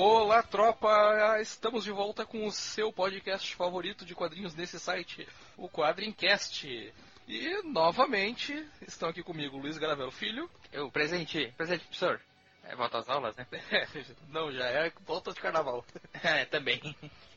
[0.00, 1.40] Olá, tropa!
[1.40, 6.94] Estamos de volta com o seu podcast favorito de quadrinhos nesse site, o Quadrincast.
[7.26, 10.48] E, novamente, estão aqui comigo Luiz Gravelo Filho.
[10.72, 12.20] Eu, presente, presente, professor.
[12.62, 13.44] É, volta às aulas, né?
[14.30, 15.84] Não, já é volta de carnaval.
[16.22, 16.80] É, também.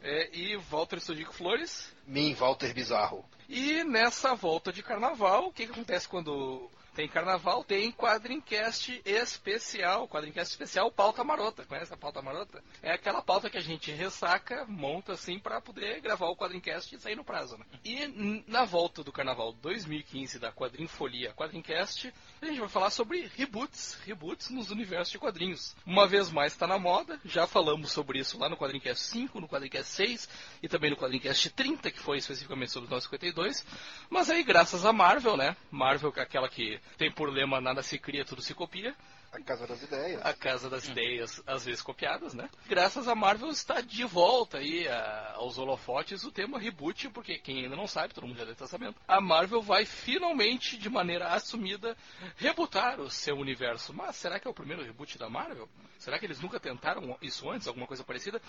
[0.03, 1.91] É, e Walter Sudico Flores.
[2.05, 3.25] Mim, Walter Bizarro.
[3.49, 7.63] E nessa volta de carnaval, o que, que acontece quando tem carnaval?
[7.63, 11.65] Tem quadrincast especial, quadrincast especial pauta marota.
[11.65, 12.61] Conhece a pauta marota?
[12.81, 16.99] É aquela pauta que a gente ressaca, monta assim para poder gravar o quadrincast e
[16.99, 17.57] sair no prazo.
[17.57, 17.65] Né?
[17.85, 23.97] E na volta do carnaval 2015 da Quadrinfolia Quadrincast, a gente vai falar sobre reboots,
[24.05, 25.75] reboots nos universos de quadrinhos.
[25.85, 29.47] Uma vez mais está na moda, já falamos sobre isso lá no Quadrincast 5, no
[29.47, 30.29] Quadrincast 6
[30.61, 33.65] e também no Quadrincast 30, que foi especificamente sobre o 952.
[34.09, 35.55] Mas aí, graças a Marvel, né?
[35.69, 38.95] Marvel é aquela que tem por lema nada se cria, tudo se copia.
[39.33, 40.21] A Casa das Ideias.
[40.25, 42.49] A casa das ideias, às vezes copiadas, né?
[42.67, 47.63] Graças a Marvel está de volta aí a- aos holofotes o tema reboot, porque quem
[47.63, 51.29] ainda não sabe, todo mundo já deve estar sabendo, a Marvel vai finalmente, de maneira
[51.29, 51.95] assumida,
[52.35, 53.93] rebootar o seu universo.
[53.93, 55.69] Mas será que é o primeiro reboot da Marvel?
[55.97, 58.41] Será que eles nunca tentaram isso antes, alguma coisa parecida?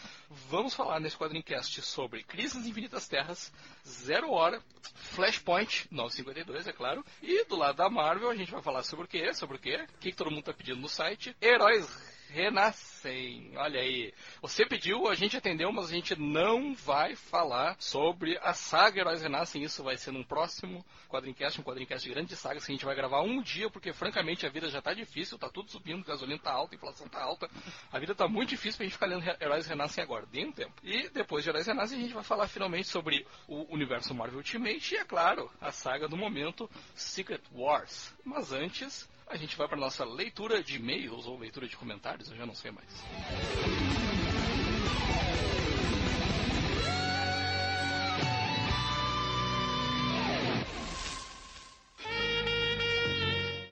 [0.49, 3.53] Vamos falar nesse quadrincast sobre Crise nas Infinitas Terras,
[3.87, 4.61] Zero Hora,
[4.95, 7.05] Flashpoint, 952, é claro.
[7.23, 9.33] E do lado da Marvel a gente vai falar sobre o quê?
[9.35, 9.85] Sobre o quê?
[9.95, 11.37] O que, que todo mundo tá pedindo no site?
[11.41, 11.87] Heróis
[12.29, 13.53] renascem.
[13.57, 14.13] Olha aí.
[14.41, 19.21] Você pediu, a gente atendeu, mas a gente não vai falar sobre a saga Heróis
[19.23, 19.63] Renascem.
[19.63, 22.95] Isso vai ser num próximo quadrincast, um quadrincast grande de sagas que a gente vai
[22.95, 26.51] gravar um dia, porque francamente a vida já tá difícil, tá tudo subindo, gasolina tá
[26.53, 27.51] alta, inflação tá alta.
[27.93, 30.25] A vida tá muito difícil pra gente ficar lendo He- Heróis Renascem agora.
[30.27, 30.73] Dê um tempo.
[30.83, 34.95] E depois de Heróis Renascem a gente vai falar finalmente sobre o universo Marvel Ultimate
[34.95, 38.15] e, é claro, a saga do momento Secret Wars.
[38.25, 42.37] Mas antes, a gente vai para nossa leitura de e-mails ou leitura de comentários, eu
[42.37, 42.87] já não sei mais.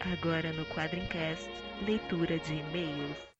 [0.00, 1.50] Agora no Quadrincast,
[1.86, 3.30] leitura de e-mails.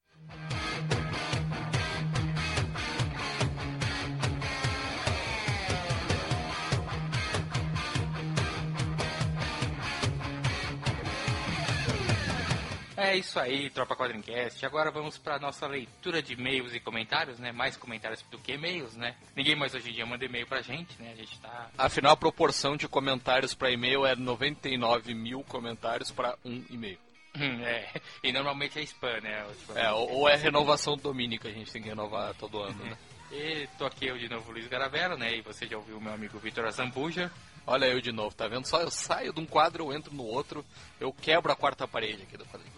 [13.11, 14.65] É isso aí, Tropa Quadrincast.
[14.65, 17.51] Agora vamos para nossa leitura de e-mails e comentários, né?
[17.51, 19.17] Mais comentários do que e-mails, né?
[19.35, 21.11] Ninguém mais hoje em dia manda e-mail pra gente, né?
[21.11, 21.71] A gente tá...
[21.77, 27.01] Afinal, a proporção de comentários para e-mail é 99 mil comentários para um e-mail.
[27.35, 27.89] Hum, é.
[28.23, 29.45] E normalmente é spam, né?
[29.75, 32.85] É, ou, ou é renovação do domínio que a gente tem que renovar todo ano,
[32.85, 32.97] né?
[33.33, 35.37] E tô aqui eu de novo, Luiz Garavelo, né?
[35.37, 37.31] E você já ouviu o meu amigo Vitor Azambuja.
[37.65, 38.67] Olha eu de novo, tá vendo?
[38.67, 40.65] Só eu saio de um quadro, eu entro no outro,
[40.99, 42.70] eu quebro a quarta parede aqui do quadrinho.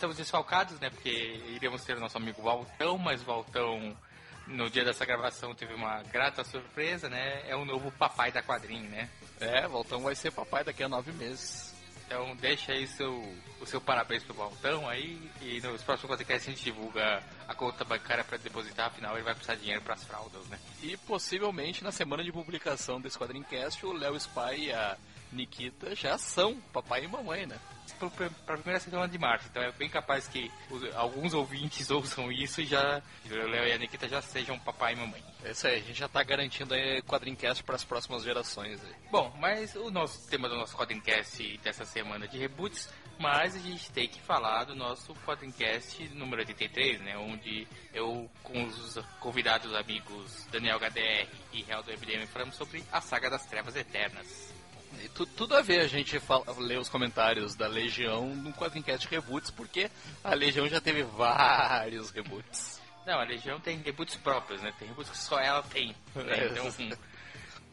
[0.00, 0.88] Estamos desfalcados, né?
[0.88, 3.94] Porque iríamos ter o nosso amigo Valtão, mas Valtão,
[4.46, 7.46] no dia dessa gravação, teve uma grata surpresa, né?
[7.46, 9.10] É o novo papai da quadrinho, né?
[9.38, 11.74] É, Voltão vai ser papai daqui a nove meses.
[12.06, 13.22] Então deixa aí seu,
[13.60, 17.84] o seu parabéns pro Valtão aí e nos próximos podcasts a gente divulga a conta
[17.84, 20.58] bancária para depositar, afinal ele vai precisar de dinheiro pras fraldas, né?
[20.82, 24.96] E possivelmente na semana de publicação desse quadrincast, o Léo Spy e a
[25.32, 27.58] Nikita já são papai e mamãe, né?
[27.98, 32.30] Para a primeira semana de março, então é bem capaz que os- alguns ouvintes ouçam
[32.32, 35.22] isso e já o Léo e a Nikita já sejam papai e mamãe.
[35.44, 38.94] É isso aí, a gente já tá garantindo aí quadrincast para as próximas gerações aí.
[39.10, 43.90] Bom, mas o nosso tema do nosso Quadrincast dessa semana de reboots, mas a gente
[43.90, 47.18] tem que falar do nosso Quadrincast número 83, né?
[47.18, 53.00] Onde eu, com os convidados amigos Daniel HDR e Real do MDM, falamos sobre a
[53.00, 54.54] saga das Trevas Eternas.
[55.08, 59.50] Tu- tudo a ver a gente fala, ler os comentários da Legião no quadrincast reboots,
[59.50, 59.90] porque
[60.22, 62.80] a Legião já teve vários reboots.
[63.06, 64.72] Não, a Legião tem reboots próprios, né?
[64.78, 65.94] Tem reboots que só ela tem.
[66.14, 66.38] né?
[66.38, 66.46] É.
[66.48, 66.70] Então,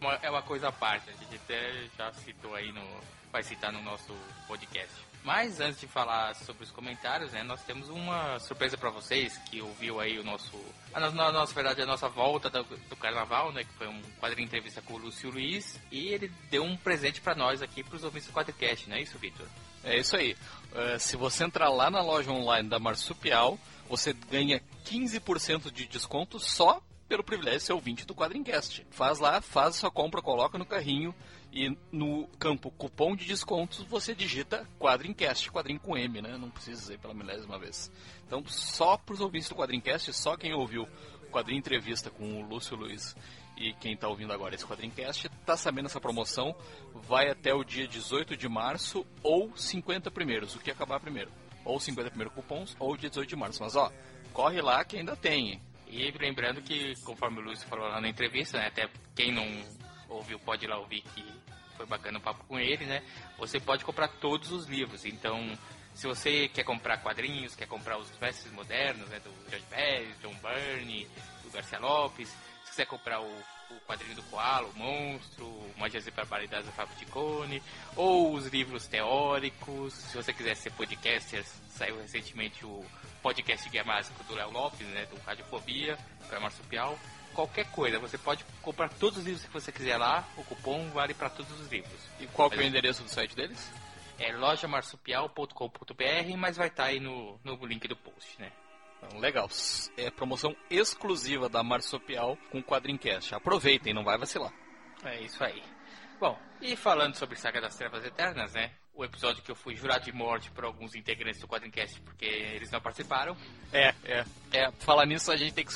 [0.01, 1.09] uma- é uma coisa à parte.
[1.09, 2.83] A gente até já citou aí no.
[3.31, 4.15] Vai citar no nosso
[4.47, 4.94] podcast.
[5.23, 9.61] Mas antes de falar sobre os comentários, né, nós temos uma surpresa para vocês que
[9.61, 10.57] ouviu aí o nosso,
[10.93, 14.01] a nossa, na nossa verdade, a nossa volta do, do carnaval, né, que foi um
[14.21, 17.97] quadrinho entrevista com o Lúcio Luiz, e ele deu um presente para nós aqui, para
[17.97, 19.45] os ouvintes do Quadricast, não é isso, Vitor?
[19.83, 20.35] É isso aí.
[20.71, 23.59] Uh, se você entrar lá na loja online da Marsupial,
[23.89, 28.85] você ganha 15% de desconto só pelo privilégio de ser ouvinte do Quadrincast.
[28.91, 31.15] Faz lá, faz sua compra, coloca no carrinho
[31.57, 36.38] e no campo cupom de descontos você digita Quadrincast, quadrinho com M, né?
[36.38, 37.92] Não precisa dizer pela milésima vez.
[38.27, 42.48] Então, só para os ouvintes do Quadrincast, só quem ouviu o quadrinho entrevista com o
[42.48, 43.15] Lúcio Luiz
[43.57, 46.56] e quem está ouvindo agora esse Quadrincast está sabendo essa promoção.
[46.94, 51.31] Vai até o dia 18 de março ou 50 primeiros, o que acabar primeiro.
[51.65, 53.63] Ou 50 primeiros cupons ou dia 18 de março.
[53.63, 53.92] Mas ó,
[54.31, 55.60] corre lá que ainda tem.
[55.88, 59.48] E lembrando que, conforme o Lúcio falou lá na entrevista, né, até quem não
[60.10, 61.25] ouviu pode ir lá ouvir que
[61.77, 63.03] foi bacana o papo com ele, né?
[63.38, 65.06] Você pode comprar todos os livros.
[65.06, 65.57] Então,
[65.94, 70.35] se você quer comprar quadrinhos, quer comprar os mestres modernos, né, do George Pérez, John
[70.35, 71.07] Byrne,
[71.44, 72.29] do Garcia Lopes,
[72.63, 76.95] se quiser comprar o, o quadrinho do Koala, o Monstro, Magias e Barbaridades do Fábio
[76.97, 77.63] Ticone,
[77.95, 82.85] ou os livros teóricos, se você quiser ser podcaster, saiu recentemente o
[83.24, 85.97] podcast Guia Mágico do Léo Lopes, né, do Radiofobia,
[86.29, 86.97] para Marsupial.
[87.38, 91.13] Qualquer coisa, você pode comprar todos os livros que você quiser lá, o cupom vale
[91.13, 91.94] para todos os livros.
[92.19, 93.72] E qual que é o endereço do site deles?
[94.18, 98.51] É lojamarsupial.com.br, mas vai estar aí no, no link do post, né?
[98.98, 99.48] Então, legal.
[99.95, 103.36] É promoção exclusiva da Marsupial com Quadrincast.
[103.36, 104.51] Aproveitem, não vai vacilar.
[105.06, 105.62] É isso aí.
[106.19, 108.72] Bom, e falando sobre Saga das Trevas Eternas, né?
[108.97, 112.71] O episódio que eu fui jurado de morte por alguns integrantes do Quadrincast porque eles
[112.71, 113.38] não participaram.
[113.71, 114.25] É, é.
[114.51, 115.73] é falar nisso, a gente tem que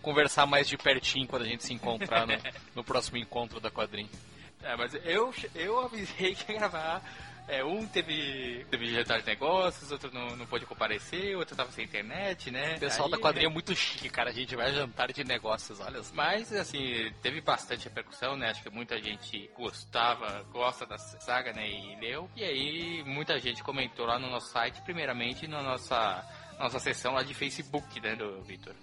[0.00, 2.34] conversar mais de pertinho quando a gente se encontrar no,
[2.76, 4.08] no próximo encontro da quadrinha.
[4.62, 7.02] É, mas eu, eu avisei que ia gravar.
[7.48, 11.84] É, um teve, teve jantar de negócios, outro não, não pôde comparecer, outro tava sem
[11.84, 12.76] internet, né?
[12.76, 14.30] O pessoal Aí, da quadrinha é muito chique, cara.
[14.30, 16.14] A gente vai jantar de negócios, olha só.
[16.14, 18.50] Mas, assim, teve bastante repercussão, né?
[18.50, 21.68] Acho que muita gente gostava, gosta da saga, né?
[21.68, 22.30] E leu.
[22.36, 26.24] E aí, muita gente comentou lá no nosso site, primeiramente na nossa,
[26.58, 28.74] nossa sessão lá de Facebook, né, do Vitor.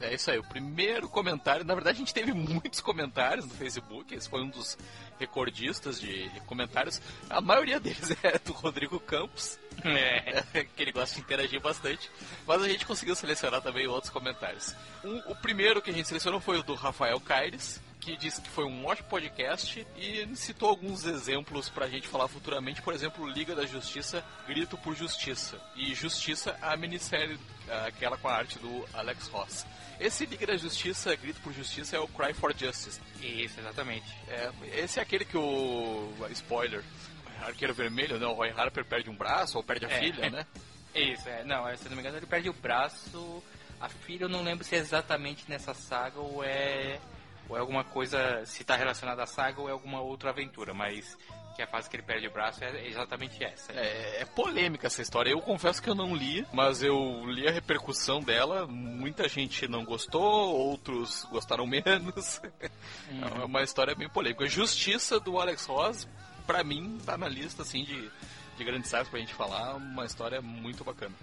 [0.00, 1.64] É isso aí, o primeiro comentário.
[1.64, 4.14] Na verdade, a gente teve muitos comentários no Facebook.
[4.14, 4.76] Esse foi um dos
[5.18, 7.00] recordistas de comentários.
[7.30, 10.42] A maioria deles é do Rodrigo Campos, É.
[10.76, 12.10] que ele gosta de interagir bastante.
[12.46, 14.74] Mas a gente conseguiu selecionar também outros comentários.
[15.02, 18.50] Um- o primeiro que a gente selecionou foi o do Rafael Caires, que disse que
[18.50, 22.82] foi um ótimo podcast e citou alguns exemplos pra gente falar futuramente.
[22.82, 25.58] Por exemplo, Liga da Justiça, Grito por Justiça.
[25.74, 27.38] E Justiça, a minissérie,
[27.86, 29.66] aquela com a arte do Alex Ross.
[29.98, 33.00] Esse Liga da Justiça, Grito por Justiça, é o Cry for Justice.
[33.20, 34.06] Isso, exatamente.
[34.28, 34.50] É,
[34.82, 36.12] esse é aquele que o.
[36.30, 36.84] Spoiler.
[37.42, 38.26] Arqueiro Vermelho, né?
[38.26, 40.00] O Roy Harper perde um braço ou perde a É.
[40.00, 40.46] filha, né?
[40.94, 41.44] Isso, é.
[41.44, 43.42] Não, se eu não me engano, ele perde o braço.
[43.80, 46.98] A filha, eu não lembro se é exatamente nessa saga ou é.
[47.48, 48.42] Ou é alguma coisa.
[48.46, 51.16] Se tá relacionada à saga ou é alguma outra aventura, mas
[51.56, 53.72] que a fase que ele perde o braço é exatamente essa.
[53.72, 55.30] É, é polêmica essa história.
[55.30, 58.66] Eu confesso que eu não li, mas eu li a repercussão dela.
[58.66, 62.42] Muita gente não gostou, outros gostaram menos.
[63.10, 64.46] É uma história bem polêmica.
[64.46, 66.06] Justiça do Alex Ross,
[66.46, 68.10] pra mim, tá na lista assim de,
[68.56, 69.76] de grandes sagas pra gente falar.
[69.76, 71.14] Uma história muito bacana.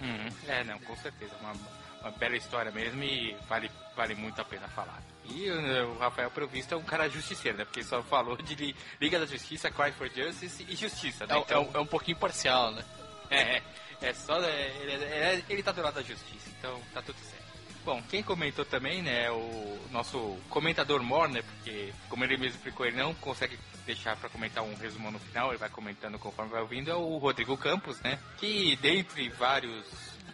[0.00, 0.28] Uhum.
[0.46, 1.34] É, não, com certeza.
[1.40, 1.54] Uma,
[2.02, 5.02] uma bela história mesmo e vale, vale muito a pena falar.
[5.28, 7.64] E uh, o Rafael, pelo visto, é um cara justiceiro, né?
[7.64, 11.34] Porque só falou de Li- Liga da Justiça, Cry for Justice e Justiça, né?
[11.36, 12.84] É, Então- é um, é um pouquinho parcial, né?
[13.30, 13.62] É,
[14.00, 14.40] é, só.
[14.42, 17.38] é, ele, ele tá do lado da justiça, então tá tudo certo.
[17.84, 22.56] Bom, quem comentou também, né, é o nosso comentador mor, né, porque, como ele mesmo
[22.56, 26.50] explicou, ele não consegue deixar pra comentar um resumo no final, ele vai comentando conforme
[26.50, 29.86] vai ouvindo, é o Rodrigo Campos, né, que dentre vários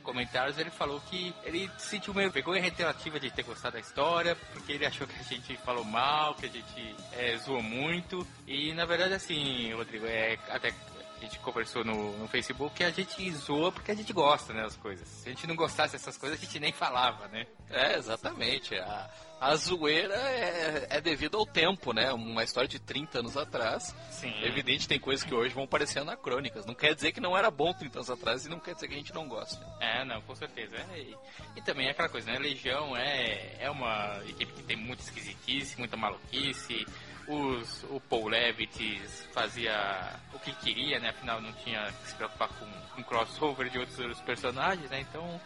[0.04, 4.73] comentários ele falou que ele sentiu meio vergonha retroativa de ter gostado da história, porque
[4.73, 8.84] ele achou que a gente falou mal, que a gente é, zoou muito, e na
[8.84, 10.73] verdade assim, Rodrigo, é até
[11.18, 14.62] a gente conversou no, no Facebook que a gente zoa porque a gente gosta, né,
[14.62, 15.06] das coisas.
[15.06, 17.47] Se a gente não gostasse dessas coisas, a gente nem falava, né?
[17.71, 18.75] É, exatamente.
[18.76, 22.12] A, a zoeira é, é devido ao tempo, né?
[22.12, 23.94] Uma história de 30 anos atrás.
[24.11, 24.33] Sim.
[24.42, 26.66] É evidente, tem coisas que hoje vão parecer anacrônicas.
[26.66, 28.94] Não quer dizer que não era bom 30 anos atrás e não quer dizer que
[28.94, 29.64] a gente não gosta.
[29.80, 30.76] É, não, com certeza.
[30.76, 31.16] É, e,
[31.56, 32.38] e também é aquela coisa, né?
[32.38, 36.87] Legião é, é uma equipe que tem muita esquisitice, muita maluquice.
[37.26, 39.00] Os, o Paul Levitt
[39.33, 41.11] fazia o que queria, né?
[41.11, 42.66] Afinal, não tinha que se preocupar com
[43.00, 45.00] um crossover de outros personagens, né?
[45.00, 45.40] Então,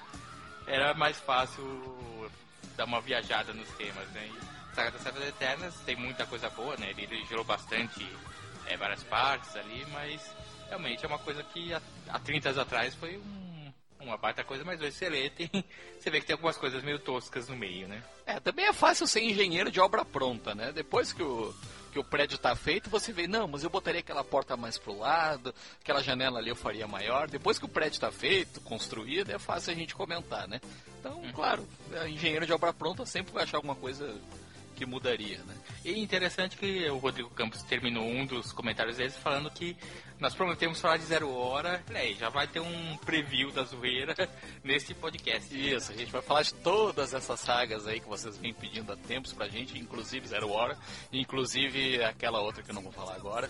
[0.66, 1.62] era mais fácil
[2.76, 4.26] dar uma viajada nos temas, né?
[4.26, 6.90] E Saga das Trevas Eternas tem muita coisa boa, né?
[6.90, 8.06] Ele, ele gerou bastante
[8.64, 10.20] é, várias partes ali, mas
[10.68, 13.47] realmente é uma coisa que há, há 30 anos atrás foi um,
[14.00, 15.50] uma baita coisa, mas hoje você lê, tem,
[15.98, 18.02] você vê que tem algumas coisas meio toscas no meio, né?
[18.26, 20.72] É, também é fácil ser engenheiro de obra pronta, né?
[20.72, 21.54] Depois que o,
[21.92, 24.98] que o prédio está feito, você vê, não, mas eu botaria aquela porta mais pro
[24.98, 27.28] lado, aquela janela ali eu faria maior.
[27.28, 30.60] Depois que o prédio está feito, construído, é fácil a gente comentar, né?
[31.00, 31.66] Então, claro,
[32.08, 34.14] engenheiro de obra pronta sempre vai achar alguma coisa
[34.78, 35.56] que mudaria, né?
[35.84, 39.76] E interessante que o Rodrigo Campos terminou um dos comentários deles falando que
[40.20, 41.82] nós prometemos falar de Zero Hora.
[41.94, 44.14] Aí, já vai ter um preview da zoeira
[44.64, 45.56] nesse podcast.
[45.56, 48.96] Isso, a gente vai falar de todas essas sagas aí que vocês vêm pedindo há
[48.96, 50.76] tempos pra gente, inclusive Zero Hora,
[51.12, 53.48] inclusive aquela outra que eu não vou falar agora.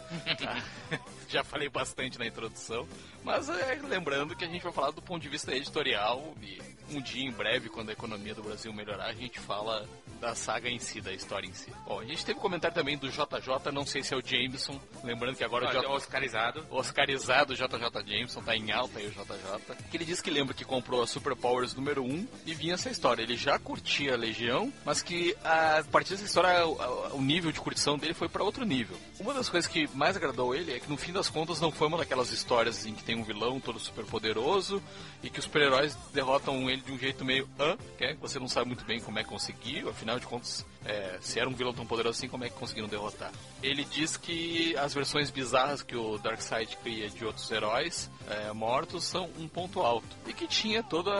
[1.28, 2.86] já falei bastante na introdução,
[3.28, 6.58] mas é, lembrando que a gente vai falar do ponto de vista editorial e
[6.90, 9.86] um dia em breve, quando a economia do Brasil melhorar, a gente fala
[10.20, 11.70] da saga em si, da história em si.
[11.86, 15.36] Bom, a gente teve comentário também do JJ, não sei se é o Jameson, lembrando
[15.36, 15.88] que agora o J...
[15.88, 16.64] Oscarizado.
[16.70, 19.76] Oscarizado JJ Jameson, tá em alta aí o JJ.
[19.90, 22.90] Que ele disse que lembra que comprou a Super Powers número 1 e vinha essa
[22.90, 23.22] história.
[23.22, 27.60] Ele já curtia a Legião, mas que a partir dessa história o, o nível de
[27.60, 28.96] curtição dele foi para outro nível.
[29.20, 31.86] Uma das coisas que mais agradou ele é que no fim das contas não foi
[31.86, 34.82] uma daquelas histórias em que tem um vilão todo super poderoso
[35.22, 38.48] e que os super-heróis derrotam ele de um jeito meio hã, que é, você não
[38.48, 41.72] sabe muito bem como é que conseguiu, afinal de contas, é, se era um vilão
[41.72, 43.32] tão poderoso assim, como é que conseguiram derrotar?
[43.62, 49.04] Ele diz que as versões bizarras que o Darkseid cria de outros heróis é, mortos
[49.04, 50.06] são um ponto alto.
[50.26, 51.10] E que tinha todo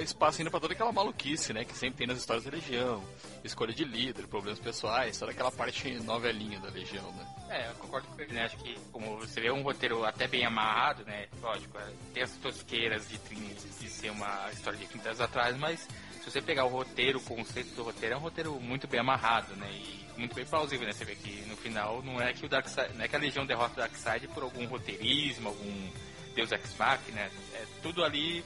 [0.00, 1.64] espaço ainda para toda aquela maluquice, né?
[1.64, 3.02] Que sempre tem nas histórias da Legião.
[3.42, 7.26] Escolha de líder, problemas pessoais, toda aquela parte novelinha da Legião, né?
[7.50, 8.44] É, eu concordo com ele, né?
[8.44, 11.26] Acho que, como você vê, um roteiro até bem amarrado, né?
[11.42, 15.86] Lógico, é, tem as tosqueiras de, de ser uma história de 30 anos atrás, mas
[16.24, 19.54] se você pegar o roteiro, o conceito do roteiro, é um roteiro muito bem amarrado,
[19.56, 19.70] né?
[19.70, 20.92] E muito bem plausível, né?
[20.92, 23.44] Você vê que no final não é que o Darkseid, não é que a Legião
[23.44, 25.90] derrota o Darkseid por algum roteirismo, algum
[26.34, 27.20] Deus Ex Machina?
[27.20, 28.44] É, tudo ali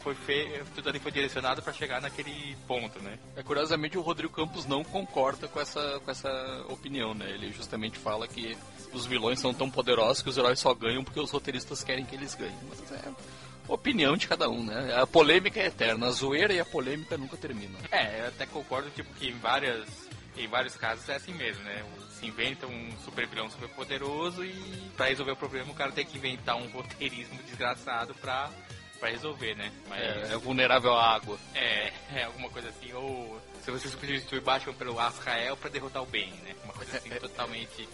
[0.00, 0.62] foi fe...
[0.74, 3.18] tudo ali foi direcionado para chegar naquele ponto, né?
[3.36, 6.30] É, curiosamente, o Rodrigo Campos não concorda com essa, com essa
[6.68, 7.30] opinião, né?
[7.30, 8.56] Ele justamente fala que
[8.92, 12.14] os vilões são tão poderosos que os heróis só ganham porque os roteiristas querem que
[12.14, 12.58] eles ganhem.
[12.68, 13.12] Mas é
[13.68, 14.96] opinião de cada um, né?
[14.96, 17.78] A polêmica é eterna, a zoeira e a polêmica nunca terminam.
[17.90, 19.86] É, eu até concordo tipo, que em, várias,
[20.36, 21.84] em vários casos é assim mesmo, né?
[22.18, 26.04] Se inventa um super vilão super poderoso e pra resolver o problema o cara tem
[26.04, 28.50] que inventar um roteirismo desgraçado pra,
[28.98, 29.70] pra resolver, né?
[29.88, 31.38] Mas É, é vulnerável à água.
[31.54, 36.06] é, é alguma coisa assim, ou se você substituir Batman pelo Azrael pra derrotar o
[36.06, 36.54] bem, né?
[36.64, 37.88] Uma coisa assim totalmente.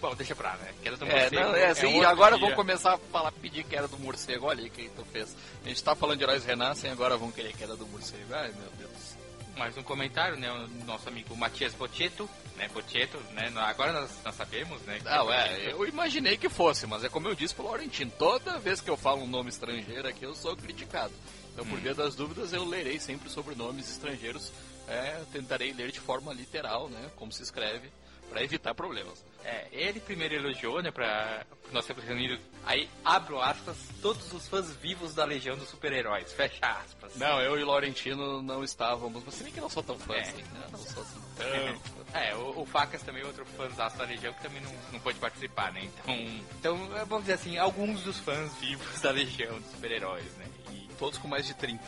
[0.00, 0.74] Bom, deixa pra, né?
[0.82, 3.30] Queda do É, morcego não, é assim, um e outro agora vamos começar a falar,
[3.32, 4.46] pedir queda do morcego.
[4.46, 5.34] Olha aí quem tu fez.
[5.64, 8.34] A gente tá falando de heróis renascem, agora vamos querer queda do morcego.
[8.34, 9.16] Ai, meu Deus.
[9.56, 10.50] Mais um comentário, né?
[10.50, 12.68] O nosso amigo Matias Bochetto, né?
[12.72, 13.52] Bochetto, né?
[13.56, 15.00] Agora nós, nós sabemos, né?
[15.04, 18.58] Não, é, Bochetto- eu imaginei que fosse, mas é como eu disse pro Laurentino, toda
[18.58, 21.12] vez que eu falo um nome estrangeiro aqui, eu sou criticado.
[21.52, 24.50] Então, por via das dúvidas, eu lerei sempre sobrenomes estrangeiros,
[24.88, 27.90] é, tentarei ler de forma literal, né, como se escreve,
[28.30, 29.22] para evitar problemas.
[29.44, 32.38] É, ele primeiro elogiou, né, pra nós sermos reunidos.
[32.64, 36.32] Aí, abro aspas, todos os fãs vivos da Legião dos Super-Heróis.
[36.32, 37.16] Fecha aspas.
[37.16, 40.20] Não, eu e o Laurentino não estávamos, você nem que não sou tão fã É.
[40.20, 42.02] assim, né, não sou assim tão.
[42.14, 45.72] É, o, o Facas também, outro fãzaço da Legião, que também não, não pôde participar,
[45.72, 45.80] né?
[45.82, 46.14] Então,
[46.58, 50.44] então, é, vamos dizer assim, alguns dos fãs vivos da Legião dos Super-Heróis, né?
[50.72, 51.82] E, Todos com mais de 30.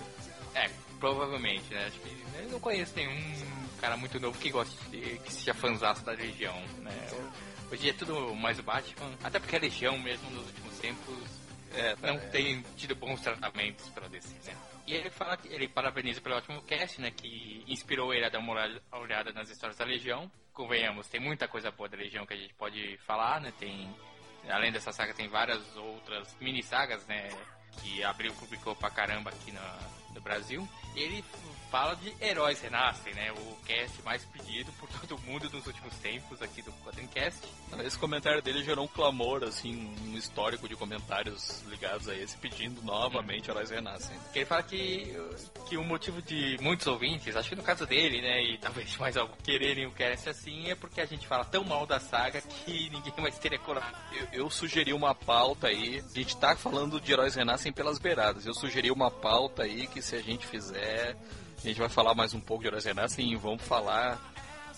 [0.55, 1.85] é, provavelmente, né?
[1.89, 3.35] Acho que né, eu não conheço nenhum
[3.75, 6.93] cara muito novo que goste de, que seja fãzaço da Legião, né?
[7.71, 11.45] Hoje é tudo mais Batman, até porque a Legião mesmo nos últimos tempos
[11.77, 14.57] É, não tem tido bons tratamentos pela DC, né?
[14.87, 17.11] E ele fala que ele parabeniza pelo ótimo cast, né?
[17.11, 18.53] Que inspirou ele a dar uma
[18.93, 20.31] olhada- nas histórias da Legião.
[20.53, 23.53] Convenhamos, tem muita coisa boa da Legião que a gente pode falar, né?
[23.59, 23.93] Tem,
[24.49, 27.29] além dessa saga, tem várias outras mini sagas, né?
[27.83, 29.79] Que abriu publicou pra caramba aqui na,
[30.15, 30.69] no Brasil.
[30.95, 31.25] E ele
[31.75, 33.33] fala de Heróis Renascem, né?
[33.33, 37.41] O cast mais pedido por todo mundo nos últimos tempos aqui do Quadrincast.
[37.85, 42.81] Esse comentário dele gerou um clamor, assim, um histórico de comentários ligados a esse, pedindo
[42.83, 44.17] novamente Heróis Renascem.
[44.33, 45.17] Que ele fala que,
[45.69, 49.17] que o motivo de muitos ouvintes, acho que no caso dele, né, e talvez mais
[49.17, 52.89] algum, quererem o cast assim, é porque a gente fala tão mal da saga que
[52.95, 53.91] ninguém mais teria coragem.
[54.13, 55.99] Eu, eu sugeri uma pauta aí.
[55.99, 58.47] A gente tá falando de heróis renascem pelas beiradas.
[58.47, 61.17] Eu sugeri uma pauta aí que se a gente fizer,
[61.65, 64.21] a gente vai falar mais um pouco de renascem e vamos falar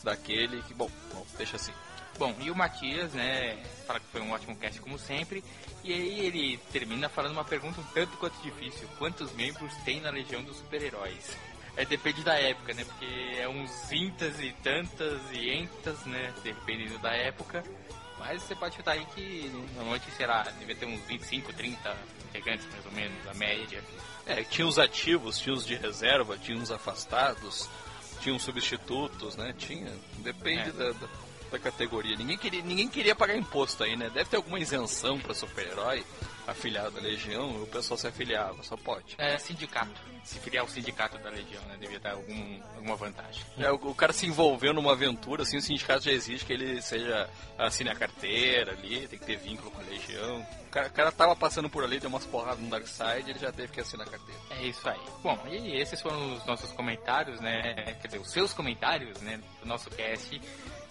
[0.05, 0.73] daquele que.
[0.73, 1.73] Bom, bom deixa assim.
[2.17, 5.45] Bom, e o Matias, né, fala que foi um ótimo cast como sempre,
[5.85, 8.89] e aí ele termina falando uma pergunta um tanto quanto difícil.
[8.99, 11.37] Quantos membros tem na Legião dos Super-Heróis?
[11.77, 16.99] É, depende da época, né, porque é uns intas e tantas e entas, né, dependendo
[17.01, 17.63] da época.
[18.19, 21.97] Mas você pode chutar aí que normalmente, sei lá, devia ter uns 25, 30
[22.29, 23.83] integrantes mais ou menos, a média.
[24.27, 27.69] É, tinha os ativos, tinha os de reserva, tinha os afastados,
[28.21, 29.55] tinha os substitutos, né?
[29.57, 29.93] Tinha.
[30.19, 30.73] Depende É.
[30.73, 31.09] da, da,
[31.51, 32.17] da categoria.
[32.17, 34.11] Ninguém queria, ninguém queria pagar imposto aí, né?
[34.11, 36.05] Deve ter alguma isenção para super-herói
[36.47, 39.17] afiliado à Legião, o pessoal se afiliava, só pode.
[39.19, 40.01] É, sindicato.
[40.25, 41.77] Se filiar ao sindicato da Legião, né?
[41.79, 43.45] Devia dar algum, alguma vantagem.
[43.59, 46.81] É, o, o cara se envolveu numa aventura, assim, o sindicato já exige que ele
[46.83, 50.47] seja assine a carteira ali, tem que ter vínculo com a Legião.
[50.67, 53.53] O cara, o cara tava passando por ali, deu umas porradas no Darkseid, ele já
[53.53, 54.41] teve que assinar a carteira.
[54.51, 55.01] É isso aí.
[55.23, 57.97] Bom, e esses foram os nossos comentários, né?
[58.01, 59.41] Quer dizer, os seus comentários, né?
[59.61, 60.41] Do nosso cast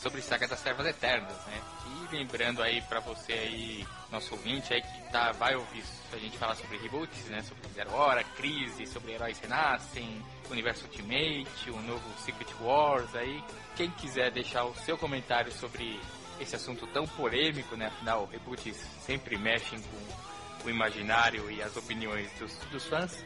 [0.05, 1.59] sobre Saga das Servas Eternas, né?
[1.88, 5.83] E lembrando aí pra você aí, nosso ouvinte aí que tá, vai ouvir
[6.13, 7.41] a gente falar sobre reboots, né?
[7.41, 13.43] Sobre Zero Hora, Crise, sobre Heróis Renascem, Universo Ultimate, o novo Secret Wars aí.
[13.75, 16.00] Quem quiser deixar o seu comentário sobre
[16.39, 17.88] esse assunto tão polêmico, né?
[17.88, 23.25] Afinal, reboots sempre mexem com o imaginário e as opiniões dos, dos fãs,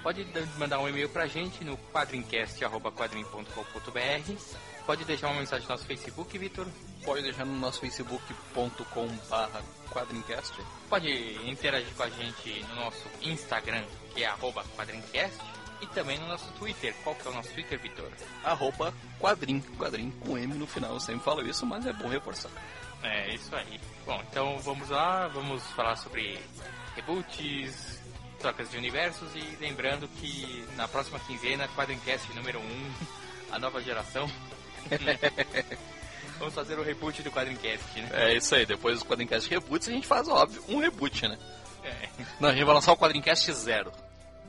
[0.00, 0.24] pode
[0.56, 6.66] mandar um e-mail pra gente no quadrincast.quadrim.com.br Pode deixar uma mensagem no nosso Facebook, Vitor.
[7.04, 10.54] Pode deixar no nosso facebook.com barra quadrincast.
[10.88, 11.08] Pode
[11.48, 13.84] interagir com a gente no nosso Instagram,
[14.14, 15.38] que é arroba quadrincast.
[15.80, 16.94] E também no nosso Twitter.
[17.02, 18.10] Qual que é o nosso Twitter, Vitor?
[18.44, 20.92] Arroba quadrim, quadrim com M no final.
[20.92, 22.50] Eu sempre falo isso, mas é bom reforçar.
[23.02, 23.80] É isso aí.
[24.04, 26.38] Bom, então vamos lá, vamos falar sobre
[26.94, 27.98] reboots,
[28.38, 32.92] trocas de universos e lembrando que na próxima quinzena, Quadrincast número 1,
[33.52, 34.28] a nova geração.
[36.38, 38.08] vamos fazer o reboot do Quadrincast, né?
[38.12, 41.38] É isso aí, depois dos quadrincast reboots a gente faz, óbvio, um reboot, né?
[41.84, 42.08] É,
[42.38, 43.90] Não, a gente vai lançar o quadrincast zero.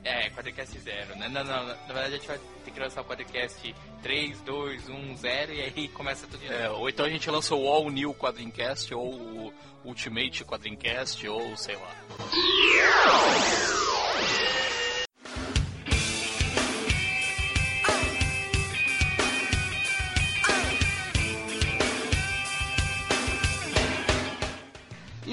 [0.03, 1.29] é Quadrincast 0, né?
[1.29, 5.15] Não, não, na verdade a gente vai ter que lançar o Quadrincast 3, 2, 1,
[5.17, 6.59] 0 e aí começa tudo de novo.
[6.59, 9.53] É, ou então a gente lança o All New Quadrincast, ou o
[9.85, 11.95] Ultimate Quadrincast, ou sei lá.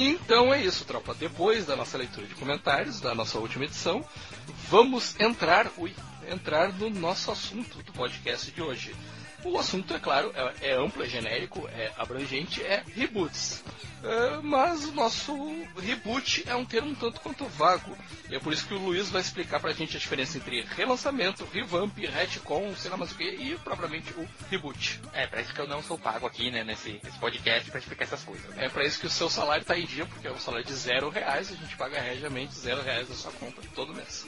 [0.01, 1.13] Então é isso, tropa.
[1.13, 4.05] Depois da nossa leitura de comentários, da nossa última edição,
[4.71, 5.93] vamos entrar, ui,
[6.31, 8.95] entrar no nosso assunto do podcast de hoje.
[9.43, 13.65] O assunto, é claro, é, é amplo, é genérico, é abrangente, é reboots.
[14.03, 15.35] É, mas o nosso
[15.81, 17.97] reboot é um termo um tanto quanto vago.
[18.31, 21.47] E é por isso que o Luiz vai explicar pra gente a diferença entre relançamento,
[21.53, 25.01] revamp, retcon, sei lá mais o que, e propriamente o reboot.
[25.13, 28.05] É, pra isso que eu não sou pago aqui, né, nesse, nesse podcast pra explicar
[28.05, 28.67] essas coisas, né?
[28.67, 30.75] É pra isso que o seu salário tá em dia, porque é um salário de
[30.75, 34.27] zero reais, a gente paga regiamente zero reais na sua conta todo mês.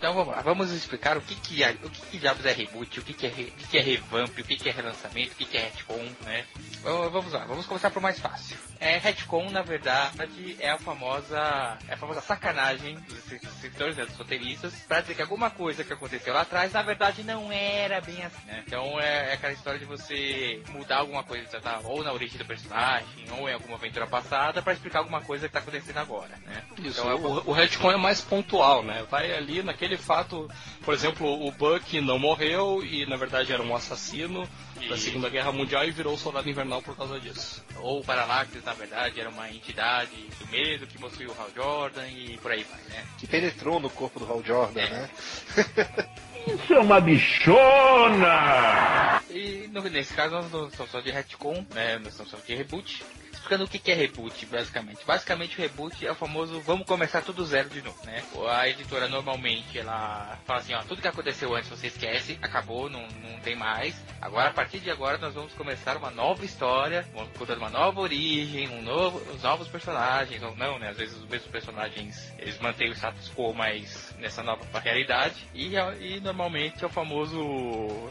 [0.00, 3.00] Então vamos lá, vamos explicar o que que, é, o que, que diabos é reboot,
[3.00, 5.32] o que que é, re- o que que é revamp, o que que é relançamento,
[5.32, 6.46] o que que é retcon, né?
[6.82, 8.56] Vamos lá, vamos começar por mais fácil.
[8.80, 14.16] É, retcon, na verdade, é a famosa, é a famosa sacanagem dos escritores, né, dos
[14.16, 18.24] roteiristas, pra dizer que alguma coisa que aconteceu lá atrás, na verdade, não era bem
[18.24, 18.64] assim, né?
[18.66, 21.78] Então é, é aquela história de você mudar alguma coisa, tá?
[21.84, 25.52] ou na origem do personagem, ou em alguma aventura passada, pra explicar alguma coisa que
[25.52, 26.62] tá acontecendo agora, né?
[26.78, 29.04] Isso, Então é o, o retcon é mais pontual, né?
[29.10, 30.48] Vai ali naquele fato,
[30.84, 34.48] por exemplo, o Buck não morreu e na verdade era um assassino
[34.88, 37.64] da E- Segunda Guerra Mundial e virou soldado invernal por causa disso.
[37.78, 42.06] Ou o Parallax, na verdade, era uma entidade do medo que possuía o Hal Jordan
[42.08, 43.04] e por aí vai, né?
[43.18, 44.88] Que penetrou no corpo do Hal Jordan, É.
[44.90, 45.10] né?
[46.46, 47.00] Isso é uma
[48.00, 49.22] bichona!
[49.30, 51.98] E no- nesse caso nós não estamos só de retcon, né?
[51.98, 53.02] Nós estamos só de reboot.
[53.40, 55.04] Explicando o que é reboot, basicamente.
[55.04, 58.22] Basicamente o reboot é o famoso vamos começar tudo zero de novo, né?
[58.50, 63.00] A editora normalmente ela fala assim, ó, tudo que aconteceu antes você esquece, acabou, não,
[63.00, 63.96] não tem mais.
[64.20, 68.68] Agora, a partir de agora, nós vamos começar uma nova história, contar uma nova origem,
[68.68, 70.90] um novo, os novos personagens, ou não, né?
[70.90, 75.48] Às vezes os mesmos personagens, eles mantêm o status quo, mas nessa nova realidade.
[75.54, 77.40] E, e normalmente é o famoso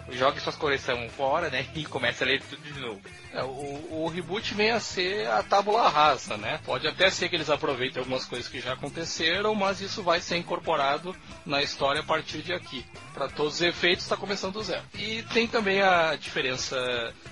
[0.09, 1.67] jogue suas coleções fora, né?
[1.79, 2.99] E começa a ler tudo de novo.
[3.31, 6.59] É, o, o reboot vem a ser a tábula rasa, né?
[6.65, 10.37] Pode até ser que eles aproveitem algumas coisas que já aconteceram, mas isso vai ser
[10.37, 12.85] incorporado na história a partir de aqui.
[13.13, 14.83] Para todos os efeitos, está começando do zero.
[14.95, 16.77] E tem também a diferença.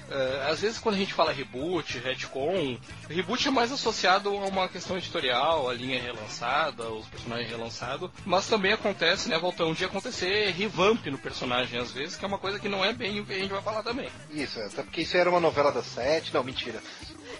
[0.09, 2.77] eh, às vezes, quando a gente fala reboot, retcon,
[3.09, 8.09] reboot é mais associado a uma questão editorial, a linha é relançada, os personagens relançados,
[8.25, 12.37] mas também acontece, né, Voltão, de acontecer revamp no personagem, às vezes, que é uma
[12.37, 14.09] coisa que não é bem o que a gente vai falar também.
[14.31, 16.33] Isso, até porque isso era uma novela das sete.
[16.33, 16.81] Não, mentira.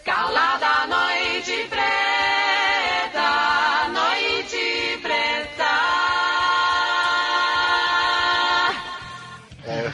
[0.04, 3.30] Calada noite preta,
[3.90, 5.28] noite preta.
[9.66, 9.88] É,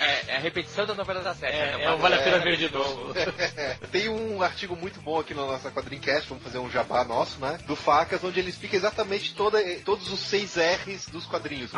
[0.00, 1.54] É, É a repetição da novela da sete.
[1.54, 1.84] É, né?
[1.84, 2.40] é o Vale a Pena É.
[2.40, 3.14] Ver de novo.
[3.92, 7.58] Tem um artigo muito bom aqui na nossa quadrincast, vamos fazer um jabá nosso, né?
[7.66, 11.70] Do Facas, onde ele explica exatamente toda, todos os seis R's dos quadrinhos.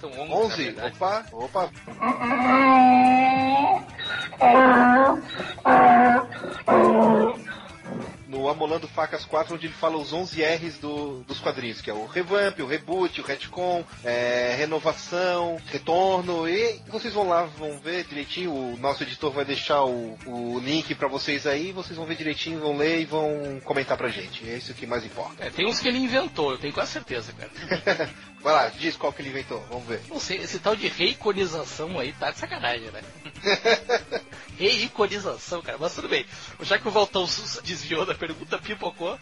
[0.00, 0.96] São 11, 11, na verdade.
[0.96, 1.70] opa, opa.
[8.30, 11.92] No Amolando Facas 4, onde ele fala os 11 R's do- dos quadrinhos, que é
[11.92, 18.04] o revamp, o reboot, o retcon, é, renovação, retorno, e vocês vão lá, vão ver
[18.04, 22.14] direitinho, o nosso editor vai deixar o, o link pra vocês aí, vocês vão ver
[22.16, 25.44] direitinho, vão ler e vão comentar pra gente, é isso que mais importa.
[25.44, 27.50] É, tem uns que ele inventou, eu tenho quase certeza, cara.
[28.40, 30.00] Vai lá, diz qual que ele inventou, vamos ver.
[30.08, 33.02] Não sei, esse tal de reiconização aí tá de sacanagem, né?
[34.60, 36.26] Reiconização, cara, mas tudo bem.
[36.60, 37.26] Já que o Valtão
[37.64, 39.18] desviou da pergunta, pipocou,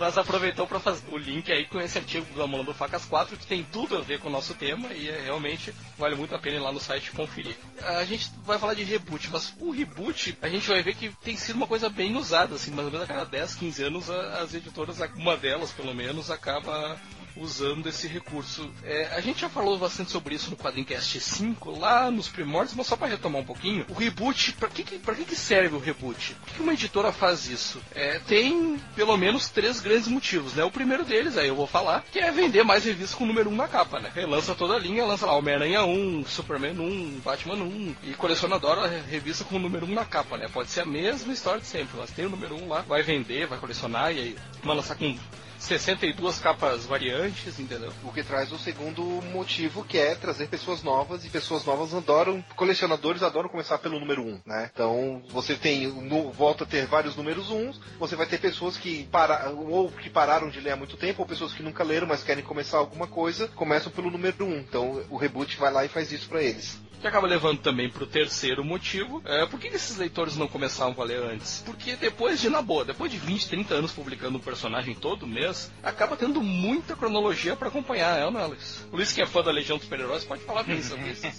[0.00, 3.46] nós aproveitamos para fazer o link aí com esse artigo do Amolando Facas 4, que
[3.46, 6.56] tem tudo a ver com o nosso tema e é, realmente vale muito a pena
[6.56, 7.54] ir lá no site conferir.
[7.82, 11.36] A gente vai falar de reboot, mas o reboot a gente vai ver que tem
[11.36, 14.54] sido uma coisa bem usada, assim, mais ou menos a cada 10, 15 anos as
[14.54, 16.98] editoras, uma delas pelo menos, acaba
[17.36, 18.70] usando esse recurso.
[18.82, 22.86] É, a gente já falou bastante sobre isso no Quadrincast 5, lá nos primórdios, mas
[22.86, 26.34] só para retomar um pouquinho, o reboot, para que, que, que, que serve o reboot?
[26.34, 27.80] Por que, uma editora faz isso?
[27.94, 30.64] É, tem pelo menos três grandes motivos, né?
[30.64, 33.50] O primeiro deles, aí eu vou falar, que é vender mais revistas com o número
[33.50, 34.10] 1 um na capa, né?
[34.26, 38.86] Lança toda a linha, lança lá Homem-Aranha 1, Superman 1, Batman 1, e coleciona adora
[39.08, 40.48] revista com o número 1 um na capa, né?
[40.52, 43.02] Pode ser a mesma história de sempre, mas tem o número 1 um lá, vai
[43.02, 45.16] vender, vai colecionar, e aí vai lançar com
[45.58, 47.92] 62 capas variantes, entendeu?
[48.04, 52.44] O que traz o segundo motivo, que é trazer pessoas novas, e pessoas novas adoram,
[52.54, 54.70] colecionadores adoram começar pelo número 1, um, né?
[54.72, 58.76] Então, você tem, no, volta a ter vários números 1, uns, você vai ter pessoas
[58.76, 62.06] que para, ou que pararam de ler há muito tempo, ou pessoas que nunca leram,
[62.06, 64.48] mas querem começar alguma coisa, começam pelo número 1.
[64.48, 64.58] Um.
[64.58, 66.78] Então, o reboot vai lá e faz isso pra eles.
[67.00, 69.22] que acaba levando também pro terceiro motivo.
[69.24, 71.62] É, por que, esses leitores não começaram a ler antes?
[71.64, 75.45] Porque depois de, na boa, depois de 20, 30 anos publicando um personagem todo mês,
[75.82, 78.86] acaba tendo muita cronologia pra acompanhar, é ou não, é, Luiz?
[78.92, 81.26] O Luiz que é fã da Legião dos Super-Heróis pode falar bem sobre isso.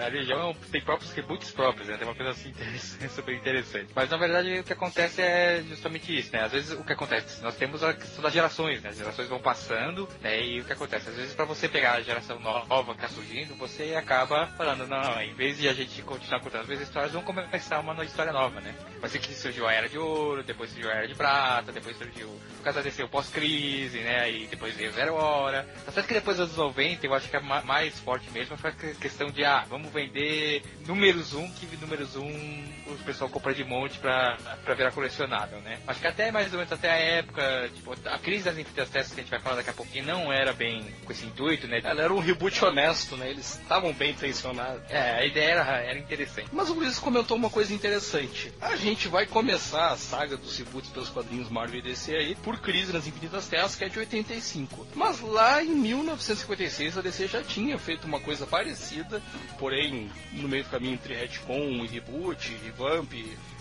[0.00, 1.96] A Legião tem próprios reboots próprios, né?
[1.96, 3.90] Tem uma coisa assim interessante, super interessante.
[3.94, 6.44] Mas na verdade o que acontece é justamente isso, né?
[6.44, 8.90] Às vezes o que acontece, nós temos a questão das gerações, né?
[8.90, 10.42] As gerações vão passando, né?
[10.42, 11.10] E o que acontece?
[11.10, 15.00] Às vezes pra você pegar a geração nova que tá surgindo, você acaba falando, não,
[15.00, 18.04] não, em vez de a gente continuar contando as mesmas histórias, vamos começar uma nova
[18.04, 18.74] história nova, né?
[19.00, 21.96] Vai ser que surgiu a Era de Ouro, depois surgiu a Era de Prata, depois
[21.96, 22.28] surgiu,
[22.62, 24.30] caso o pós-crise, né?
[24.30, 25.66] E depois veio Zero Hora.
[25.84, 28.56] Tá certo que depois dos anos 90, eu acho que a ma- mais forte mesmo
[28.56, 33.30] foi a que- questão de, ah, vamos vender números 1, que números 1 o pessoal
[33.30, 35.78] compra de monte pra, pra virar colecionável, né?
[35.86, 39.14] Acho que até mais ou menos até a época, tipo, a crise das infinitas testas
[39.14, 41.80] que a gente vai falar daqui a pouquinho não era bem com esse intuito, né?
[41.84, 43.30] Ela era um reboot honesto, né?
[43.30, 44.82] Eles estavam bem intencionados.
[44.90, 46.48] É, a ideia era, era interessante.
[46.52, 48.52] Mas o Luiz comentou uma coisa interessante.
[48.60, 52.58] A gente vai começar a saga dos reboots pelos quadrinhos Marvel e DC aí por
[52.58, 54.86] Crise nas Infinitas Terras, que é de 85.
[54.94, 59.22] Mas lá em 1956 a DC já tinha feito uma coisa parecida,
[59.58, 63.12] porém no meio do caminho entre retcon reboot, revamp,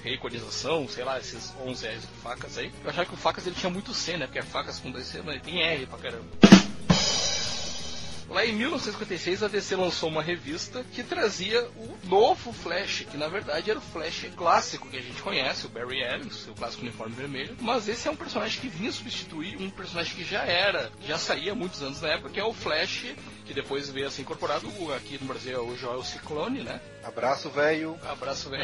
[0.04, 2.72] reiconização, sei lá, esses 11 R's do Facas aí.
[2.84, 4.26] Eu achava que o Facas ele tinha muito C, né?
[4.26, 6.28] Porque é Facas com dois C, mas ele tem R pra caramba.
[8.30, 13.28] Lá em 1956 a DC lançou uma revista que trazia o novo Flash, que na
[13.28, 17.16] verdade era o Flash clássico que a gente conhece, o Barry Allen, seu clássico uniforme
[17.16, 17.58] vermelho.
[17.60, 21.54] Mas esse é um personagem que vinha substituir um personagem que já era, já saía
[21.54, 23.16] há muitos anos na época, que é o Flash,
[23.46, 26.80] que depois veio a ser incorporado aqui no Brasil é o Joel Ciclone, né?
[27.10, 28.00] Abraço, velho.
[28.08, 28.64] Abraço, velho.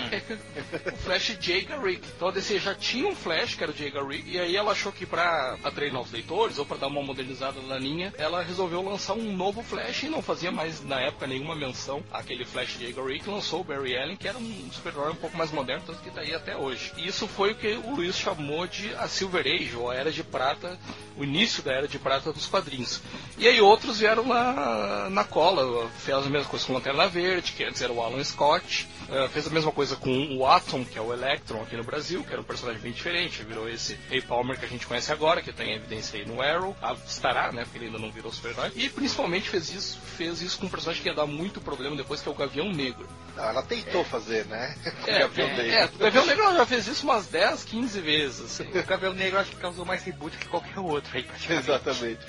[0.94, 2.08] o Flash Jay Garrick.
[2.16, 4.72] Então a DC já tinha um Flash, que era o Jay Garrick, e aí ela
[4.72, 8.82] achou que pra atrair novos leitores, ou pra dar uma modernizada na linha, ela resolveu
[8.82, 12.94] lançar um novo Flash e não fazia mais, na época, nenhuma menção àquele Flash Jay
[12.94, 16.12] Garrick, lançou o Barry Allen, que era um super-herói um pouco mais moderno, tanto que
[16.12, 16.94] tá aí até hoje.
[16.98, 20.12] E isso foi o que o Luiz chamou de a Silver Age, ou a Era
[20.12, 20.78] de Prata,
[21.18, 23.02] o início da Era de Prata dos quadrinhos.
[23.38, 27.64] E aí outros vieram na, na cola, fez a mesma coisa com Lanterna Verde, que
[27.64, 30.98] antes era o Alan Scott, Scott eh, fez a mesma coisa com o Atom, que
[30.98, 34.22] é o Electron aqui no Brasil, que era um personagem bem diferente, virou esse Ray
[34.22, 37.64] Palmer que a gente conhece agora, que tem evidência aí no Arrow, ah, estará, né,
[37.64, 41.02] porque ele ainda não virou super-herói, e principalmente fez isso, fez isso com um personagem
[41.02, 43.08] que ia dar muito problema depois, que é o Gavião Negro.
[43.36, 44.76] Não, ela tentou fazer, né?
[45.06, 45.72] É, Gavião é, Negro.
[45.72, 48.80] é, o Gavião Negro já fez isso umas 10, 15 vezes, assim.
[48.80, 51.70] O Cabelo Negro acho que causou mais reboot que qualquer outro aí, praticamente.
[51.70, 52.20] Exatamente.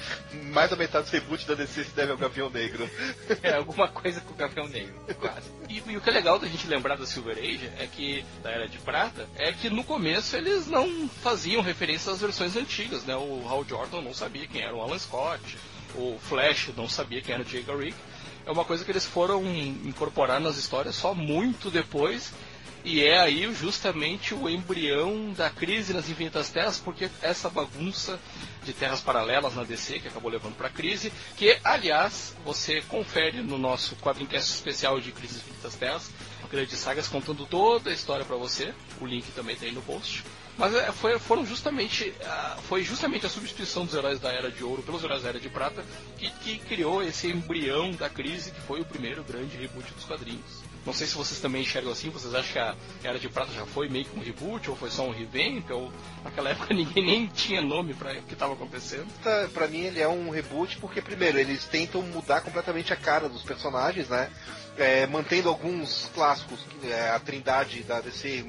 [0.52, 2.88] Mais da metade dos reboots da DC se deve ao Gavião Negro.
[3.42, 5.50] É alguma coisa com o Gavião Negro, quase.
[5.68, 8.50] E, e o que é legal da gente lembrar da Silver Age é que, da
[8.50, 13.16] Era de Prata, é que no começo eles não faziam referência às versões antigas, né?
[13.16, 15.58] O Hal Jordan não sabia quem era o Alan Scott.
[15.94, 17.96] o Flash não sabia quem era o Jay Garrick.
[18.44, 19.44] É uma coisa que eles foram
[19.84, 22.32] incorporar nas histórias só muito depois.
[22.84, 28.16] E é aí justamente o embrião da crise nas Infinitas Terras, porque essa bagunça
[28.62, 33.42] de terras paralelas na DC que acabou levando para a crise, que aliás você confere
[33.42, 36.10] no nosso quadrincast especial de Crises Infinitas Terras,
[36.46, 38.74] grandes sagas contando toda a história para você.
[39.00, 40.24] O link também tem no post.
[40.58, 42.14] Mas é, foi, foram justamente,
[42.62, 45.50] foi justamente a substituição dos heróis da Era de Ouro pelos heróis da Era de
[45.50, 45.84] Prata
[46.16, 50.65] que, que criou esse embrião da crise que foi o primeiro grande reboot dos quadrinhos.
[50.86, 53.66] Não sei se vocês também enxergam assim, vocês acham que a Era de Prata já
[53.66, 57.26] foi meio que um reboot, ou foi só um revamp, ou naquela época ninguém nem
[57.26, 59.08] tinha nome para o que estava acontecendo?
[59.22, 63.28] Tá, pra mim ele é um reboot porque, primeiro, eles tentam mudar completamente a cara
[63.28, 64.30] dos personagens, né?
[64.78, 68.44] é, mantendo alguns clássicos, é, a trindade da DC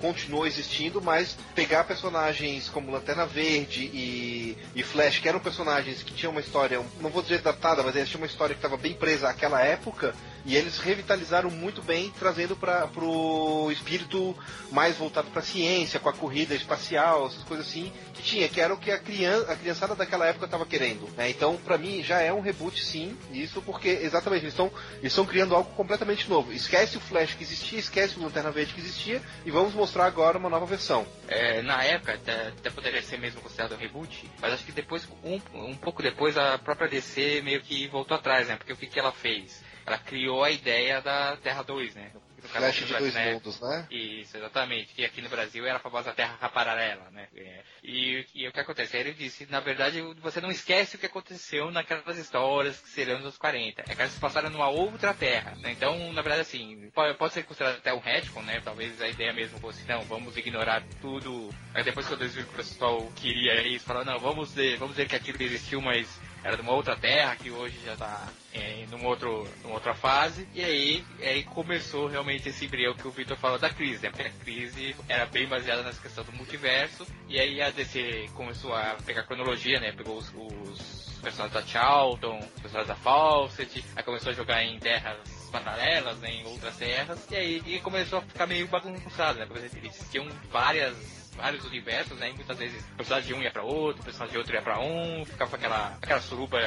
[0.00, 6.14] continuou existindo, mas pegar personagens como Lanterna Verde e, e, Flash, que eram personagens que
[6.14, 8.94] tinham uma história, não vou dizer datada, mas eles tinham uma história que estava bem
[8.94, 14.36] presa àquela época, e eles revitalizaram muito bem, trazendo para o espírito
[14.70, 18.60] mais voltado para a ciência, com a corrida espacial, essas coisas assim, que tinha, que
[18.60, 21.08] era o que a, criança, a criançada daquela época estava querendo.
[21.16, 21.30] Né?
[21.30, 24.54] Então, para mim, já é um reboot, sim, isso, porque exatamente, eles
[25.02, 26.52] estão criando algo completamente novo.
[26.52, 30.38] Esquece o Flash que existia, esquece o Lanterna Verde que existia, e vamos mostrar agora
[30.38, 31.06] uma nova versão.
[31.28, 35.08] É, na época, até, até, poderia ser mesmo considerado um reboot, mas acho que depois,
[35.22, 38.56] um, um pouco depois, a própria DC meio que voltou atrás, né?
[38.56, 39.61] Porque o que, que ela fez?
[39.86, 42.12] Ela criou a ideia da Terra 2, né?
[42.48, 43.34] Flash de dois né?
[43.34, 43.86] mundos, né?
[43.90, 44.92] Isso, exatamente.
[44.94, 47.28] Que aqui no Brasil era a famosa Terra Paralela, né?
[47.36, 47.62] É.
[47.82, 48.96] E, e, o que acontece?
[48.96, 53.26] Ele disse, na verdade, você não esquece o que aconteceu naquelas histórias que seriam nos
[53.26, 53.82] anos 40.
[53.82, 55.54] É que elas se passaram numa outra Terra.
[55.56, 55.72] Né?
[55.72, 58.60] Então, na verdade, assim, pode, pode ser considerado até um retcon, né?
[58.60, 61.50] Talvez a ideia mesmo fosse, não, vamos ignorar tudo.
[61.74, 64.96] Aí depois que eu desvi que o pessoal queria isso, falou, não, vamos dizer, vamos
[64.96, 66.08] dizer que aquilo existiu, mas
[66.44, 70.46] era de uma outra terra que hoje já está em numa, outro, numa outra fase.
[70.54, 74.10] E aí, aí começou realmente esse embrião que o Victor falou da crise, né?
[74.10, 77.06] Porque a crise era bem baseada nessa questão do multiverso.
[77.28, 79.92] E aí a DC começou a pegar cronologia, né?
[79.92, 84.78] Pegou os, os personagens da Charlton, os personagens da Fawcett, aí começou a jogar em
[84.78, 85.18] terras
[85.52, 89.46] paralelas, né, em outras terras, e aí e começou a ficar meio bagunçado, né?
[89.46, 92.30] Porque eles tinham várias vários universos, né?
[92.30, 94.62] E muitas vezes o personagem de um ia pra outro, o personagem de outro ia
[94.62, 96.58] pra um, ficava aquela, aquela suruba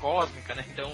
[0.00, 0.64] cósmica, né?
[0.70, 0.90] Então,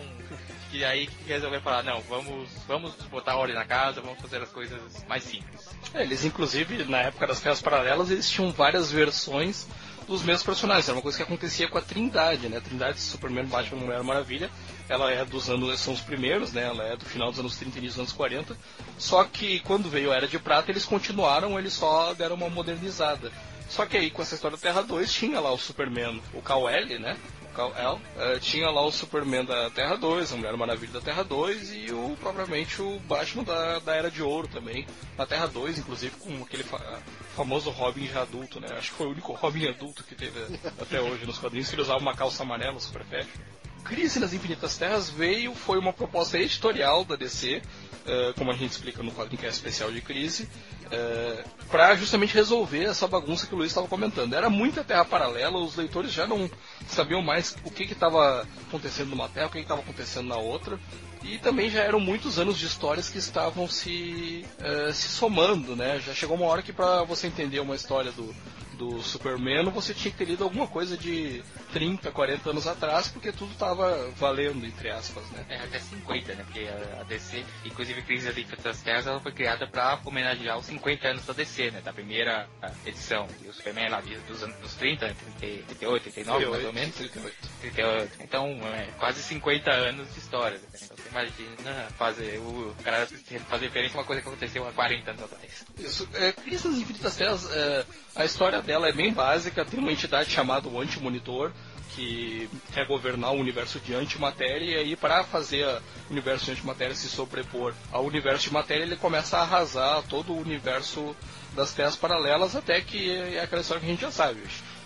[0.73, 5.05] e aí resolveu falar, não, vamos, vamos botar ordem na casa, vamos fazer as coisas
[5.07, 5.69] mais simples.
[5.95, 9.69] É, eles inclusive, na época das Terras Paralelas, eles tinham várias versões
[10.07, 10.89] dos mesmos personagens.
[10.89, 12.59] Era uma coisa que acontecia com a Trindade, né?
[12.59, 14.51] A Trindade, Superman, Batman, Mulher Maravilha,
[14.89, 16.65] ela é dos anos, são os primeiros, né?
[16.65, 18.57] Ela é do final dos anos 30 e dos anos 40.
[18.99, 23.33] Só que quando veio a Era de Prata, eles continuaram, eles só deram uma modernizada.
[23.69, 27.01] Só que aí com essa história da Terra 2 tinha lá o Superman, o Kal-El,
[27.01, 27.17] né?
[27.53, 31.75] Kal-El, uh, tinha lá o Superman da Terra 2, a Mulher Maravilha da Terra 2
[31.75, 34.87] e o propriamente o Batman da, da Era de Ouro também,
[35.17, 37.01] na Terra 2, inclusive com aquele fa
[37.37, 38.69] famoso Robin já adulto, né?
[38.73, 40.39] Acho que foi o único Robin adulto que teve
[40.81, 43.41] até hoje nos quadrinhos, que ele usava uma calça amarela super fashion.
[43.85, 47.61] Crise nas Infinitas Terras veio, foi uma proposta editorial da DC, uh,
[48.07, 50.49] eh, como a gente explica no quadrinho que é especial de crise, uh,
[50.91, 54.35] eh, para justamente resolver essa bagunça que o Luiz estava comentando.
[54.35, 56.51] Era muita terra paralela, os leitores já não
[56.87, 60.79] sabiam mais o que estava acontecendo numa terra, o que estava acontecendo na outra.
[61.23, 66.01] E também já eram muitos anos de histórias que estavam se, uh, se somando, né?
[66.01, 68.35] Já chegou uma hora que para você entender uma história do,
[68.83, 71.43] do Superman, você tinha que ter lido alguma coisa de
[71.73, 75.45] 30, 40 anos atrás, porque tudo estava valendo, entre aspas, né?
[75.49, 76.45] É, até 50, né?
[76.45, 76.69] Porque
[77.01, 81.27] a DC, inclusive a Crise das Terras, ela foi criada para homenagear os 50 anos
[81.27, 81.81] da DC, né?
[81.81, 82.49] Da primeira
[82.85, 83.29] edição.
[83.45, 86.95] E o Superman lá dos anos 30, 38, 39, 38, mais ou menos.
[86.97, 87.37] 38.
[87.61, 88.13] 38.
[88.21, 90.59] Então, é, quase 50 anos de história.
[90.59, 90.65] Né?
[90.83, 93.07] Então você imagina fazer o cara
[93.49, 95.65] fazer referência a uma coisa que aconteceu há 40 anos atrás.
[95.79, 96.09] Isso.
[96.15, 100.31] É, Crise das Infinitas Terras, é, a história dela é bem básica, tem uma entidade
[100.31, 101.53] chamada o Anti-Monitor,
[101.95, 106.95] que quer governar o universo de antimatéria, e aí para fazer o universo de antimatéria
[106.95, 111.15] se sobrepor ao universo de matéria, ele começa a arrasar todo o universo
[111.55, 114.41] das terras paralelas, até que é aquela história que a gente já sabe.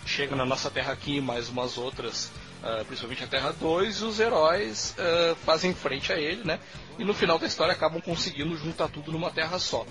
[0.05, 4.19] Chega na nossa Terra aqui mais umas outras, uh, principalmente a Terra 2, e os
[4.19, 6.59] heróis uh, fazem frente a ele, né?
[6.99, 9.85] E no final da história acabam conseguindo juntar tudo numa Terra só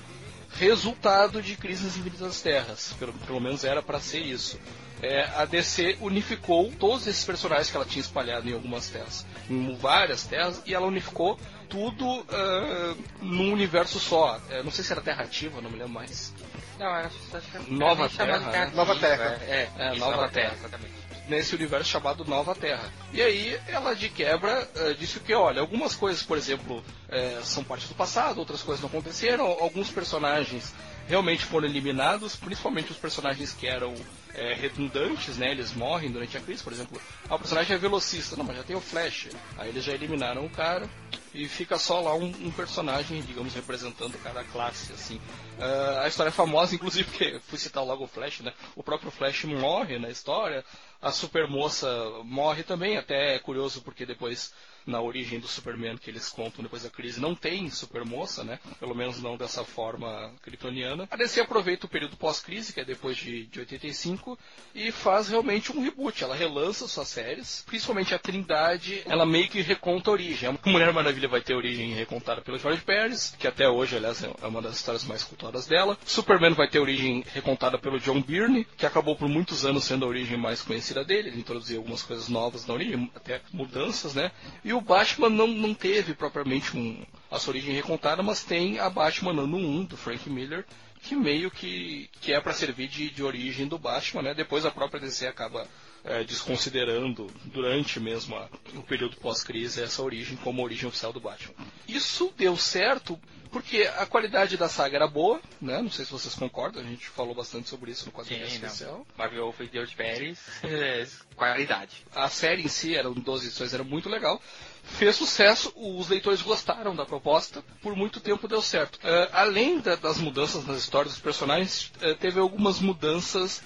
[0.59, 2.95] resultado de Crise nas Infinitas Terras.
[2.99, 4.59] Pelo, pelo menos era para ser isso.
[5.03, 9.77] É, a DC unificou todos esses personagens que ela tinha espalhado em algumas terras, em
[9.77, 11.39] várias terras, e ela unificou
[11.69, 14.41] tudo uh, num universo só.
[14.49, 16.33] É, não sei se era Terra Ativa, não me lembro mais.
[16.79, 18.39] Não, acho, acho que Nova Terra.
[18.39, 18.73] Né?
[18.75, 19.39] Nova Terra.
[19.43, 21.06] É, é, é Nova, Nova, Terra, terra exatamente.
[21.29, 22.93] Nesse universo chamado Nova Terra.
[23.13, 27.65] E aí ela de quebra eh, disse que, olha, algumas coisas, por exemplo, eh, são
[27.65, 30.75] parte do passado, outras coisas não aconteceram, alguns personagens
[31.07, 33.95] realmente foram eliminados, principalmente os personagens que eram
[34.35, 35.51] é, redundantes, né?
[35.51, 37.01] Eles morrem durante a crise, por exemplo.
[37.29, 39.29] Ah, o personagem é velocista, não, mas já tem o Flash.
[39.57, 40.89] Aí eles já eliminaram o cara
[41.33, 45.17] e fica só lá um, um personagem, digamos, representando cada classe, assim.
[45.59, 48.53] Uh, a história é famosa, inclusive, porque fui citar logo o Flash, né?
[48.75, 50.65] O próprio Flash morre na história,
[51.01, 51.89] a Supermoça
[52.25, 54.53] morre também, até é curioso porque depois
[54.87, 58.59] na origem do Superman que eles contam depois da crise, não tem supermoça, né?
[58.79, 61.09] Pelo menos não dessa forma kryptoniana.
[61.11, 64.39] A DC aproveita o período pós-crise, que é depois de, de 85,
[64.75, 66.23] e faz realmente um reboot.
[66.23, 70.49] Ela relança suas séries, principalmente a Trindade, ela meio que reconta a origem.
[70.49, 74.47] A Mulher Maravilha vai ter origem recontada pelo George Pérez, que até hoje, aliás, é
[74.47, 75.99] uma das histórias mais cultuadas dela.
[76.05, 80.09] Superman vai ter origem recontada pelo John Byrne, que acabou por muitos anos sendo a
[80.09, 81.29] origem mais conhecida dele.
[81.29, 84.31] Ele introduziu algumas coisas novas na origem, até mudanças, né?
[84.65, 88.89] E o Batman não, não teve propriamente um, a sua origem recontada, mas tem a
[88.91, 90.65] Batman ano 1 do Frank Miller,
[91.03, 94.35] que meio que, que é para servir de, de origem do Batman, né?
[94.35, 95.67] Depois a própria DC acaba
[96.05, 101.55] é, desconsiderando durante mesmo a, o período pós-crise essa origem como origem oficial do Batman.
[101.89, 103.19] Isso deu certo
[103.51, 105.81] porque a qualidade da saga era boa, né?
[105.81, 109.07] Não sei se vocês concordam, a gente falou bastante sobre isso no quadrinho especial.
[109.17, 111.07] Marvel foi George Pérez, é,
[111.37, 112.05] qualidade.
[112.15, 114.41] A série em si, eram 12 edições, era muito legal
[114.87, 118.97] fez sucesso, os leitores gostaram da proposta, por muito tempo deu certo.
[118.97, 123.63] Uh, além da, das mudanças nas histórias dos personagens, uh, teve algumas mudanças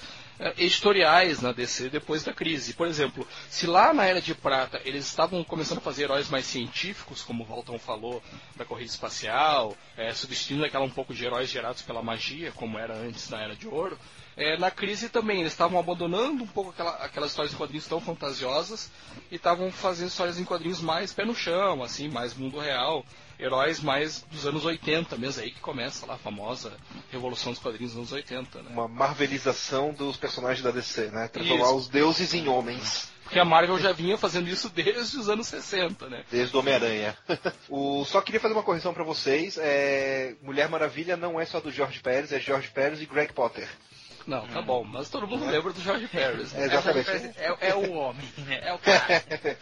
[0.57, 2.75] editoriais na DC depois da crise.
[2.75, 6.47] Por exemplo, se lá na Era de Prata eles estavam começando a fazer heróis mais
[6.47, 8.23] científicos, como o Valtão falou,
[8.57, 9.77] da corrida espacial,
[10.15, 13.69] substituindo aquela um pouco de heróis gerados pela magia, como era antes na Era de
[13.69, 13.99] Ouro,
[14.37, 18.01] é, na crise também, eles estavam abandonando um pouco aquela, aquelas histórias em quadrinhos tão
[18.01, 18.91] fantasiosas
[19.31, 23.05] e estavam fazendo histórias em quadrinhos mais pé no chão, assim, mais mundo real.
[23.41, 26.73] Heróis mais dos anos 80 mesmo, aí que começa lá a famosa
[27.11, 28.63] revolução dos quadrinhos dos anos 80.
[28.63, 28.71] Né?
[28.73, 31.29] Uma marvelização dos personagens da DC, né?
[31.29, 31.77] Transformar isso.
[31.77, 33.11] os deuses em homens.
[33.23, 36.25] Porque a Marvel já vinha fazendo isso desde os anos 60, né?
[36.31, 37.17] Desde o Homem-Aranha.
[37.71, 38.05] o...
[38.05, 39.57] Só queria fazer uma correção para vocês.
[39.57, 40.35] É...
[40.43, 43.69] Mulher Maravilha não é só do George Pérez, é George Pérez e Greg Potter.
[44.27, 46.53] Não, tá bom, mas todo mundo lembra do George Pérez.
[46.53, 46.63] Né?
[46.63, 47.11] É, exatamente.
[47.37, 49.57] É, é, o homem, é o cara.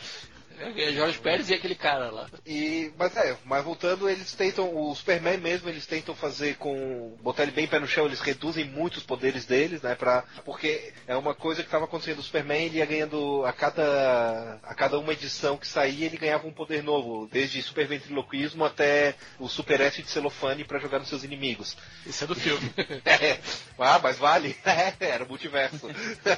[0.60, 2.28] É Jorge Pérez e aquele cara lá.
[2.44, 7.16] E, mas é, mas voltando, eles tentam, o Superman mesmo, eles tentam fazer com.
[7.22, 9.94] botar ele bem pé no chão, eles reduzem muito os poderes deles, né?
[9.94, 12.18] Pra, porque é uma coisa que estava acontecendo.
[12.18, 16.46] O Superman ele ia ganhando a cada, a cada uma edição que saía, ele ganhava
[16.46, 21.08] um poder novo, desde super ventriloquismo até o super S de celofane para jogar nos
[21.08, 21.76] seus inimigos.
[22.04, 22.72] Isso é do filme.
[23.04, 23.38] é.
[23.78, 24.56] Ah, mas vale.
[24.78, 25.88] É, era multiverso.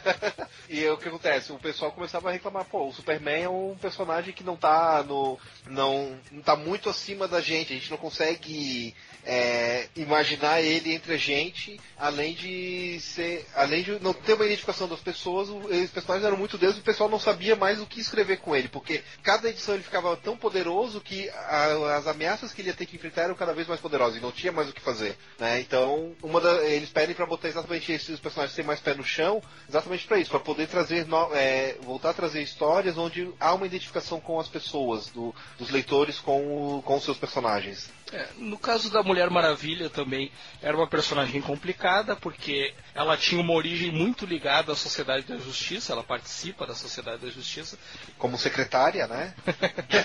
[0.68, 1.52] e o que acontece?
[1.52, 5.05] O pessoal começava a reclamar, pô, o Superman é um personagem personagem que não tá
[5.07, 5.38] no.
[5.66, 7.73] não, não tá muito acima da gente.
[7.73, 13.46] A gente não consegue é, imaginar ele entre a gente, além de ser.
[13.54, 16.85] além de não ter uma identificação das pessoas, os personagens eram muito deuses e o
[16.85, 20.37] pessoal não sabia mais o que escrever com ele, porque cada edição ele ficava tão
[20.37, 23.80] poderoso que a, as ameaças que ele ia ter que enfrentar eram cada vez mais
[23.80, 25.16] poderosas e não tinha mais o que fazer.
[25.38, 25.61] Né?
[25.61, 29.42] Então, uma da, eles pedem para botar exatamente esses personagens ter mais pé no chão,
[29.68, 33.66] exatamente para isso, para poder trazer no, é, voltar a trazer histórias onde há uma
[33.66, 37.90] identificação com as pessoas, do, dos leitores com, o, com os seus personagens.
[38.12, 40.31] É, no caso da Mulher Maravilha também
[40.62, 45.92] era uma personagem complicada, porque ela tinha uma origem muito ligada à Sociedade da Justiça,
[45.92, 47.79] ela participa da Sociedade da Justiça.
[48.18, 49.35] Como secretária, né?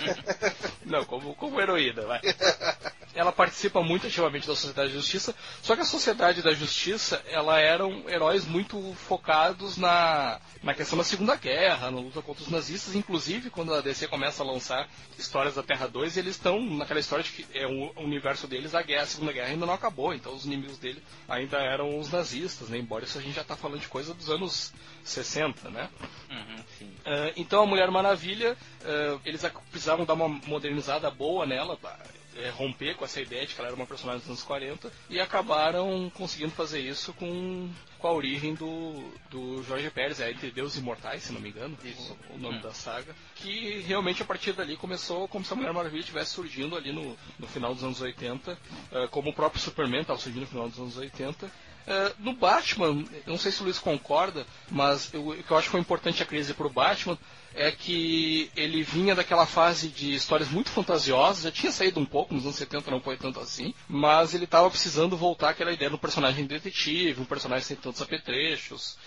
[0.85, 2.21] Não, como, como heroína, vai.
[3.13, 7.59] Ela participa muito ativamente da Sociedade da Justiça, só que a Sociedade da Justiça, ela
[7.59, 12.93] eram heróis muito focados na, na questão da Segunda Guerra, na luta contra os nazistas,
[12.93, 17.23] inclusive quando a DC começa a lançar histórias da Terra 2, eles estão naquela história
[17.23, 20.33] de que é o universo deles, a guerra, a Segunda Guerra ainda não acabou, então
[20.33, 22.77] os inimigos dele ainda eram os nazistas, né?
[22.85, 24.71] Embora isso a gente já está falando de coisa dos anos
[25.03, 25.89] 60, né?
[26.29, 31.77] Uhum, uh, então a Mulher Maravilha, uh, eles precisavam dar uma modernizada boa nela,
[32.35, 35.19] é, romper com essa ideia de que ela era uma personagem dos anos 40 e
[35.19, 40.75] acabaram conseguindo fazer isso com, com a origem do, do Jorge Pérez, é Entre Deus
[40.75, 41.77] e Imortais, se não me engano,
[42.29, 42.61] o, o, nome hum.
[42.61, 46.75] da saga, que realmente a partir dali começou como se a Mulher Maravilha estivesse surgindo
[46.75, 48.57] ali no, no final dos anos 80, uh,
[48.91, 51.49] eh, como o próprio Superman estava surgindo no final dos anos 80,
[51.87, 55.67] Uh, no Batman, não sei se o Luiz concorda, mas eu, o que eu acho
[55.67, 57.17] que foi importante a crise para o Batman
[57.53, 62.33] é que ele vinha daquela fase de histórias muito fantasiosas, já tinha saído um pouco,
[62.33, 65.97] nos anos 70 não foi tanto assim, mas ele estava precisando voltar àquela ideia do
[65.97, 68.97] personagem detetive, um personagem sem tantos apetrechos,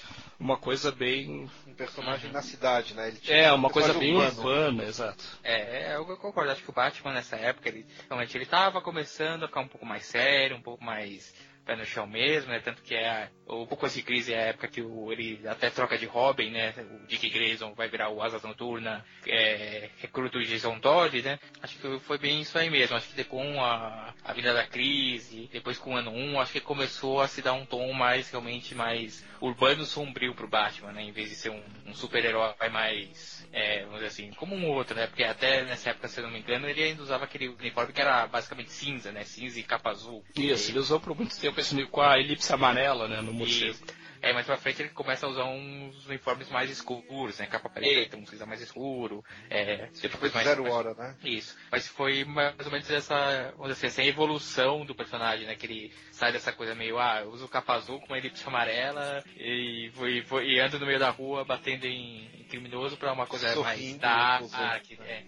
[0.40, 1.50] uma coisa bem.
[1.66, 3.08] Um personagem na cidade, né?
[3.08, 4.38] Ele tinha É, um uma coisa bem urbano.
[4.38, 5.24] urbana, exato.
[5.42, 6.52] É, é, eu concordo.
[6.52, 9.84] Acho que o Batman nessa época, ele realmente ele tava começando a ficar um pouco
[9.84, 11.34] mais sério, um pouco mais
[11.68, 12.60] pé no chão mesmo, né?
[12.60, 15.98] Tanto que é o pouco esse crise é a época que o, ele até troca
[15.98, 16.74] de Robin, né?
[16.78, 21.38] O Dick Grayson vai virar o Asa Noturna, é, recruta o Jason Todd, né?
[21.62, 22.96] Acho que foi bem isso aí mesmo.
[22.96, 26.60] Acho que com a, a vinda da crise, depois com o ano 1, acho que
[26.60, 31.02] começou a se dar um tom mais realmente mais urbano sombrio pro Batman, né?
[31.02, 34.94] Em vez de ser um, um super-herói mais é, vamos dizer assim, como um outro,
[34.94, 35.06] né?
[35.06, 38.00] Porque até nessa época, se eu não me engano, ele ainda usava aquele uniforme que
[38.00, 39.24] era basicamente cinza, né?
[39.24, 40.24] Cinza e capa azul.
[40.36, 43.78] Isso, ele usou por muito tempo esse com a elipse amarela, né, no morcego.
[44.20, 47.46] É, mais pra frente ele começa a usar uns uniformes mais escuros, né?
[47.46, 49.24] Capa preta, um cinza mais escuro.
[49.48, 51.16] É, depois mais, Zero mais- hora, né?
[51.22, 51.56] Isso.
[51.70, 55.54] Mas foi mais ou menos essa, vamos dizer assim, essa evolução do personagem, né?
[55.54, 59.22] Que ele sai dessa coisa meio, ah, eu uso capa azul com uma elipse amarela
[59.36, 63.24] e, foi, foi, e anda no meio da rua batendo em, em criminoso pra uma
[63.26, 64.42] coisa mais Sorrindo, dark.
[64.42, 65.00] inclusive.
[65.08, 65.24] é.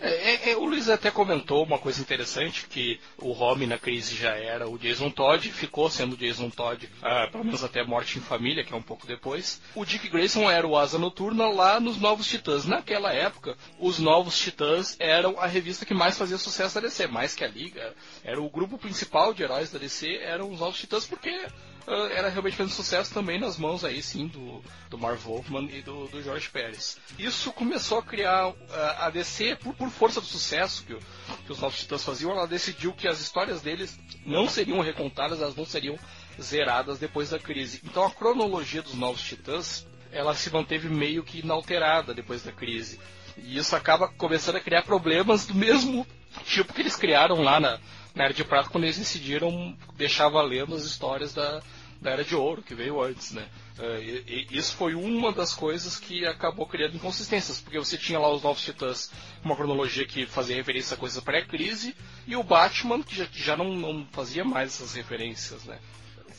[0.00, 4.14] É, é, é, o Luiz até comentou uma coisa interessante, que o Robin na crise
[4.14, 8.18] já era o Jason Todd, ficou sendo o Jason Todd, ah, pelo menos até Morte
[8.18, 9.60] em Família, que é um pouco depois.
[9.74, 12.66] O Dick Grayson era o Asa Noturna lá nos Novos Titãs.
[12.66, 17.34] Naquela época, os Novos Titãs eram a revista que mais fazia sucesso da DC, mais
[17.34, 17.94] que a Liga.
[18.22, 21.46] Era o grupo principal de heróis da DC, eram os Novos Titãs, porque
[21.86, 26.06] era realmente fazendo sucesso também nas mãos aí sim do, do Marv Wolfman e do,
[26.08, 26.98] do Jorge Pérez.
[27.18, 30.96] Isso começou a criar ah, a DC por, por força do sucesso que,
[31.44, 35.56] que os Novos Titãs faziam, ela decidiu que as histórias deles não seriam recontadas, elas
[35.56, 35.98] não seriam
[36.40, 37.80] zeradas depois da crise.
[37.84, 43.00] Então a cronologia dos Novos Titãs ela se manteve meio que inalterada depois da crise.
[43.36, 46.06] E isso acaba começando a criar problemas do mesmo
[46.44, 47.80] tipo que eles criaram lá na,
[48.14, 51.60] na Era de Prata quando eles decidiram deixar valendo as histórias da,
[52.00, 53.48] da Era de Ouro, que veio antes, né?
[53.78, 58.18] Eh, e- e isso foi uma das coisas que acabou criando inconsistências, porque você tinha
[58.18, 59.10] lá os Novos Titãs,
[59.44, 61.96] uma cronologia que fazia referência a coisas pré-crise,
[62.26, 65.78] e o Batman, que já, já não, não fazia mais essas referências, né?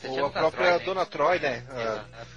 [0.04, 0.84] Ou a própria Troy, né?
[0.84, 1.64] Dona Troy, né?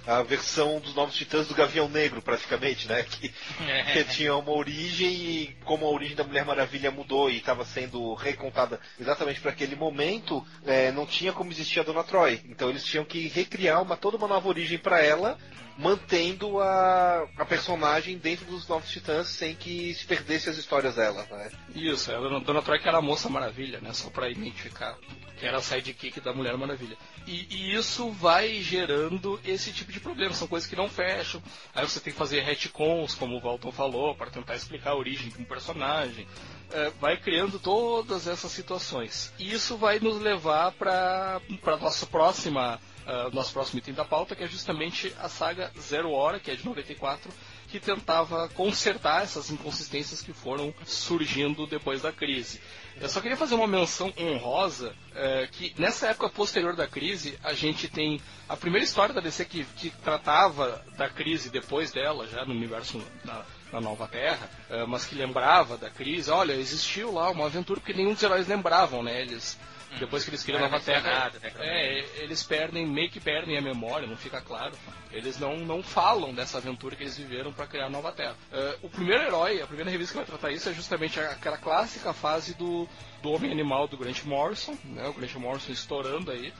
[0.06, 3.02] A, a versão dos Novos Titãs do Gavião Negro, praticamente, né?
[3.02, 3.32] Que,
[3.66, 3.82] É.
[3.92, 8.14] que tinha uma origem e como a origem da Mulher Maravilha mudou e estava sendo
[8.14, 12.40] recontada exatamente para aquele momento, é, não tinha como existir a Dona Troy.
[12.46, 15.38] Então eles tinham que recriar uma, toda uma nova origem para ela,
[15.76, 21.26] mantendo a, a personagem dentro dos Novos Titãs sem que se perdesse as histórias dela,
[21.30, 21.50] né?
[21.74, 23.92] Isso, a Dona, que era a Moça Maravilha, né?
[23.92, 24.96] Só pra identificar.
[25.38, 26.98] Que era a sidekick da Mulher Maravilha.
[27.26, 30.34] E, e isso vai gerando esse tipo de problema.
[30.34, 31.42] São coisas que não fecham.
[31.74, 35.30] Aí você tem que fazer retcons, como o Walton falou, para tentar explicar a origem
[35.30, 36.26] de um personagem.
[36.70, 39.32] É, vai criando todas essas situações.
[39.38, 42.78] E isso vai nos levar para a nossa próxima.
[43.06, 46.54] Ah, nosso próximo item da pauta, que é justamente a saga Zero Hora, que é
[46.54, 47.32] de 94,
[47.68, 52.60] que tentava consertar essas inconsistências que foram surgindo depois da crise.
[53.00, 57.52] Eu só queria fazer uma menção honrosa eh, que nessa época posterior da crise a
[57.54, 62.44] gente tem a primeira história da DC que, que tratava da crise depois dela, já
[62.44, 66.30] no universo na, na Nova Terra, eh, mas que lembrava da crise.
[66.30, 69.22] Olha, existiu lá uma aventura que nenhum dos heróis lembravam, né?
[69.22, 69.56] Eles
[69.98, 73.60] depois que eles criam a Nova Terra, né, é, eles perdem, meio que perdem a
[73.60, 74.72] memória, não fica claro.
[75.10, 78.36] Eles não, não falam dessa aventura que eles viveram para criar a Nova Terra.
[78.52, 82.12] Eh, o primeiro herói, a primeira revista que vai tratar isso é justamente aquela clássica
[82.12, 82.88] fase do,
[83.20, 85.08] do Homem Animal do Grant Morrison, né?
[85.08, 86.52] O Grant Morrison estourando aí,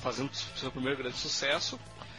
[0.00, 1.78] fazendo seu primeiro grande sucesso.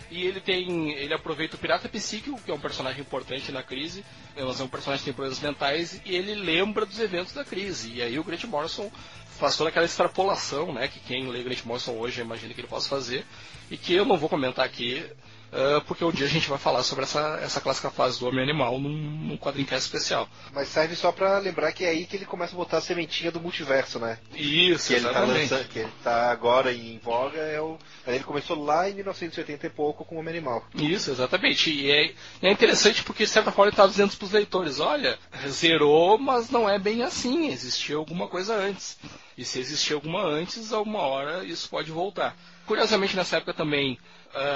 [0.10, 0.91] E ele tem.
[0.91, 4.05] ele aproveita o Pirata Psíquico, que é um personagem importante na crise,
[4.36, 7.93] mas é um personagem que tem problemas mentais, e ele lembra dos eventos da crise.
[7.93, 8.91] E aí o Grant Morrison
[9.38, 12.89] faz toda aquela extrapolação, né, que quem lê Grant Morrison hoje imagina que ele possa
[12.89, 13.26] fazer,
[13.70, 15.05] e que eu não vou comentar aqui,
[15.51, 18.43] ah, porque um dia a gente vai falar sobre essa, essa clássica fase do Homem
[18.43, 20.27] Animal num, num quadrincast especial.
[20.53, 23.31] Mas serve só pra lembrar que é aí que ele começa a botar a sementinha
[23.31, 24.19] do multiverso, né?
[24.35, 25.39] Isso, que ele tá exatamente.
[25.39, 27.77] lançando, que ele tá agora em voga é o.
[28.05, 30.65] Ele começou lá em 1980 e pouco com o Homem Animal.
[30.75, 31.71] Isso, exatamente.
[31.71, 35.17] E é, é interessante porque, de certa forma, ele está dizendo para os leitores: olha,
[35.47, 37.47] zerou, mas não é bem assim.
[37.49, 38.97] Existia alguma coisa antes.
[39.37, 42.35] E se existia alguma antes, a uma hora isso pode voltar.
[42.65, 43.97] Curiosamente, nessa época também,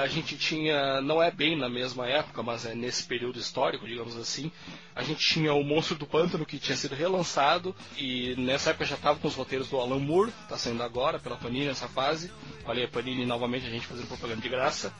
[0.02, 4.16] a gente tinha, não é bem na mesma época, mas é nesse período histórico, digamos
[4.16, 4.50] assim,
[4.94, 8.94] a gente tinha o Monstro do Pântano, que tinha sido relançado, e nessa época já
[8.94, 12.30] estava com os roteiros do Alan Moore, está saindo agora pela Panini nessa fase.
[12.64, 14.94] Olha aí, Panini novamente, a gente fazendo propaganda de graça.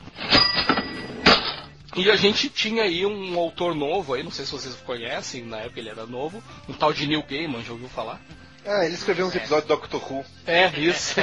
[1.95, 5.59] E a gente tinha aí um autor novo aí, não sei se vocês conhecem, na
[5.59, 8.21] época ele era novo, um tal de Neil Gaiman, já ouviu falar?
[8.65, 10.25] Ah, ele escreveu uns episódios do Doctor Who.
[10.47, 11.17] É, isso.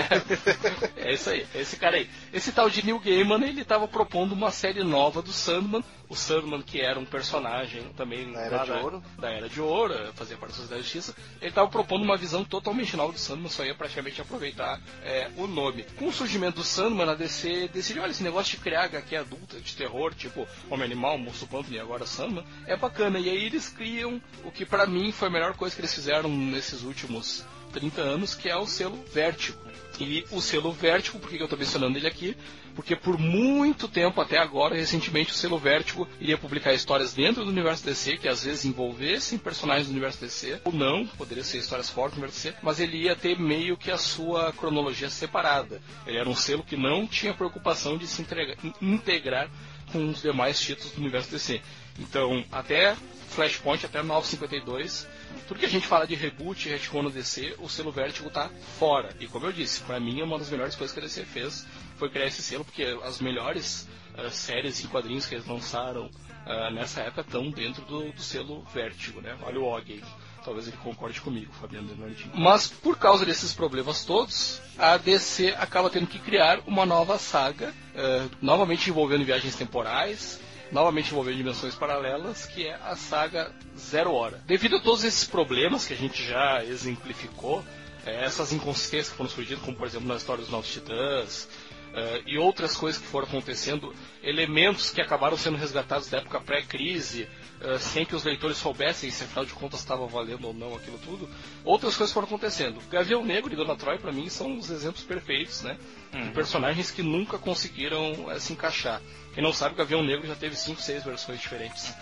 [0.98, 2.10] é isso aí, é esse cara aí.
[2.34, 5.84] Esse tal de Neil Gaiman, ele estava propondo uma série nova do Sandman.
[6.10, 9.03] O Sandman, que era um personagem também Da Era de Ouro.
[9.20, 11.16] da Era de Ouro, fazia parte da Sociedade da Justiça.
[11.39, 15.45] Ele estava propondo uma visão totalmente nova do Sandman, só ia praticamente aproveitar é, o
[15.45, 15.84] nome.
[15.97, 19.60] Com o surgimento do Sandman, a DC decidiu, olha, esse negócio de criar HQ adulta,
[19.60, 23.20] de terror, tipo Homem-Animal, Monstro Pântano e agora Sandman, é bacana.
[23.20, 26.30] E aí eles criam o que pra mim foi a melhor coisa que eles fizeram
[26.30, 29.57] nesses últimos 30 anos, que é o selo Vértigo.
[29.99, 32.36] E o selo Vértigo, por que eu estou mencionando ele aqui?
[32.74, 37.51] Porque por muito tempo, até agora, recentemente, o selo Vértigo iria publicar histórias dentro do
[37.51, 41.89] universo DC, que às vezes envolvessem personagens do universo DC, ou não, poderia ser histórias
[41.89, 45.82] fora do universo DC, mas ele ia ter meio que a sua cronologia separada.
[46.07, 49.49] Ele era um selo que não tinha preocupação de se entregar- integrar
[49.91, 51.61] com os demais títulos do universo DC.
[51.99, 52.95] Então, até
[53.30, 55.08] Flashpoint, até 952,
[55.48, 58.50] tudo que a gente fala de reboot e retcon no DC, o selo Vertigo tá
[58.78, 59.16] fora.
[59.20, 61.66] E como eu disse, pra mim uma das melhores coisas que a DC fez
[61.98, 66.10] foi criar esse selo, porque as melhores ah, séries e quadrinhos que eles lançaram
[66.46, 69.38] ah, nessa época estão dentro do, do selo Vertigo, né?
[69.44, 70.04] Olha o Og aí.
[70.44, 72.32] Talvez ele concorde comigo, Fabiano Bernardino.
[72.34, 77.74] Mas por causa desses problemas todos, a DC acaba tendo que criar uma nova saga,
[77.94, 80.40] eh, novamente envolvendo viagens temporais,
[80.72, 84.41] novamente envolvendo dimensões paralelas, que é a saga Zero Hora.
[84.45, 87.63] Devido a todos esses problemas que a gente já exemplificou,
[88.05, 91.47] eh, essas inconsistências que foram surgindo, como por exemplo na história dos Novos Titãs,
[91.93, 97.28] eh, e outras coisas que foram acontecendo, elementos que acabaram sendo resgatados da época pré-crise,
[97.62, 100.97] eh, sem que os leitores soubessem se afinal de contas estava valendo ou não aquilo
[100.99, 101.30] tudo,
[101.64, 102.80] outras coisas foram acontecendo.
[102.89, 105.78] Gavião Negro e Dona Troy, para mim, são os exemplos perfeitos, né?
[106.12, 109.01] De personagens que nunca conseguiram eh, se encaixar.
[109.34, 111.93] Quem não sabe, Gavião Negro já teve 5, 6 versões diferentes.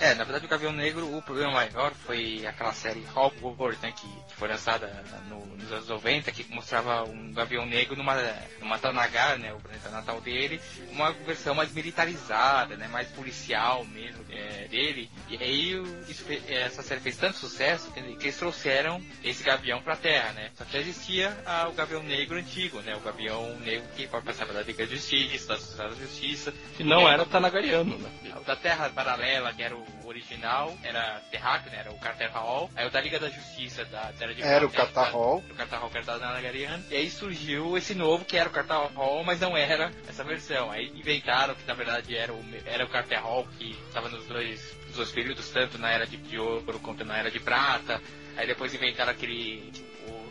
[0.00, 4.06] É, na verdade o Gavião Negro, o problema maior foi aquela série Hogwarts, né, que,
[4.28, 4.86] que foi lançada
[5.28, 8.14] no- nos anos 90, que mostrava um Gavião Negro numa,
[8.60, 14.24] numa Tanagar, né, o planeta natal dele, uma versão mais militarizada, né, mais policial mesmo
[14.30, 15.08] é, dele.
[15.28, 19.42] E aí o- isso fe- essa série fez tanto sucesso que, que eles trouxeram esse
[19.44, 20.50] Gavião pra Terra, né.
[20.56, 24.52] Só que já existia ah, o Gavião Negro antigo, né, o Gavião Negro que participava
[24.52, 26.52] da Liga da Justiça, da Sociedade da Justiça.
[26.76, 28.10] Que não era Tanagariano, né?
[28.46, 31.78] Da Terra Paralela, que era o original, era Terráqueo, né?
[31.78, 32.70] Era o Carter Hall.
[32.76, 35.38] Aí o da Liga da Justiça, da Terra de Era o Terra- Catarrol.
[35.50, 36.80] O Carter que era da Nagarian.
[36.90, 40.70] E aí surgiu esse novo, que era o Carter Hall, mas não era essa versão.
[40.70, 44.76] Aí inventaram que na verdade era o, era o Carter Hall que estava nos dois,
[44.88, 48.00] nos dois períodos, tanto na Era de, de Ouro quanto na Era de Prata.
[48.36, 49.72] Aí depois inventaram aquele.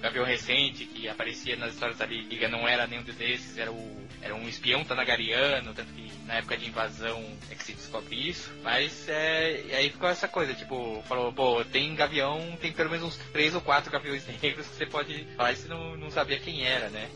[0.03, 4.35] Gavião Recente, que aparecia nas histórias da Liga, não era nenhum desses, era, o, era
[4.35, 8.51] um espião tanagariano, tanto que na época de invasão é que se descobre isso.
[8.61, 13.17] Mas é, aí ficou essa coisa, tipo, falou, pô, tem gavião, tem pelo menos uns
[13.31, 16.65] três ou quatro gaviões negros que você pode falar e você não, não sabia quem
[16.65, 17.09] era, né?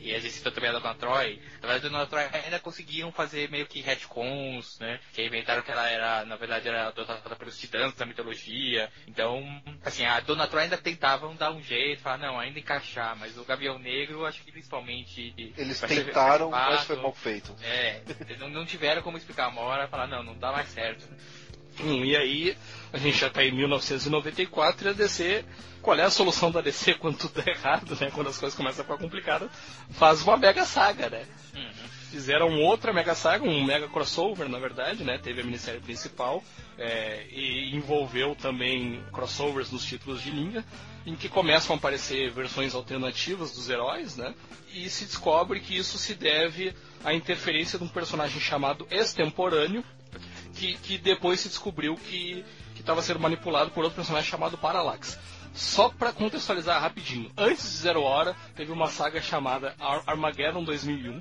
[0.00, 1.40] E a gente citou também a Dona Troy.
[1.62, 4.98] Na verdade, a Dona Troy ainda conseguiam fazer meio que retcons, né?
[5.12, 8.90] Que inventaram que ela era, na verdade, era adotada pelos titãs da mitologia.
[9.06, 9.44] Então,
[9.84, 13.44] assim, a Dona Troy ainda tentavam dar um jeito, falar, não, ainda encaixar, mas o
[13.44, 15.34] Gavião Negro, acho que principalmente.
[15.56, 17.54] Eles tentaram, mas foi mal feito.
[17.62, 21.06] É, eles não, não tiveram como explicar uma hora, falar, não, não dá mais certo.
[21.80, 22.56] Hum, e aí,
[22.92, 25.44] a gente já está em 1994 e a DC,
[25.82, 28.10] qual é a solução da DC quando tudo dá errado, né?
[28.14, 29.50] Quando as coisas começam a ficar complicadas?
[29.90, 31.26] Faz uma mega saga, né?
[32.14, 35.18] Fizeram outra mega saga, um mega crossover, na verdade, né?
[35.18, 36.44] Teve a minissérie principal
[36.78, 40.64] é, e envolveu também crossovers nos títulos de linha,
[41.04, 44.32] em que começam a aparecer versões alternativas dos heróis, né?
[44.72, 46.72] E se descobre que isso se deve
[47.04, 49.82] à interferência de um personagem chamado Extemporâneo,
[50.54, 52.44] que, que depois se descobriu que
[52.78, 55.18] estava sendo manipulado por outro personagem chamado Parallax.
[55.52, 61.20] Só para contextualizar rapidinho, antes de Zero Hora, teve uma saga chamada Ar- Armageddon 2001,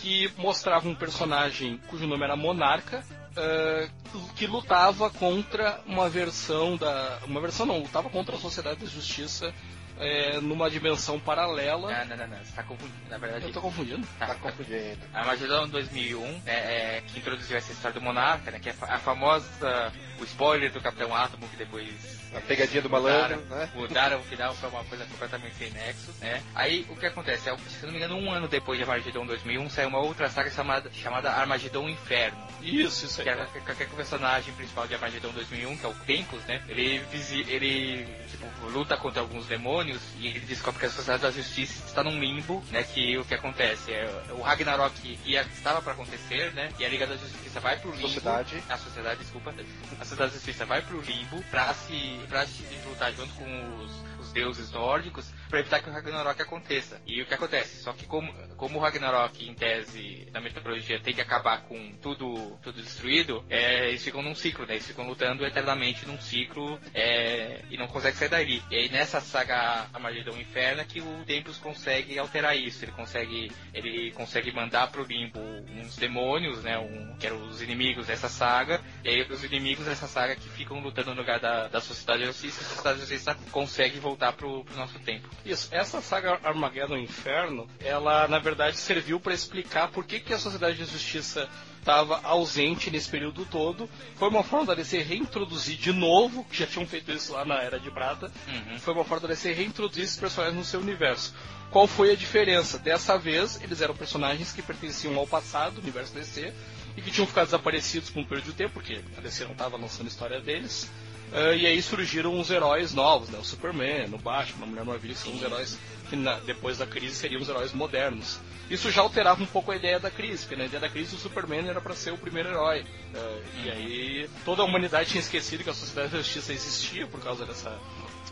[0.00, 3.04] que mostrava um personagem cujo nome era Monarca,
[3.36, 3.88] eh,
[4.36, 7.20] que lutava contra uma versão da.
[7.26, 9.52] Uma versão não, lutava contra a Sociedade da Justiça
[9.98, 11.90] eh, numa dimensão paralela.
[12.04, 13.44] Não, não, não, não, você tá confundindo, na verdade.
[13.46, 14.06] Eu tô confundindo?
[14.18, 14.98] Tá confundindo.
[15.12, 16.52] A Armagedon 2001, é,
[16.96, 20.24] é, que introduziu essa história do Monarca, né, que é a fa- a famosa, o
[20.24, 22.22] spoiler do Capitão Átomo, que depois...
[22.34, 23.70] A pegadinha do malandro, mudaram, né?
[23.76, 26.42] Mudaram o final pra uma coisa completamente sem nexo, né?
[26.52, 27.48] Aí, o que acontece?
[27.48, 30.50] É, se não me engano, um ano depois de Armagedon 2001, saiu uma outra saga
[30.50, 32.36] chamada, chamada Armagedon Inferno.
[32.60, 33.24] Isso, isso aí.
[33.24, 35.94] Que é, que é- que é o personagem principal de Armagedon 2001, que é o
[35.94, 36.60] Tempus, né?
[36.68, 37.00] Ele,
[37.46, 42.02] ele tipo, luta contra alguns demônios, e ele descobre que a Sociedade da Justiça está
[42.02, 42.82] num limbo, né?
[42.82, 46.72] Que o que acontece é o Ragnarok ia, estava para acontecer, né?
[46.78, 48.08] E a Liga da Justiça vai pro limbo.
[48.08, 48.62] Sociedade.
[48.68, 49.54] A sociedade, desculpa.
[50.00, 53.92] A Sociedade da Justiça vai pro limbo pra se, pra se lutar junto com os,
[54.20, 57.00] os deuses nórdicos para evitar que o Ragnarok aconteça.
[57.06, 57.80] E o que acontece?
[57.80, 62.58] Só que como, como o Ragnarok, em tese, na mitologia, tem que acabar com tudo,
[62.60, 64.74] tudo destruído, é, eles ficam num ciclo, né?
[64.74, 68.62] Eles ficam lutando eternamente num ciclo é, e não conseguem sair dali.
[68.68, 72.84] E aí nessa saga Armagedon Inferno é que o Tempus consegue alterar isso.
[72.84, 76.76] Ele consegue, ele consegue mandar pro limbo uns demônios, né?
[76.78, 78.82] Um, que eram os inimigos dessa saga.
[79.04, 82.26] E aí os inimigos dessa saga que ficam lutando no lugar da, da Sociedade da
[82.26, 85.28] Justiça, a Sociedade da Justiça consegue voltar pro, pro nosso tempo.
[85.44, 90.38] Isso, essa saga Armageddon Inferno, ela na verdade serviu para explicar por que, que a
[90.38, 93.88] Sociedade de Justiça estava ausente nesse período todo.
[94.16, 97.56] Foi uma forma da DC reintroduzir de novo, que já tinham feito isso lá na
[97.62, 98.78] Era de Prata, Uhum.
[98.78, 101.34] foi uma forma da DC reintroduzir esses personagens no seu universo.
[101.74, 102.78] Qual foi a diferença?
[102.78, 106.52] Dessa vez, eles eram personagens que pertenciam ao passado, do universo DC,
[106.96, 109.76] e que tinham ficado desaparecidos por um período de tempo, porque a DC não estava
[109.76, 110.88] lançando a história deles.
[111.32, 113.40] Ah, e aí surgiram os heróis novos, né?
[113.40, 115.76] O Superman, o Batman, a Mulher Maravilha, são os heróis
[116.08, 118.38] que na- depois da crise seriam os heróis modernos.
[118.70, 121.18] Isso já alterava um pouco a ideia da crise, porque na ideia da crise o
[121.18, 122.86] Superman era para ser o primeiro herói.
[123.16, 127.20] Ah, e aí toda a humanidade tinha esquecido que a Sociedade da Justiça existia por
[127.20, 127.76] causa dessa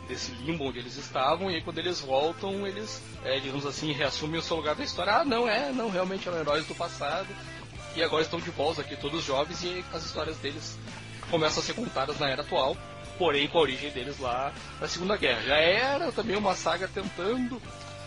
[0.07, 4.39] desse limbo onde eles estavam, e aí quando eles voltam, eles, é, digamos assim, reassumem
[4.39, 5.13] o seu lugar da história.
[5.13, 7.27] Ah, não, é, não, realmente eram heróis do passado,
[7.95, 10.77] e agora estão de volta aqui todos jovens, e as histórias deles
[11.29, 12.77] começam a ser contadas na era atual,
[13.17, 15.41] porém com a origem deles lá na Segunda Guerra.
[15.41, 17.61] Já era também uma saga tentando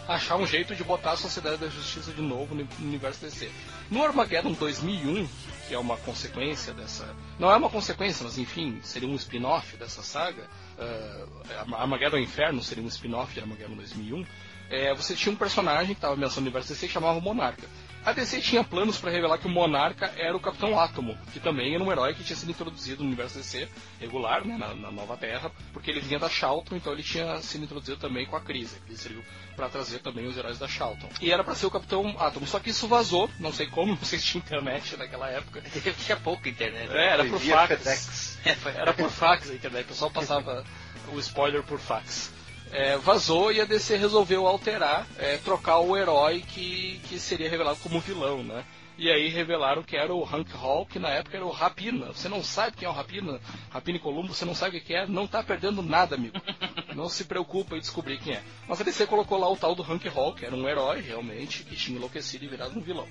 [0.07, 3.51] achar um jeito de botar a Sociedade da Justiça de novo no universo DC.
[3.91, 5.29] No Armageddon 2001,
[5.67, 7.09] que é uma consequência dessa...
[7.39, 10.49] Não é uma consequência, mas enfim, seria um spin-off dessa saga,
[10.79, 14.27] uh, Armageddon Inferno seria um spin-off de Armageddon 2001,
[14.69, 17.69] é, você tinha um personagem que estava mencionando no universo DC que chamava Monarca.
[18.05, 21.75] A DC tinha planos para revelar que o Monarca era o Capitão Átomo, que também
[21.75, 23.69] era um herói que tinha sido introduzido no universo DC
[23.99, 27.65] regular, né, na, na Nova Terra, porque ele vinha da Charlton, então ele tinha sido
[27.65, 28.77] introduzido também com a crise.
[28.87, 29.25] Ele serviu
[29.57, 31.09] para trazer também os heróis da Charlton.
[31.21, 34.05] E era para ser o Capitão Átomo, só que isso vazou, não sei como, não
[34.05, 35.63] sei se tinha internet naquela época.
[36.07, 36.93] Tinha pouca internet.
[36.93, 37.69] É, era Via fax.
[37.69, 38.36] FedEx.
[38.47, 40.65] É, Era por fax a internet, o pessoal passava
[41.13, 42.31] o spoiler por fax.
[42.73, 47.79] É, vazou e a DC resolveu alterar, é, trocar o herói que, que seria revelado
[47.81, 48.65] como vilão, né?
[48.99, 52.07] E aí revelaram que era o Hank Hall, que na época era o Rapina.
[52.07, 53.39] Você não sabe quem é o Rapina?
[53.71, 55.07] Rapina e Columbo, você não sabe o que é?
[55.07, 56.37] Não tá perdendo nada, amigo.
[56.97, 58.43] Não se preocupa em descobrir quem é.
[58.67, 61.63] Mas a DC colocou lá o tal do Hank Hall, que era um herói, realmente,
[61.63, 63.07] que tinha enlouquecido e virado um vilão.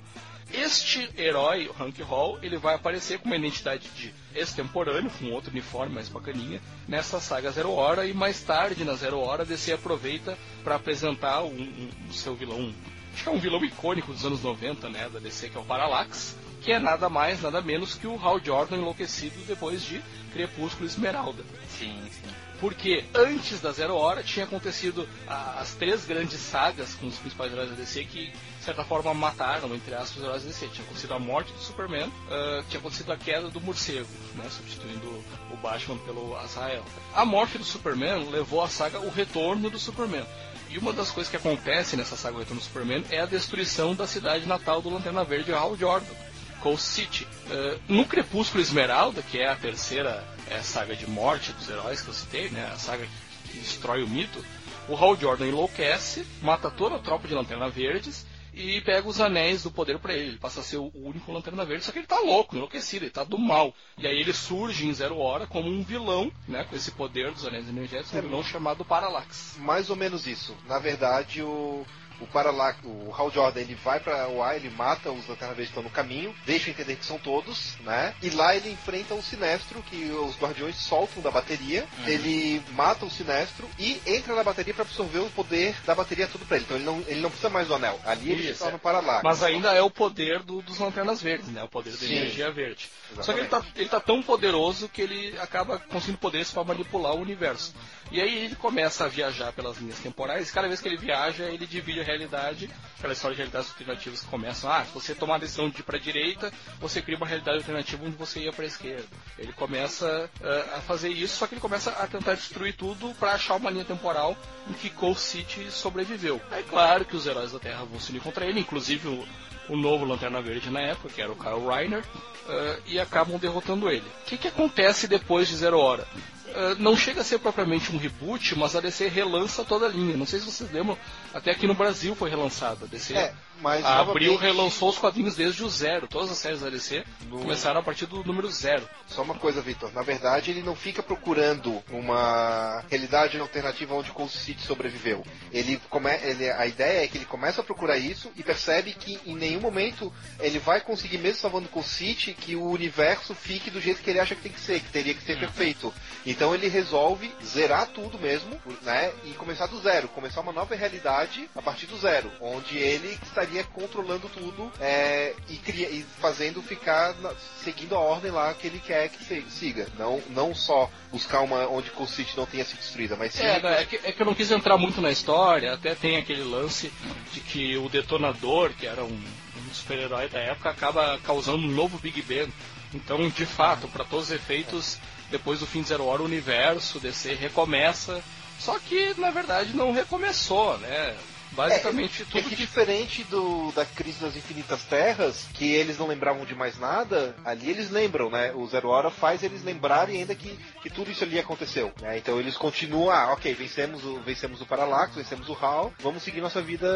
[0.52, 5.52] Este herói, o Hank Hall, ele vai aparecer com uma identidade de extemporâneo, com outro
[5.52, 9.74] uniforme mais bacaninha, nessa saga Zero Hora, e mais tarde, na Zero Hora, a DC
[9.74, 12.74] aproveita para apresentar um, um- o seu vilão,
[13.16, 15.64] acho que é um vilão icônico dos anos 90, né, da DC, que é o
[15.64, 20.02] Parallax, que é nada mais, nada menos que o Hal Jordan enlouquecido depois de
[20.34, 21.42] Crepúsculo Esmeralda.
[21.78, 22.28] Sim, sim.
[22.60, 27.52] Porque antes da Zero Hora tinha acontecido a- as três grandes sagas com os principais
[27.52, 30.68] heróis da DC que, de certa forma, mataram, entre aspas, os heróis da DC.
[30.68, 35.06] Tinha acontecido a morte do Superman, ah, tinha acontecido a queda do morcego, né, substituindo
[35.50, 36.82] o Batman pelo Azrael.
[37.14, 40.24] A morte do Superman levou a saga O Retorno do Superman.
[40.70, 44.06] E uma das coisas que acontece nessa saga Retorno do Superman é a destruição da
[44.06, 46.14] cidade natal do Lanterna Verde, Hal Jordan.
[46.60, 47.26] Coast City.
[47.48, 52.08] Eh, no Crepúsculo Esmeralda, que é a terceira eh, saga de morte dos heróis que
[52.08, 53.06] eu citei, né, a saga
[53.44, 54.44] que destrói o mito,
[54.88, 59.62] o Hal Jordan enlouquece, mata toda a tropa de Lanterna Verdes e pega os anéis
[59.62, 60.30] do poder pra ele.
[60.30, 63.12] Ele passa a ser o único Lanterna Verde, só que ele tá louco, enlouquecido, ele
[63.12, 63.74] tá do mal.
[63.98, 67.46] E aí ele surge em Zero Hora como um vilão, né, com esse poder dos
[67.46, 69.56] anéis energéticos, um vilão chamado Parallax.
[69.58, 70.56] Mais ou menos isso.
[70.66, 71.84] Na verdade, o,
[72.20, 75.78] o Parallax, o Hal Jordan, ele vai pra UA, ele mata os Lanterna Verde que
[75.78, 78.14] estão no caminho, deixa entender que são todos, né?
[78.22, 81.86] E lá ele enfrenta o Sinestro, que os Guardiões soltam da bateria.
[82.06, 86.44] Ele mata o Sinestro e entra na bateria pra absorver o poder da bateria tudo
[86.46, 86.64] pra ele.
[86.64, 87.98] Então ele não, ele não precisa mais do anel.
[88.04, 88.72] Ali ele Isso, está é.
[88.72, 89.22] no Parallax.
[89.22, 91.62] Mas ainda é o poder do- dos Lanternas Verdes, né?
[91.62, 92.14] O poder da Sim.
[92.14, 92.88] energia verde.
[93.12, 93.26] Exatamente.
[93.26, 97.12] Só que ele tá, ele tá tão poderoso que ele acaba conseguindo poderes para manipular
[97.14, 97.74] o universo.
[98.10, 100.48] E aí ele começa a viajar pelas linhas temporais.
[100.48, 102.70] E cada vez que ele viaja, ele divide a realidade.
[102.98, 104.70] Aquela história de realidades alternativas que começam.
[104.70, 108.04] Ah, se você tomar a decisão de ir pra direita, você cria uma realidade alternativa
[108.04, 109.06] onde você ia pra esquerda.
[109.38, 113.32] Ele começa ah, a fazer isso, só que ele começa a tentar destruir tudo para
[113.32, 114.36] achar uma linha temporal
[114.68, 116.40] em que Cold City sobreviveu.
[116.52, 119.26] É claro que os heróis da Terra vão se unir contra ele, inclusive o,
[119.68, 122.04] o novo Lanterna Verde na época, que era o Kyle Reiner,
[122.48, 124.06] eh, e acabam derrotando ele.
[124.22, 126.06] O que, que acontece depois de Zero Hora?
[126.48, 130.16] Uh, não chega a ser propriamente um reboot, mas a DC relança toda a linha.
[130.16, 130.96] Não sei se vocês lembram,
[131.34, 132.84] até aqui no Brasil foi relançada.
[132.86, 136.06] A DC É, mas a Abril novamente- relançou os quadrinhos desde o zero.
[136.08, 138.88] Todas as séries da DC No- começaram a partir do número zero.
[139.06, 139.92] Só uma coisa, Vitor.
[139.92, 145.24] Na verdade, ele não fica procurando uma realidade alternativa onde Cold City sobreviveu.
[145.52, 146.10] Ele come...
[146.22, 146.50] ele...
[146.50, 150.12] A ideia é que ele começa a procurar isso e percebe que em nenhum momento
[150.40, 154.20] ele vai conseguir, mesmo salvando Cold City, que o universo fique do jeito que ele
[154.20, 155.92] acha que tem que ser, que teria que ser perfeito.
[156.36, 159.10] Então ele resolve zerar tudo mesmo, né?
[159.24, 163.64] E começar do zero, começar uma nova realidade a partir do zero, onde ele estaria
[163.64, 165.88] controlando tudo é, e, cria...
[165.88, 167.32] e fazendo ficar na-
[167.64, 169.88] seguindo a ordem lá que ele quer que se- siga.
[169.98, 173.42] Não, não só buscar uma onde Cold City não tenha sido destruída, mas sim.
[173.42, 176.44] É, é que, é que eu não quis entrar muito na história, até tem aquele
[176.44, 176.92] lance
[177.32, 179.08] de que o detonador, que era um,
[179.56, 182.52] um super-herói da época, acaba causando um novo Big Bang.
[182.92, 184.98] Então, de fato, para todos os efeitos,
[185.30, 188.22] depois do fim de Zero Hora, o universo DC recomeça.
[188.58, 191.16] Só que, na verdade, não recomeçou, né?
[191.52, 196.06] Basicamente, É tudo que que diferente do, da crise das infinitas terras, que eles não
[196.06, 198.52] lembravam de mais nada, ali eles lembram, né?
[198.54, 201.92] O Zero Hora faz eles lembrarem ainda que, que tudo isso ali aconteceu.
[202.00, 202.18] né?
[202.18, 206.40] Então eles continuam, ah, ok, vencemos o, vencemos o Parallax, vencemos o HAL, vamos seguir
[206.40, 206.86] nossa vida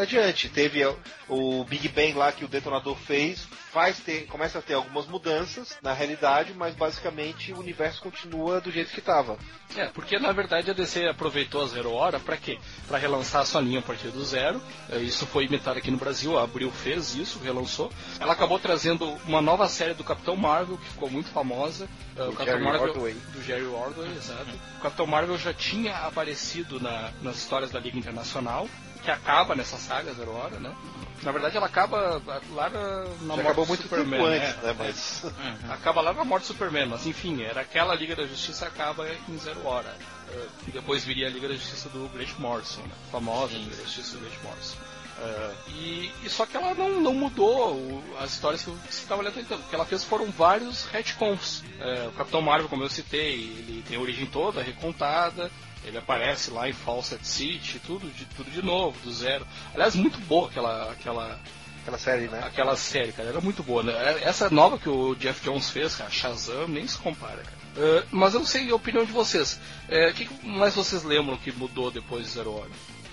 [0.00, 0.48] adiante.
[0.48, 0.96] Teve o,
[1.28, 3.46] o Big Bang lá que o detonador fez,
[3.76, 8.70] faz ter, começa a ter algumas mudanças na realidade, mas basicamente o universo continua do
[8.72, 9.36] jeito que estava.
[9.76, 12.58] É, porque na verdade a DC aproveitou a Zero Hora para quê?
[12.88, 14.62] Para relançar a sua linha a partir do zero.
[14.90, 17.92] É, Isso foi imitado aqui no Brasil, a Abril fez isso, relançou.
[18.18, 21.86] Ela acabou trazendo uma nova série do Capitão Marvel, que ficou muito famosa.
[22.16, 23.12] É, O Do Capitão Jerry Marvel Ordway.
[23.34, 24.48] do Jerry Ordway, exato.
[24.78, 28.66] O Capitão Marvel já tinha aparecido na- nas histórias da Liga Internacional,
[29.06, 30.74] que acaba nessa saga Zero Hora, né?
[31.22, 32.20] Na verdade ela acaba
[32.52, 34.62] lá na, morte do muito Superman, tempo antes, né?
[34.64, 34.76] né?
[34.78, 35.24] Mas.
[35.70, 39.38] Acaba lá na morte do Superman, mas enfim, era aquela Liga da Justiça acaba em
[39.38, 39.96] Zero Hora.
[40.30, 42.90] Eh, depois viria a Liga da Justiça do Grant Morrison, né?
[43.08, 44.76] a famosa Liga da Justiça do Grant Morrison.
[45.18, 49.22] Eh, e, e só que ela não, não mudou o- as histórias que você estava
[49.22, 49.56] olhando então.
[49.56, 51.62] O que ela fez foram vários retcons.
[51.80, 55.50] Eh, o Capitão Marvel, como eu citei, ele tem a origem toda recontada.
[55.84, 59.46] Ele aparece lá em Fawcett City, tudo de, tudo de novo, do zero.
[59.72, 61.40] Aliás, muito boa aquela, aquela,
[61.82, 62.40] Aquela série, né?
[62.44, 63.92] Aquela série, cara, era muito boa, né?
[64.22, 67.56] Essa nova que o Jeff Jones fez, cara, Shazam, nem se compara, cara.
[67.76, 69.60] Eh, mas eu não sei a opinião de vocês.
[69.88, 72.70] Eh, O que que mais vocês lembram que mudou depois de Zero Hora?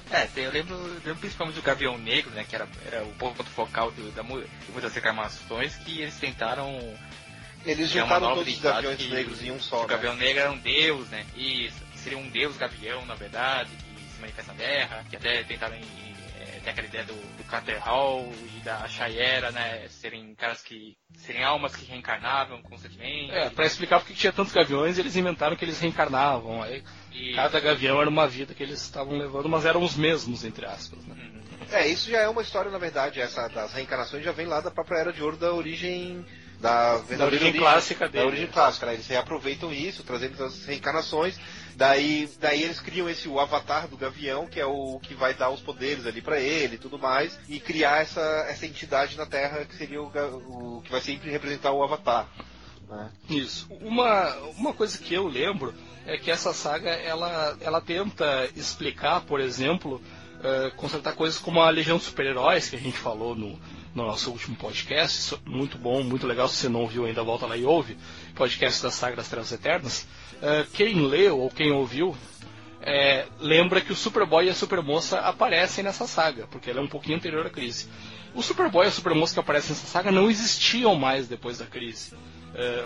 [0.09, 2.43] É, eu lembro, eu lembro principalmente do Gavião Negro, né?
[2.49, 6.75] Que era, era o ponto focal do- da, de muitas reclamações que eles tentaram
[7.63, 9.77] Eles uma juntaram todos os gaviões que- negros em um que só.
[9.77, 9.87] O né?
[9.89, 11.25] Gavião Negro era um deus, né?
[11.35, 15.75] Isso, seria um deus gavião, na verdade, que se manifesta na Terra, que até tentaram
[15.75, 19.87] em- é, ter aquela ideia do, do Carter Hall e da Shayera, né?
[19.89, 20.97] Serem caras que.
[21.15, 23.31] serem almas que reencarnavam constantemente.
[23.31, 26.61] É, pra explicar porque tinha tantos gaviões, eles inventaram que eles reencarnavam.
[26.61, 26.83] Aí
[27.13, 30.65] E- cada gavião era uma vida que eles estavam levando, mas eram os mesmos, entre
[30.65, 30.99] aspas.
[31.05, 31.15] Né?
[31.71, 34.69] É, isso já é uma história, na verdade, essa das reencarnações já vem lá da
[34.69, 36.25] própria Era de Ouro da origem.
[36.59, 38.25] Da, verdadeira origem clássica Da dele.
[38.27, 38.93] origem clássica, né?
[38.93, 41.37] Eles reaproveitam isso, trazendo as reencarnações.
[41.75, 45.49] Daí, daí eles criam esse o avatar do Gavião, que é o que vai dar
[45.49, 49.65] os poderes ali pra ele e tudo mais, e criar essa, essa entidade na Terra
[49.65, 52.27] que seria o, o que vai sempre representar o avatar.
[52.87, 53.11] Né?
[53.29, 53.67] Isso.
[53.81, 55.73] Uma, uma coisa que eu lembro
[56.05, 60.01] é que essa saga ela, ela tenta explicar, por exemplo,
[60.43, 63.57] eh, consertar coisas como a Legião dos Super-Heróis, que a gente falou no,
[63.95, 65.35] no nosso último podcast.
[65.35, 66.49] É muito bom, muito legal.
[66.49, 67.97] Se você não ouviu ainda, volta lá e ouve.
[68.35, 70.05] Podcast das Trevas Eternas.
[70.45, 72.13] Eh, quem leu ou quem ouviu
[72.81, 76.87] é, lembra que o Superboy e a Supermoça aparecem nessa saga, porque ela é um
[76.87, 77.87] pouquinho anterior à crise.
[78.35, 82.13] O Superboy e a Supermoça que aparecem nessa saga não existiam mais depois da crise.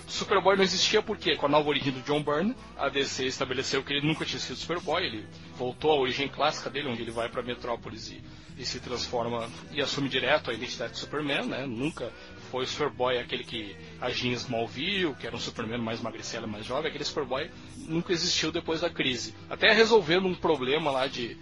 [0.07, 3.83] O Superboy não existia porque, com a nova origem do John Byrne, a DC estabeleceu
[3.83, 5.27] que ele nunca tinha sido Superboy, ele
[5.57, 8.21] voltou à origem clássica dele, onde ele vai para Metrópolis e,
[8.57, 11.65] e se transforma e assume direto a identidade de Superman, né?
[11.65, 12.13] Nunca
[12.51, 16.65] foi o Superboy aquele que agia em Smallville, que era um Superman mais magricelo, mais
[16.65, 17.49] jovem, aquele Superboy
[17.87, 19.33] nunca existiu depois da crise.
[19.49, 21.37] Até resolvendo um problema lá de.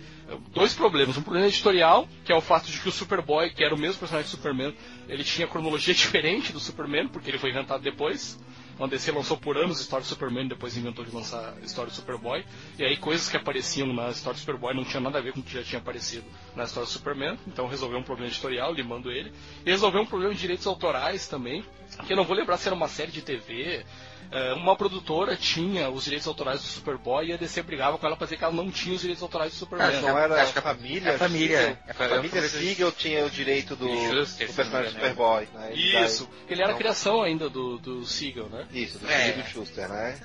[0.53, 1.17] Dois problemas.
[1.17, 3.99] Um problema editorial, que é o fato de que o Superboy, que era o mesmo
[3.99, 4.75] personagem do Superman,
[5.07, 8.39] ele tinha cronologia diferente do Superman, porque ele foi inventado depois.
[8.77, 11.89] A DC lançou por anos a história do Superman, depois inventou de lançar a história
[11.89, 12.43] do Superboy.
[12.77, 15.39] E aí coisas que apareciam na história do Superboy não tinham nada a ver com
[15.39, 19.09] o que já tinha aparecido na história do Superman, então resolveu um problema editorial, limando
[19.09, 19.31] ele.
[19.65, 21.63] E resolveu um problema de direitos autorais também,
[22.05, 23.85] que eu não vou lembrar se era uma série de TV.
[24.31, 28.15] É, Uma produtora tinha os direitos autorais do Superboy e a DC brigava com ela
[28.15, 29.91] pra dizer que ela não tinha os direitos autorais do Superman.
[29.91, 31.15] Mas não era acho que a família.
[31.15, 31.57] a família,
[31.87, 33.91] é, A família Siegel tinha o direito do, do
[34.25, 35.47] personagem me engano, Superboy.
[35.53, 35.73] Né?
[35.75, 38.65] Isso, ele era a Então- criação ainda do, do Siegel, né?
[38.71, 39.31] daí- Isso, do É.
[39.31, 40.19] filho do Schuster, né?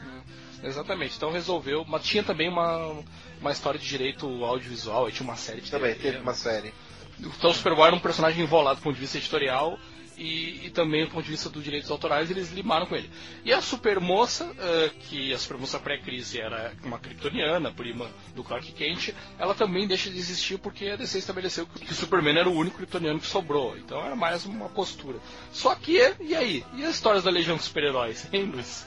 [0.62, 3.02] Exatamente, então resolveu, mas tinha também uma,
[3.40, 6.74] uma história de direito audiovisual, aí tinha uma série de Também TV, teve uma série.
[7.18, 9.78] Então o Superboy era um personagem envolado do ponto de vista editorial
[10.20, 13.08] e, e também do ponto de vista dos direitos autorais, eles limaram com ele.
[13.42, 19.14] E a Supermoça, eh, que a Supermoça pré-crise era uma kryptoniana, prima do Clark Kent,
[19.38, 22.76] ela também deixa de existir porque a DC estabeleceu que o Superman era o único
[22.76, 23.76] kryptoniano que sobrou.
[23.78, 25.18] Então era mais uma postura.
[25.52, 26.64] Só que, e aí?
[26.74, 28.86] E as histórias da Legião dos Super-Heróis, hein, Luiz?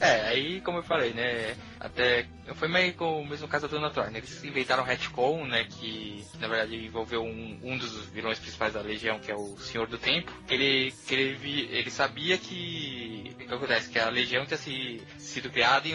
[0.00, 1.56] É, aí como eu falei, né?
[1.80, 2.26] Até.
[2.54, 4.18] Foi meio com o mesmo caso da Dona Thor, né?
[4.18, 5.64] Eles inventaram o retcon, né?
[5.64, 9.86] Que na verdade envolveu um, um dos vilões principais da Legião, que é o Senhor
[9.86, 10.32] do Tempo.
[10.48, 13.32] Ele, que ele, ele sabia que.
[13.34, 13.90] O que acontece?
[13.90, 15.94] Que a Legião tinha se, sido criada em,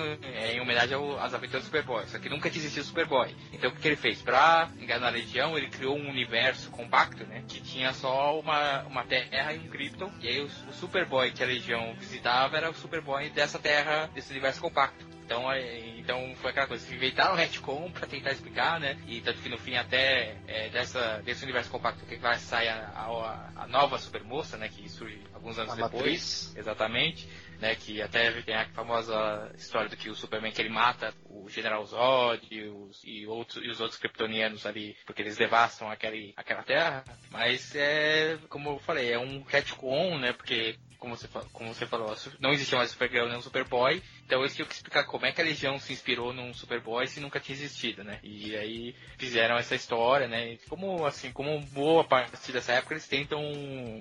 [0.54, 2.08] em homenagem ao- às aventuras do Superboy.
[2.08, 3.36] Só que nunca tinha existido o Superboy.
[3.52, 4.22] Então o que, que ele fez?
[4.22, 7.44] Pra enganar a Legião, ele criou um universo compacto, né?
[7.48, 10.12] Que tinha só uma, uma Terra e um Krypton.
[10.22, 14.32] E aí o, o Superboy que a Legião visitava era o Superboy dessa Terra, desse
[14.32, 15.14] universo compacto.
[15.26, 18.98] Então, é, então foi aquela coisa, inventaram o retcon pra tentar explicar, né?
[19.08, 22.90] E tanto que no fim até é, dessa, desse universo compacto que vai sair a,
[22.90, 24.70] a, a nova supermoça, né?
[24.70, 25.94] Que surge alguns anos A depois.
[25.94, 26.56] Matriz.
[26.56, 27.28] Exatamente.
[27.60, 31.48] Né, que até tem a famosa história do que o Superman que ele mata o
[31.48, 36.34] General Zod e os, e outros, e os outros kryptonianos ali, porque eles devastam aquele,
[36.36, 37.06] aquela terra.
[37.32, 40.34] Mas é, como eu falei, é um retcon, né?
[40.34, 44.66] Porque como você, como você falou, não existia mais Supergirl nem Superboy, então eles tinham
[44.66, 48.06] que explicar como é que a Legião se inspirou num Superboy se nunca tinha existido,
[48.06, 48.20] né?
[48.24, 50.58] E aí fizeram essa história, né?
[50.70, 53.42] Como assim, como boa parte dessa época eles tentam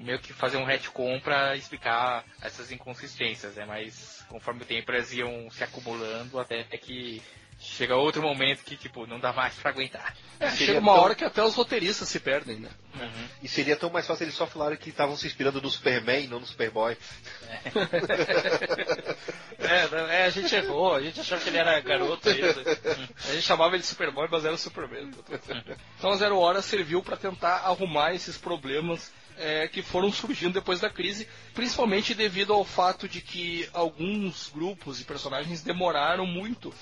[0.01, 3.67] meio que fazer um retcon pra explicar essas inconsistências, né?
[3.67, 7.21] Mas conforme o tempo elas iam se acumulando até que
[7.63, 10.15] chega outro momento que tipo não dá mais pra aguentar.
[10.41, 12.69] É, chega uma tão- hora que até os roteiristas se perdem, né?
[13.43, 16.29] E seria tão mais fácil eles só falarem que estavam se inspirando no Superman e
[16.29, 16.97] não no Superboy.
[19.59, 22.63] É, né, é, a gente errou, a gente achava que ele era garoto ainda.
[23.29, 25.11] A gente chamava ele de Superboy, mas era o Superman.
[25.99, 30.81] Então a Zero Hora serviu para tentar arrumar esses problemas é, que foram surgindo depois
[30.81, 36.73] da crise, principalmente devido ao fato de que alguns grupos e personagens demoraram muito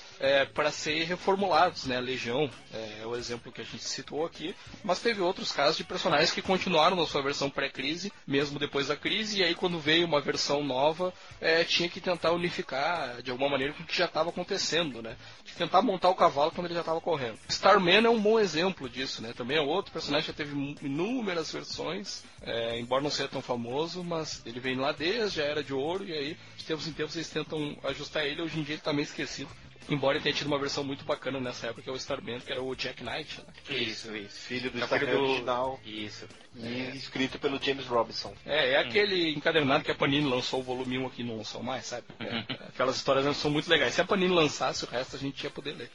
[0.53, 1.99] para ser reformulados, né?
[1.99, 6.31] Legião é o exemplo que a gente citou aqui, mas teve outros casos de personagens
[6.31, 10.21] que continuaram na sua versão pré-crise, mesmo depois da crise, e aí quando veio uma
[10.21, 14.29] versão nova, é, tinha que tentar unificar de alguma maneira com o que já estava
[14.29, 15.15] acontecendo, né?
[15.43, 17.37] De tentar montar o cavalo quando ele já estava correndo.
[17.49, 19.33] Starman é um bom exemplo disso, né?
[19.35, 24.03] Também é outro personagem que já teve inúmeras versões, é, embora não seja tão famoso,
[24.03, 27.15] mas ele vem lá desde a Era de Ouro, e aí de tempos em tempos
[27.15, 29.49] eles tentam ajustar ele, hoje em dia ele está meio esquecido.
[29.89, 32.51] Embora ele tenha tido uma versão muito bacana nessa época, que é o Starman, que
[32.51, 33.77] era o Jack Knight, né?
[33.77, 34.39] Isso, isso.
[34.39, 36.25] Filho do É Starman do- original Isso.
[36.55, 38.33] e escrito pelo James Robinson.
[38.45, 41.87] É, é aquele encadernado que a Panini lançou o volume 1 aqui não lançou mais,
[41.87, 42.05] sabe?
[42.19, 43.95] É, aquelas histórias não são muito legais.
[43.95, 45.91] Se a Panini lançasse o resto, a gente ia poder ler.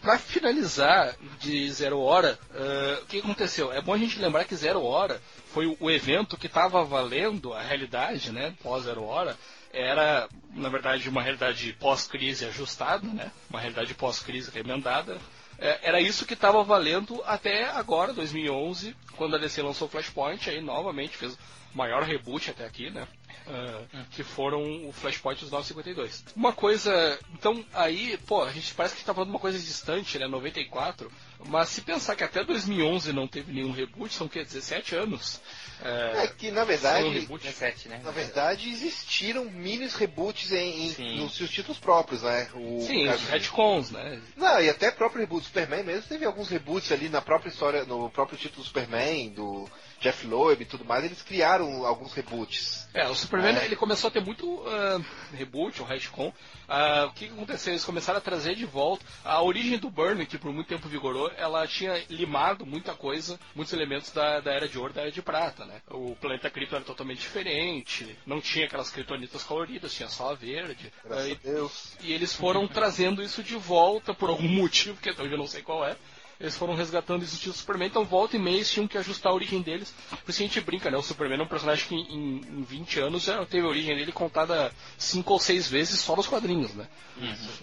[0.00, 3.72] Pra finalizar de Zero Hora, eh, o que aconteceu?
[3.72, 5.20] É bom a gente lembrar que Zero Hora
[5.52, 8.54] foi o- o evento que estava valendo a realidade, né?
[8.62, 9.36] Pós Zero Hora.
[9.72, 13.30] Era, na verdade, uma realidade pós-crise ajustada, né?
[13.50, 15.18] Uma realidade pós-crise remendada.
[15.58, 20.60] É, era isso que estava valendo até agora, 2011, quando a DC lançou Flashpoint, aí
[20.60, 21.38] novamente fez o
[21.74, 23.06] maior reboot até aqui, né?
[23.48, 26.24] Ah, que foram o Flashpoint dos 952.
[26.34, 30.18] Uma coisa, então aí, pô, a gente parece que está falando de uma coisa distante,
[30.18, 30.26] né?
[30.26, 31.10] 94,
[31.44, 34.42] mas se pensar que até 2011 não teve nenhum reboot, são o quê?
[34.44, 35.40] 17 anos?
[35.82, 37.44] É É, que, na sem um verdade, reboot.
[37.44, 38.00] 17, né?
[38.02, 42.48] na verdade, existiram mini reboots em, em- nos seus títulos próprios, né?
[42.54, 44.20] O, Sim, os retcons, né?
[44.36, 47.84] Não, e até próprio reboot do Superman mesmo teve alguns reboots ali na própria história,
[47.84, 49.68] no próprio título do Superman, do
[50.00, 52.86] Jeff Loeb e tudo mais, eles criaram alguns reboots.
[52.92, 53.64] É, o Superman É.
[53.64, 55.00] ele começou a ter muito ah,
[55.32, 56.32] reboot, ou retcon.
[56.68, 57.72] Ah, o que, aconteceu?
[57.72, 61.30] Eles começaram a trazer de volta a origem do Burn, que por muito tempo vigorou,
[61.36, 65.22] ela tinha limado muita coisa, muitos elementos da, da Era de Ouro, da Era de
[65.22, 65.80] Prata, né?
[65.90, 70.92] O planeta Krypton era totalmente diferente, não tinha aquelas kryptonitas coloridas, tinha só a verde.
[71.08, 71.92] Ah, a Deus.
[72.02, 75.46] e eles foram trazendo isso de volta por algum motivo, que até hoje eu não
[75.46, 75.96] sei qual é.
[76.38, 79.34] Eles foram resgatando isso do Superman, então volta e meia eles tinham que ajustar a
[79.34, 79.94] origem deles.
[80.10, 80.98] Por isso a gente brinca, né?
[80.98, 84.12] O Superman é um personagem que em, em 20 anos já teve a origem dele
[84.12, 86.86] contada cinco ou seis vezes só nos quadrinhos, né?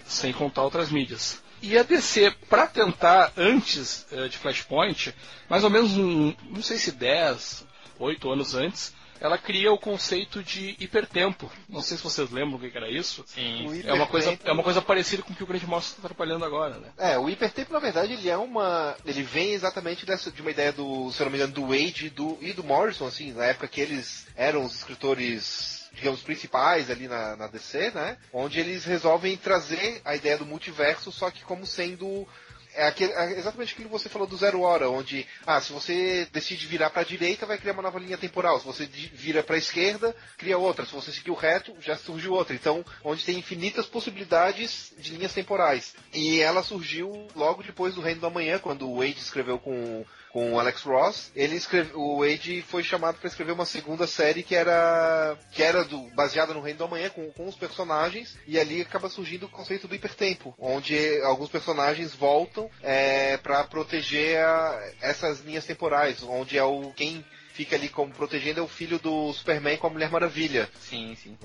[0.05, 1.43] Sem contar outras mídias.
[1.61, 5.13] E a DC, para tentar, antes uh, de Flashpoint,
[5.47, 7.65] mais ou menos, um, não sei se 10,
[7.99, 8.93] 8 anos antes,
[9.23, 11.49] ela cria o conceito de hipertempo.
[11.69, 13.23] Não sei se vocês lembram o que era isso.
[13.25, 13.81] Sim.
[13.85, 16.43] É uma coisa, é uma coisa parecida com o que o Grande Monstro está trabalhando
[16.43, 16.89] agora, né?
[16.97, 18.97] É, o hipertempo, na verdade, ele é uma.
[19.05, 22.07] Ele vem exatamente dessa, de uma ideia do, se eu não me engano, do Wade
[22.07, 26.89] e do, e do Morrison, assim, na época que eles eram os escritores digamos, principais
[26.89, 28.17] ali na, na DC, né?
[28.33, 32.27] Onde eles resolvem trazer a ideia do multiverso, só que como sendo
[32.75, 36.27] é, aquele, é exatamente aquilo que você falou do Zero Hora, onde, ah, se você
[36.31, 38.59] decide virar para a direita, vai criar uma nova linha temporal.
[38.59, 40.85] Se você vira para a esquerda, cria outra.
[40.85, 42.55] Se você seguir o reto, já surge outra.
[42.55, 45.95] Então, onde tem infinitas possibilidades de linhas temporais.
[46.13, 50.51] E ela surgiu logo depois do Reino do Amanhã, quando o Wade escreveu com com
[50.51, 51.31] o Alex Ross.
[51.35, 55.85] Ele escreve, o Wade foi chamado para escrever uma segunda série que era que era
[55.85, 59.49] do, baseada no Reino do Amanhã com, com os personagens e ali acaba surgindo o
[59.49, 66.57] conceito do hipertempo, onde alguns personagens voltam é, para proteger a, essas linhas temporais, onde
[66.57, 67.23] é o quem
[67.53, 70.67] fica ali como protegendo é o filho do Superman com a Mulher Maravilha.
[70.79, 71.37] Sim, sim.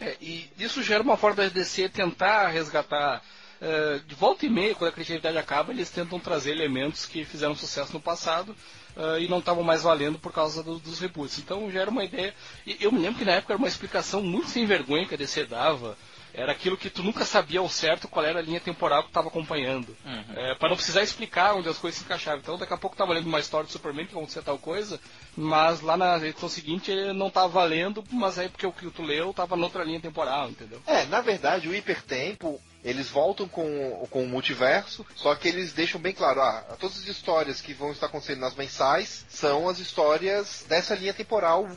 [0.00, 0.08] É.
[0.10, 3.22] É, e isso gera uma forma da DC tentar resgatar
[3.60, 7.56] Uh, de volta e meia, quando a criatividade acaba, eles tentam trazer elementos que fizeram
[7.56, 8.54] sucesso no passado
[8.96, 11.38] uh, e não estavam mais valendo por causa do, dos reboots.
[11.38, 12.34] Então já era uma ideia.
[12.66, 15.18] E eu me lembro que na época era uma explicação muito sem vergonha que a
[15.18, 15.96] DC dava
[16.38, 19.28] era aquilo que tu nunca sabia ao certo qual era a linha temporal que estava
[19.28, 19.96] acompanhando.
[20.04, 20.24] Uhum.
[20.36, 22.38] É, para não precisar explicar onde as coisas se encaixavam.
[22.38, 25.00] Então daqui a pouco estava lendo uma história do Superman que acontecia tal coisa,
[25.36, 29.02] mas lá na edição seguinte ele não estava valendo, mas aí porque o que tu
[29.02, 30.80] leu estava noutra linha temporal, entendeu?
[30.86, 36.00] É, na verdade o hipertempo eles voltam com, com o multiverso, só que eles deixam
[36.00, 40.64] bem claro, ah, todas as histórias que vão estar acontecendo nas mensais são as histórias
[40.68, 41.68] dessa linha temporal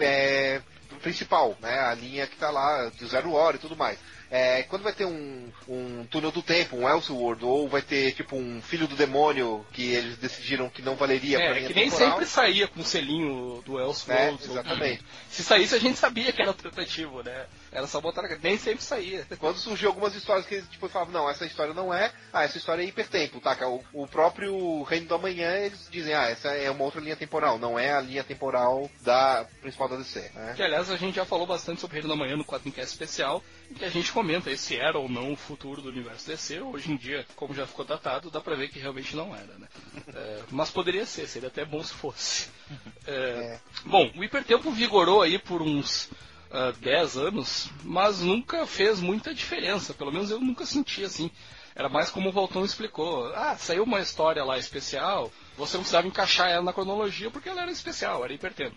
[0.00, 0.62] é,
[1.02, 1.80] principal, né?
[1.80, 3.98] A linha que está lá do zero hora e tudo mais.
[4.30, 8.36] É, quando vai ter um, um túnel do tempo, um Elseworld, ou vai ter tipo
[8.36, 11.90] um filho do demônio que eles decidiram que não valeria é, pra linha que nem
[11.90, 12.10] temporal.
[12.10, 14.42] sempre saía com o selinho do Elseworld.
[14.42, 15.04] É, exatamente.
[15.30, 17.46] Se saísse a gente sabia que era tentativo, né?
[17.74, 19.26] Era só botar nem sempre saía.
[19.38, 22.56] Quando surgiu algumas histórias que eles tipo, falavam, não, essa história não é, ah, essa
[22.56, 23.56] história é hipertempo, tá?
[23.66, 27.58] O, o próprio Reino do Amanhã, eles dizem, ah, essa é uma outra linha temporal,
[27.58, 30.54] não é a linha temporal da principal da DC, né?
[30.54, 33.42] Que aliás a gente já falou bastante sobre o Reino do Amanhã no Quadrincast especial,
[33.68, 36.60] em que a gente comenta se era ou não o futuro do universo DC.
[36.60, 39.66] Hoje em dia, como já ficou datado, dá pra ver que realmente não era, né?
[40.14, 42.48] É, mas poderia ser, seria até bom se fosse.
[43.06, 43.60] É, é.
[43.84, 46.10] Bom, o hipertempo vigorou aí por uns
[46.54, 49.92] uh, 10 anos, mas nunca fez muita diferença.
[49.92, 51.30] Pelo menos eu nunca senti assim.
[51.74, 53.26] Era mais como o Voltão explicou.
[53.34, 57.62] Ah, saiu uma história lá especial, você não precisava encaixar ela na cronologia porque ela
[57.62, 58.76] era especial, era hipertempo.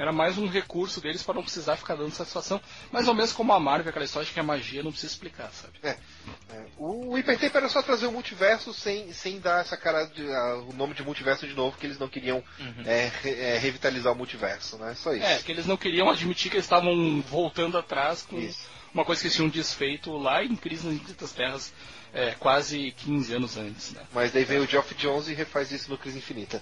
[0.00, 2.58] Era mais um recurso deles para não precisar ficar dando satisfação.
[2.90, 5.52] Mais ou menos como a Marvel, aquela história de que a magia não precisa explicar,
[5.52, 5.74] sabe?
[5.82, 5.90] É.
[5.90, 6.66] é.
[6.78, 10.72] O Hipertempo era só trazer o multiverso sem, sem dar essa cara de, uh, o
[10.72, 12.82] nome de multiverso de novo, que eles não queriam uhum.
[12.86, 14.94] é, re, é, revitalizar o multiverso, né?
[14.94, 15.26] Só isso.
[15.26, 18.70] É, que eles não queriam admitir que eles estavam voltando atrás com isso.
[18.94, 21.74] uma coisa que eles tinham desfeito lá em Crise nas Infinitas Terras.
[22.14, 24.02] É, quase 15 anos antes, né?
[24.14, 26.60] Mas daí veio o Geoff Jones e refaz isso no Crise Infinita.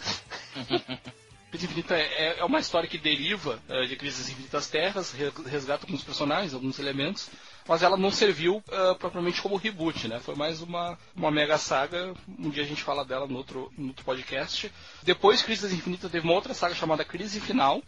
[1.50, 5.14] Crise Infinita é, é, uma história que deriva uh, de Crises Infinitas Terras,
[5.46, 7.30] resgata alguns personagens, alguns elementos,
[7.66, 10.20] mas ela não serviu uh, propriamente como reboot, né?
[10.20, 12.14] Foi mais uma, uma mega saga.
[12.38, 14.70] Um dia a gente fala dela no outro, no outro podcast.
[15.02, 17.82] Depois, Crises Infinita teve uma outra saga chamada Crise Final,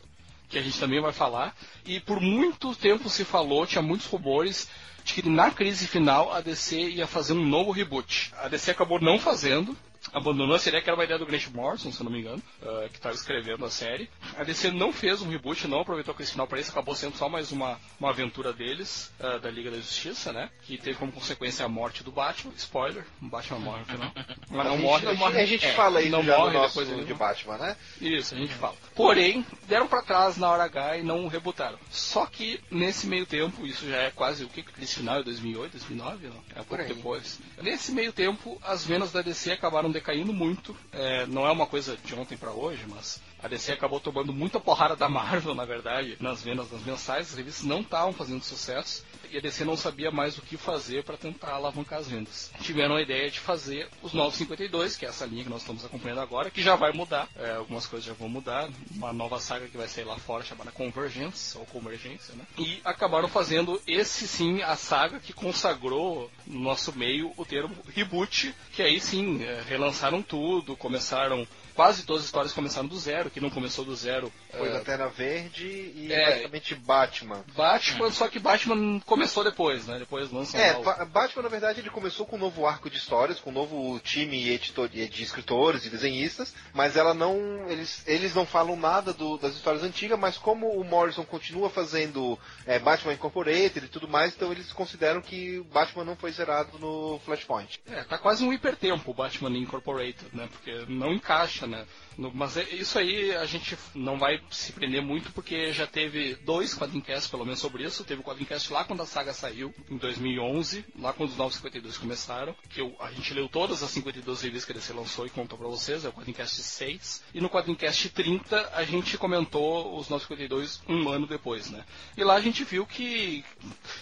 [0.48, 1.54] que a gente também vai falar.
[1.84, 4.68] E por muito tempo se falou, tinha muitos rumores
[5.04, 8.32] de que na crise final a DC ia fazer um novo reboot.
[8.38, 9.76] A DC acabou não fazendo,
[10.12, 12.42] abandonou a série, que era uma ideia do Grant Morrison, se eu não me engano,
[12.62, 14.08] uh, que estava escrevendo a série.
[14.36, 17.28] A DC não fez um reboot, não aproveitou aquele final para isso, acabou sendo só
[17.28, 20.50] mais uma, uma aventura deles, uh, da Liga da Justiça, né?
[20.62, 22.52] Que teve como consequência a morte do Batman.
[22.56, 24.12] Spoiler, o Batman morre no final.
[24.50, 25.40] Mas não morre, não morre.
[25.40, 27.76] A gente é, fala isso não morre no depois de Batman, né?
[28.00, 28.76] Isso, a gente fala.
[28.94, 31.78] Porém, deram para trás na hora H e não rebutaram.
[31.90, 34.64] Só que nesse meio tempo, isso já é quase o que?
[34.80, 36.28] Esse final é 2008, 2009?
[36.28, 36.44] Não?
[36.54, 37.40] É pouco depois.
[37.62, 41.96] Nesse meio tempo, as vendas da DC acabaram decaindo muito é, não é uma coisa
[42.02, 46.16] de ontem para hoje, mas a DC acabou tomando muita porrada da Marvel, na verdade,
[46.20, 47.28] nas vendas das mensais.
[47.28, 51.04] As revistas não estavam fazendo sucesso e a DC não sabia mais o que fazer
[51.04, 52.50] para tentar alavancar as vendas.
[52.60, 55.84] Tiveram a ideia de fazer os Novos 52, que é essa linha que nós estamos
[55.84, 57.28] acompanhando agora, que já vai mudar.
[57.36, 58.68] É, algumas coisas já vão mudar.
[58.94, 62.44] Uma nova saga que vai sair lá fora chamada Convergence, ou Convergência, né?
[62.58, 68.54] E acabaram fazendo esse sim a saga que consagrou no nosso meio o termo reboot,
[68.72, 71.46] que aí sim é, relançaram tudo, começaram.
[71.80, 74.30] Quase todas as histórias começaram do zero, que não começou do zero.
[74.50, 75.64] Foi é, Lanterna Verde
[75.96, 76.26] e É.
[76.28, 77.42] basicamente Batman.
[77.56, 79.98] Batman, só que Batman começou depois, né?
[79.98, 82.98] Depois lançam É, o- Ba- Batman, na verdade, ele começou com um novo arco de
[82.98, 87.38] histórias, com um novo time editor, de escritores e desenhistas, mas ela não.
[87.70, 92.38] Eles, eles não falam nada do- das histórias antigas, mas como o Morrison continua fazendo
[92.66, 97.18] é, Batman Incorporated e tudo mais, então eles consideram que Batman não foi zerado no
[97.24, 97.80] Flashpoint.
[97.90, 100.46] É, tá quase um hipertempo o Batman Incorporated, né?
[100.52, 101.86] Porque não encaixa, né?
[102.18, 106.34] No- mas é- isso aí a gente não vai se prender muito porque já teve
[106.44, 108.04] dois quadrincasts, pelo menos, sobre isso.
[108.04, 112.54] Teve o quadrincast lá quando a saga saiu, em 2011, lá quando os 952 começaram,
[112.68, 115.56] que eu- a gente leu todas as 52 revistas que a DC lançou e contou
[115.58, 117.22] pra vocês, é o quadrincast 6.
[117.32, 121.84] E no quadrincast 30 a gente comentou os 952 um ano depois, né?
[122.16, 123.44] E lá a gente viu que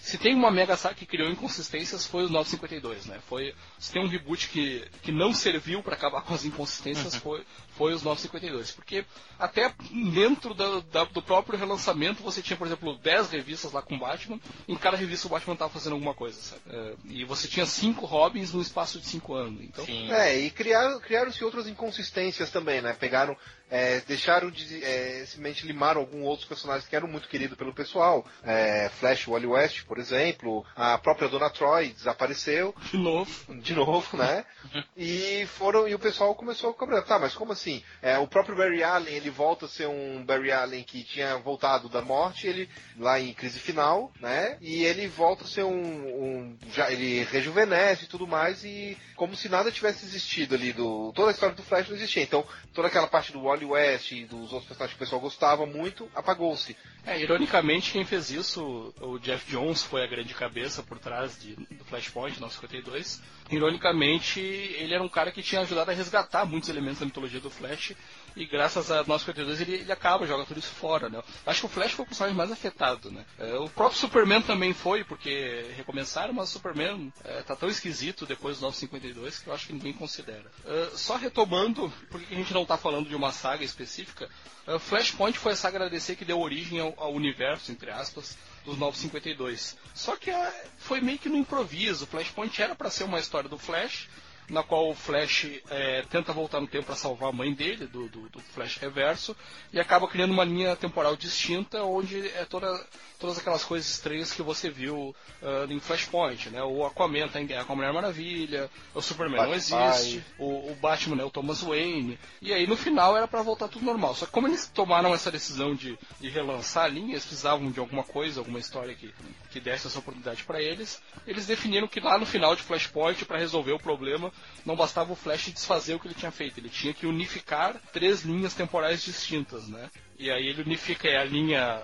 [0.01, 3.21] se tem uma mega saga que criou inconsistências foi os 952, né?
[3.29, 7.45] Foi, se tem um reboot que, que não serviu para acabar com as inconsistências foi,
[7.77, 8.73] foi os 952.
[8.73, 9.05] Porque
[9.39, 9.73] até
[10.13, 14.41] dentro da- da- do próprio relançamento você tinha, por exemplo, 10 revistas lá com Batman,
[14.67, 16.63] em cada revista o Batman estava fazendo alguma coisa, sabe?
[16.69, 19.63] É, e você tinha cinco Robins no espaço de cinco anos.
[19.63, 19.85] Então.
[20.11, 22.93] É, e criaram, criaram-se outras inconsistências também, né?
[22.93, 23.37] Pegaram,
[23.71, 28.25] é, deixaram de, é, simplesmente limaram alguns outros personagens que eram muito queridos pelo pessoal.
[28.45, 34.17] É, Flash Wally West, por exemplo, a própria Dona Troy desapareceu, de novo, de novo,
[34.17, 34.45] né?
[34.97, 37.03] E foram e o pessoal começou a cobrar.
[37.03, 37.83] Tá, mas como assim?
[38.03, 41.89] É, o próprio Barry Allen, ele volta a ser um Barry Allen que tinha voltado
[41.89, 44.57] da morte, ele lá em crise final, né?
[44.61, 49.37] E ele volta a ser um, um- já ele rejuvenesce e tudo mais e como
[49.37, 52.23] se nada tivesse existido ali do toda a história do Flash não existia.
[52.23, 52.45] Então,
[52.75, 56.11] toda aquela parte do Wally West e dos outros personagens que o pessoal gostava muito,
[56.15, 56.77] apagou-se.
[57.09, 61.55] É, ironicamente, quem fez isso, o Jeff Jones foi a grande cabeça por trás de-
[61.57, 63.23] do Flashpoint 952.
[63.51, 67.49] Ironicamente, ele era um cara que tinha ajudado a resgatar muitos elementos da mitologia do
[67.49, 67.95] Flash.
[68.37, 71.23] E graças a 952 ele, ele acaba, joga tudo isso fora, né?
[71.47, 73.25] Acho que o Flash foi o personagem mais afetado, né?
[73.39, 78.27] É, o próprio Superman também foi, porque recomeçaram, mas o Superman é, tá tão esquisito
[78.27, 80.45] depois do 952 que eu acho que ninguém considera.
[80.67, 84.29] É, só retomando, porque a gente não tá falando de uma saga específica,
[84.69, 88.77] é, Flashpoint foi a da DC que deu origem ao, ao universo, entre aspas, dos
[88.77, 89.77] 952.
[89.95, 92.07] Só que é, foi meio que no improviso.
[92.07, 94.09] Flashpoint era para ser uma história do Flash,
[94.49, 98.09] na qual o Flash é, tenta voltar no tempo para salvar a mãe dele, do,
[98.09, 99.37] do, do Flash Reverso,
[99.73, 102.87] e acaba criando uma linha temporal distinta, onde é toda,
[103.19, 106.63] todas aquelas coisas estranhas que você viu ah, em Flashpoint, né?
[106.63, 110.77] O Aquaman tá em guerra com a Mulher Maravilha, o Superman não existe, o, o
[110.81, 114.15] Batman é o Thomas Wayne, e aí no final era para voltar tudo normal.
[114.15, 117.81] Só que como eles tomaram essa decisão de, de relançar a linha, eles precisavam de
[117.81, 119.13] alguma coisa, alguma história que,
[119.51, 123.39] que desse essa oportunidade para eles, eles definiram que lá no final de Flashpoint, para
[123.39, 124.33] resolver o problema,
[124.65, 128.23] não bastava o Flash desfazer o que ele tinha feito, ele tinha que unificar três
[128.23, 129.91] linhas temporais distintas, né?
[130.19, 131.83] E aí ele unifica a linha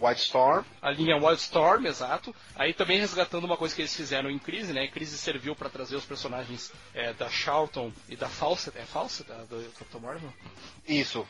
[0.00, 2.34] White Storm, a linha Wildstorm, exato.
[2.56, 4.88] Aí também resgatando uma coisa que eles fizeram em Crise, né?
[4.88, 9.44] Crise serviu para trazer os personagens é, da Charlton e da Fawcett, é Fawcett, a
[9.44, 10.32] do Capitão Marvel?
[10.86, 11.26] isso.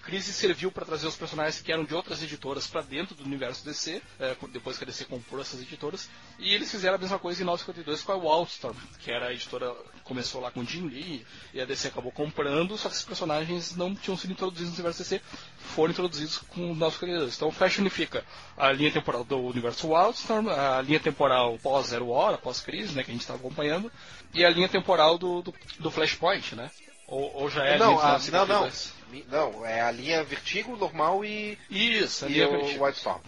[0.00, 3.64] Crise serviu para trazer os personagens que eram de outras editoras para dentro do universo
[3.64, 7.42] DC, é, depois que a DC comprou essas editoras, e eles fizeram a mesma coisa
[7.42, 9.74] em 952 com a Wildstorm, que era a editora
[10.04, 11.24] começou lá com Jim Lee,
[11.54, 14.98] e a DC acabou comprando, só que esses personagens não tinham sido introduzidos no universo
[15.02, 15.20] DC,
[15.58, 17.36] foram introduzidos com 952.
[17.36, 18.24] Então o Flash unifica
[18.56, 23.04] a linha temporal do universo Wildstorm, a linha temporal pós Zero Hora, pós Crise, né,
[23.04, 23.90] que a gente estava acompanhando,
[24.34, 26.70] e a linha temporal do, do, do Flashpoint, né?
[27.06, 28.70] Ou, ou já é não, a- não, não.
[29.10, 29.26] 952?
[29.30, 32.84] Não, é a linha Vertigo normal e, Isso, a e linha o Vertigo.
[32.84, 33.20] White Storm.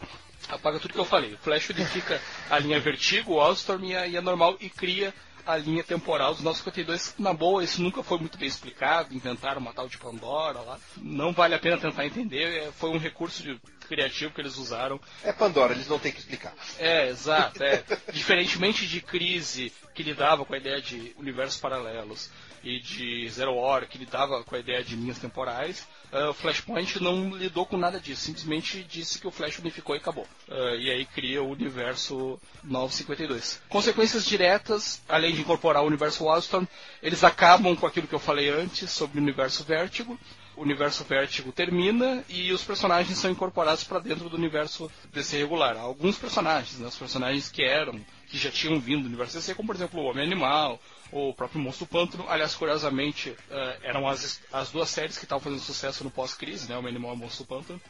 [0.49, 1.35] apaga tudo que eu falei.
[1.35, 2.21] O Flash unifica
[2.51, 5.13] a linha Vertigo, o Allstorm e a, e a normal e cria
[5.45, 7.15] a linha temporal dos 952.
[7.19, 9.13] Na boa, isso nunca foi muito bem explicado.
[9.13, 10.79] Inventaram uma tal de Pandora lá.
[10.99, 12.63] Não vale a pena tentar entender.
[12.63, 15.01] é, Foi um recurso de- criativo que eles usaram.
[15.25, 16.55] É Pandora, eles não têm que explicar.
[16.79, 17.61] É, exato.
[17.63, 17.83] É.
[18.13, 22.31] Diferentemente de Crise, que lidava com a ideia de universos paralelos,
[22.63, 27.03] e de Zero Hora, que lidava com a ideia de linhas temporais, ah, o Flashpoint
[27.03, 28.23] não lidou com nada disso.
[28.23, 30.27] Simplesmente disse que o Flash unificou e acabou.
[30.51, 33.63] Ah, e aí cria o universo 952.
[33.69, 36.67] Consequências diretas, além de incorporar o universo Wildstorm,
[37.03, 40.19] eles acabam com aquilo que eu falei antes sobre o universo Vértigo.
[40.55, 45.79] O universo Vértigo termina e os personagens são incorporados para dentro do universo DC regular.
[45.79, 47.99] Alguns personagens, né, os personagens que eram,
[48.29, 50.79] que já tinham vindo do universo DC, como por exemplo o Homem Animal,
[51.13, 52.25] o próprio Monstro Pântano.
[52.29, 56.77] Aliás, curiosamente, eh, eram as, as duas séries que estavam fazendo sucesso no pós-crise, né?
[56.77, 57.81] O Animal e o Monstro Pântano.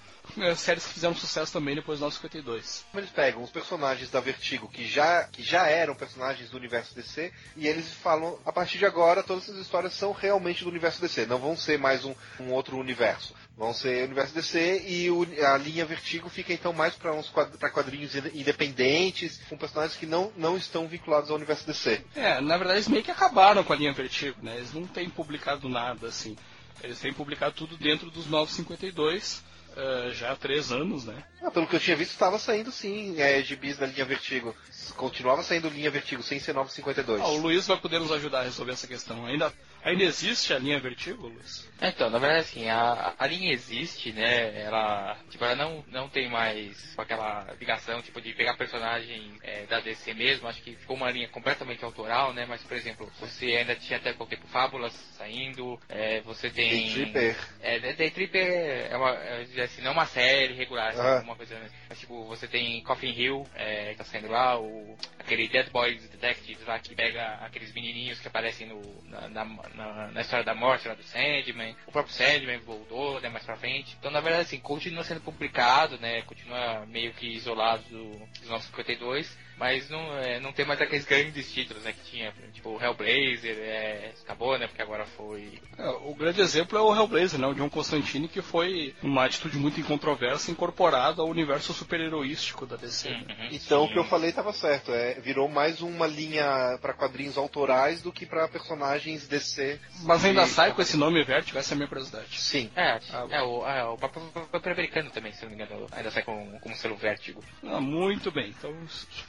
[0.56, 2.84] Séries que fizeram sucesso também depois do 952.
[2.94, 7.32] Eles pegam os personagens da Vertigo que já, que já eram personagens do universo DC
[7.56, 11.26] e eles falam, a partir de agora, todas essas histórias são realmente do universo DC,
[11.26, 13.34] não vão ser mais um, um outro universo.
[13.56, 17.58] Vão ser universo DC e o- a linha Vertigo fica então mais para uns quad-
[17.58, 22.00] pra quadrinhos inde- independentes, com personagens que não, não estão vinculados ao universo DC.
[22.16, 24.56] É, na verdade eles meio que acabaram com a linha Vertigo, né?
[24.56, 26.36] Eles não têm publicado nada, assim.
[26.82, 29.44] Eles têm publicado tudo dentro dos 952,
[29.76, 31.24] eh, já há três anos, né?
[31.42, 34.54] Ah, pelo que eu tinha visto, estava saindo sim é, gibis da linha Vertigo.
[34.96, 37.20] Continuava saindo linha Vertigo, sem ser 952.
[37.20, 39.26] Ah, o Luiz vai poder nos ajudar a resolver essa questão.
[39.26, 39.52] Ainda,
[39.84, 41.68] ainda existe a linha Vertigo, Luiz?
[41.80, 44.60] Então, na verdade, assim, a, a linha existe, né?
[44.62, 49.80] Ela, tipo, ela não, não tem mais aquela ligação, tipo, de pegar personagem é, da
[49.80, 50.46] DC mesmo.
[50.46, 52.46] Acho que ficou uma linha completamente autoral, né?
[52.48, 56.70] Mas, por exemplo, você ainda tinha até pouco tempo Fábulas saindo, é, você tem...
[56.70, 57.36] Day Tripper.
[57.60, 61.16] É, Day- Day Tripper é uma, é, assim, não é uma série regular, assim, Ah.
[61.16, 65.48] alguma coisa, mas, tipo, você tem Coffin Hill, é, que tá saindo lá, o, aquele
[65.48, 70.20] Dead Boys Detectives lá, que pega aqueles menininhos que aparecem no, na, na, na- na
[70.20, 73.96] história da morte lá do Sandman, o próprio Sandman voltou, né, mais pra frente.
[73.98, 79.38] Então, na verdade, assim, continua sendo publicado, né, continua meio que isolado do, dos 952,
[79.62, 84.10] mas não, é, não tem mais aqueles grandes títulos, né, que tinha, tipo, Hellblazer, é,
[84.24, 85.52] acabou, né, porque agora foi...
[85.78, 87.46] É, o grande exemplo é o Hellblazer, né?
[87.46, 93.08] O John Constantine, que foi uma atitude muito incontroversa incorporada ao universo super-heroístico da DC.
[93.08, 93.24] né?
[93.28, 93.48] Uhum.
[93.52, 98.02] Então o que eu falei estava certo, é, virou mais uma linha para quadrinhos autorais
[98.02, 99.78] do que para personagens DC.
[100.02, 102.36] Mas ainda E- sai com esse nome Vertigo, essa é a minha curiosidade.
[102.36, 102.68] Sim.
[102.74, 106.10] É, Ah, é, o, é, o próprio próprio americano também, se não me engano, ainda
[106.10, 107.44] sai com, com selo vértigo.
[107.64, 108.74] Ah, muito bem, então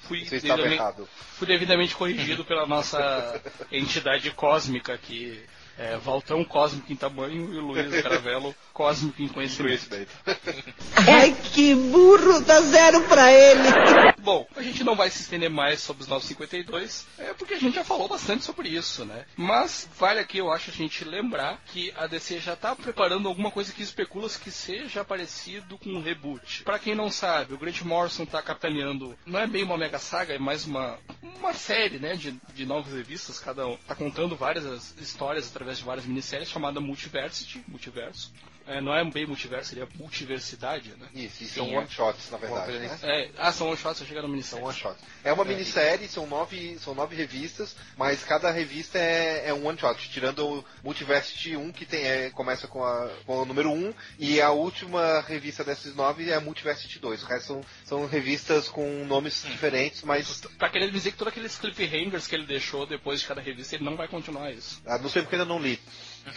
[0.02, 1.08] fui Você estava errado.
[1.38, 3.42] fui devidamente corrigido pela nossa
[3.72, 5.40] entidade cósmica aqui.
[5.78, 9.90] É, Valtão cósmico em tamanho e Luiz Caravelo cósmico em conhecimento.
[11.08, 14.14] Ai, que burro, dá zero pra ele.
[14.20, 17.76] Bom, a gente não vai se estender mais sobre os 952, é porque a gente
[17.76, 19.26] já falou bastante sobre isso, né?
[19.36, 23.52] Mas vale aqui, eu acho, a gente lembrar que a DC já tá preparando alguma
[23.52, 26.64] coisa que especula-se que seja parecido com um reboot.
[26.64, 30.34] Pra quem não sabe, o Grant Morrison tá capitaneando, não é bem uma mega saga,
[30.34, 34.96] é mais uma, uma série, né, de, de novas revistas, cada um tá contando várias
[35.00, 38.32] histórias através de várias minisséries, chamada Multiversity, Multiverso.
[38.66, 41.08] É, não é bem multiverso, seria multiversidade, né?
[41.14, 41.78] Isso, são é.
[41.80, 42.80] one-shots, na verdade.
[42.80, 43.00] Né?
[43.04, 44.66] É, ah, são one shots, eu chegar no São minissérie.
[44.66, 44.96] one-shot.
[45.24, 50.10] É uma minissérie, são nove, são nove revistas, mas cada revista é, é um one-shot,
[50.10, 54.42] tirando o Multiversity 1, que tem, é, começa com, a, com o número 1, e
[54.42, 57.24] a última revista desses nove é a Multiversity 2.
[57.24, 61.58] O resto são, são revistas com nomes diferentes, mas Tá querendo dizer que todos aqueles
[61.58, 64.82] cliffhangers que ele deixou depois de cada revista, ele não vai continuar isso.
[64.86, 65.80] ah, não sei porque ainda não li.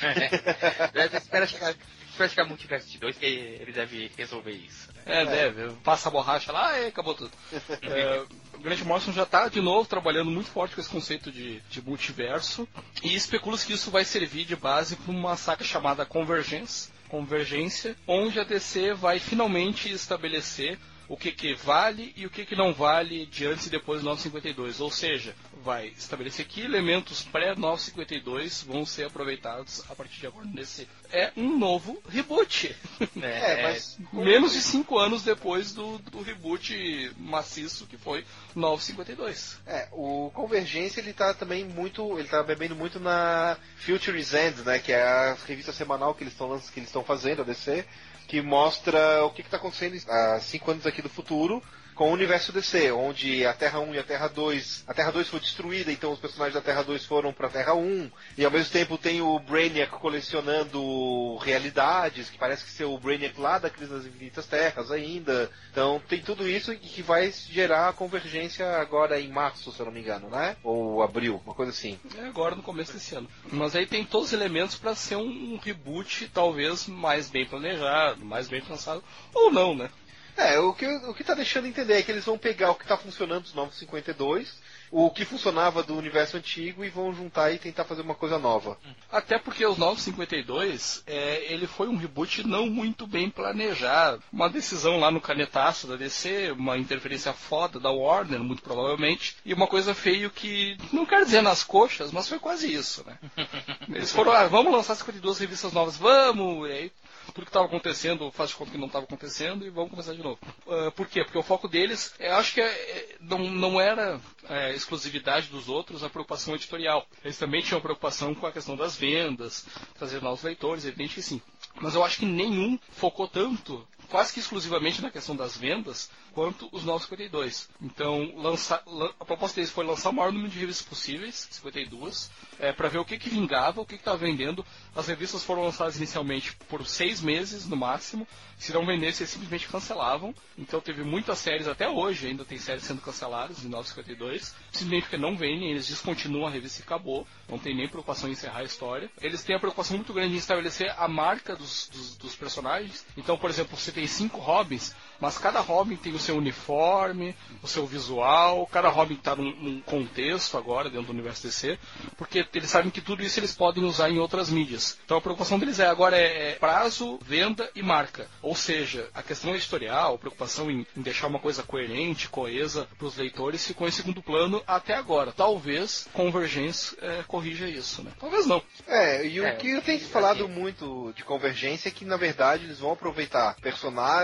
[0.94, 1.74] É, espera chegar,
[2.16, 4.88] espera chegar Multiverse 2 que ele deve resolver isso.
[4.94, 5.02] né?
[5.04, 5.74] É, deve.
[5.84, 7.30] Passa a borracha lá e acabou tudo.
[7.82, 8.24] É,
[8.54, 11.82] o Grant Morrison já tá de novo trabalhando muito forte com esse conceito de, de
[11.82, 12.66] multiverso.
[13.02, 18.40] E especula-se que isso vai servir de base para uma saga chamada Convergence, Convergência, onde
[18.40, 23.26] a DC vai finalmente estabelecer o que, que vale e o que, que não vale
[23.26, 24.80] de antes e depois do 952.
[24.80, 30.88] Ou seja, vai estabelecer que elementos pré-952 vão ser aproveitados a partir de agora nesse.
[31.12, 32.74] É um novo reboot.
[33.22, 38.24] É, mas Menos de cinco anos depois do, do reboot maciço que foi
[38.54, 39.58] 952.
[39.66, 44.78] É, o Convergência ele tá também muito, ele tá bebendo muito na Future's End, né,
[44.78, 47.84] que é a revista semanal que eles estão que eles estão fazendo a DC,
[48.26, 51.62] que mostra o que está acontecendo há cinco anos aqui do futuro
[51.96, 55.28] com o universo DC, onde a Terra 1 e a Terra 2, a Terra 2
[55.28, 58.50] foi destruída, então os personagens da Terra 2 foram para a Terra 1, e ao
[58.50, 63.70] mesmo tempo tem o Brainiac colecionando realidades, que parece que ser o Brainiac lá da
[63.70, 65.50] Crise das Infinitas Terras ainda.
[65.72, 69.92] Então tem tudo isso que vai gerar a convergência agora em março, se eu não
[69.92, 70.56] me engano, né?
[70.62, 71.98] Ou abril, uma coisa assim.
[72.18, 73.28] É agora no começo desse ano.
[73.50, 78.48] Mas aí tem todos os elementos para ser um reboot talvez mais bem planejado, mais
[78.48, 79.02] bem pensado,
[79.32, 79.88] ou não, né?
[80.36, 82.86] É, o que, o que tá deixando entender é que eles vão pegar o que
[82.86, 84.60] tá funcionando dos 952,
[84.90, 88.78] o que funcionava do universo antigo e vão juntar e tentar fazer uma coisa nova.
[89.10, 94.22] Até porque os 952, é, ele foi um reboot não muito bem planejado.
[94.30, 99.54] Uma decisão lá no canetaço da DC, uma interferência foda da Warner, muito provavelmente, e
[99.54, 103.18] uma coisa feio que, não quero dizer nas coxas, mas foi quase isso, né?
[103.88, 106.92] Eles foram, ah, vamos lançar 52 revistas novas, vamos, e aí
[107.32, 110.22] tudo que estava acontecendo, faz de conta que não estava acontecendo e vamos começar de
[110.22, 110.38] novo.
[110.66, 111.24] Uh, por quê?
[111.24, 115.68] Porque o foco deles, eu acho que é, é, não, não era é, exclusividade dos
[115.68, 117.06] outros a preocupação editorial.
[117.24, 121.40] Eles também tinham preocupação com a questão das vendas, trazer novos leitores, evidente que sim.
[121.80, 126.68] Mas eu acho que nenhum focou tanto quase que exclusivamente na questão das vendas, quanto
[126.70, 127.68] os 952.
[127.80, 128.82] Então, lançar,
[129.18, 132.98] a proposta deles foi lançar o maior número de revistas possíveis, 52, é, para ver
[132.98, 134.64] o que, que vingava, o que estava vendendo.
[134.94, 138.26] As revistas foram lançadas inicialmente por seis meses, no máximo.
[138.58, 140.34] Se não vendesse, eles simplesmente cancelavam.
[140.58, 145.16] Então, teve muitas séries, até hoje ainda tem séries sendo canceladas em 952, simplesmente porque
[145.16, 147.26] não vendem, eles descontinuam a revista e acabou.
[147.48, 149.10] Não tem nem preocupação em encerrar a história.
[149.20, 153.06] Eles têm a preocupação muito grande em estabelecer a marca dos, dos, dos personagens.
[153.16, 157.86] Então, por exemplo, se 55 hobbies mas cada Robin tem o seu uniforme, o seu
[157.86, 161.78] visual, cada Robin está num, num, contexto agora dentro do universo DC,
[162.16, 164.98] porque eles sabem que tudo isso eles podem usar em outras mídias.
[165.04, 168.28] Então a preocupação deles é agora é, é prazo, venda e marca.
[168.42, 173.06] Ou seja, a questão editorial, a preocupação em, em deixar uma coisa coerente, coesa para
[173.06, 175.32] os leitores ficou em segundo plano até agora.
[175.32, 178.12] Talvez Convergência é, corrija isso, né?
[178.18, 178.62] Talvez não.
[178.86, 180.52] É, e o é, que eu tenho falado assim.
[180.52, 183.56] muito de Convergência é que na verdade eles vão aproveitar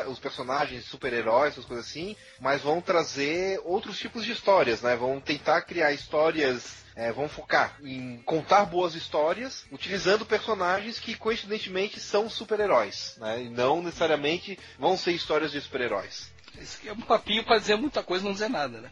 [0.08, 4.96] os personagens super-heróis, essas coisas assim, mas vão trazer outros tipos de histórias, né?
[4.96, 11.98] Vão tentar criar histórias é, vão focar em contar boas histórias utilizando personagens que coincidentemente
[11.98, 13.44] são super-heróis, né?
[13.44, 16.30] E não necessariamente vão ser histórias de super-heróis.
[16.60, 18.90] Isso é um papinho para dizer muita coisa e não dizer nada, né?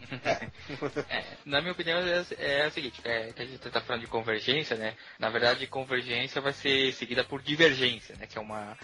[1.10, 4.06] É, na minha opinião, é, é o seguinte, é, que a gente está falando de
[4.06, 4.96] convergência, né?
[5.18, 8.26] Na verdade, convergência vai ser seguida por divergência, né?
[8.26, 8.76] Que é uma,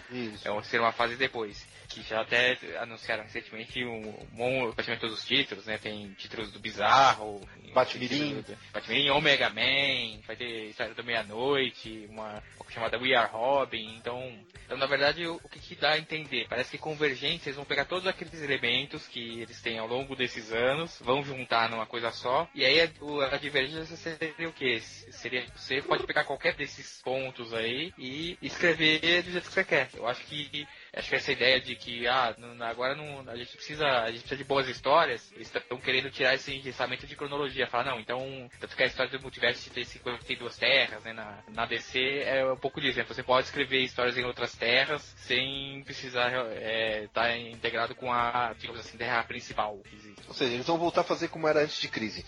[0.43, 5.17] é uma, ser uma fase depois que já até anunciaram recentemente um, um praticamente todos
[5.17, 5.77] os títulos, né?
[5.77, 7.41] Tem títulos do Bizarro,
[7.73, 8.43] Batmirim,
[8.73, 14.37] Batmirim, Omega Man, vai ter História da Meia-Noite, uma, uma chamada We Are Robin, então,
[14.65, 16.47] então na verdade o, o que, que dá a entender?
[16.49, 20.51] Parece que Convergência eles vão pegar todos aqueles elementos que eles têm ao longo desses
[20.51, 24.79] anos, vão juntar numa coisa só, e aí a, a divergência seria o que?
[24.79, 29.89] Seria, você pode pegar qualquer desses pontos aí e escrever do jeito que você quer.
[29.93, 30.67] Eu acho que
[30.97, 34.21] acho que essa ideia de que ah, não, agora não, a gente precisa a gente
[34.21, 37.67] precisa de boas histórias, eles estão querendo tirar esse engessamento de cronologia.
[37.67, 41.65] Falar, não, então, tanto que a história do multiverso tem 52 terras, né, na, na
[41.65, 43.05] DC é um pouco disso, né?
[43.07, 48.53] Você pode escrever histórias em outras terras sem precisar estar é, tá integrado com a,
[48.57, 50.23] digamos assim, terra principal que existe.
[50.27, 52.25] Ou seja, eles vão voltar a fazer como era antes de crise.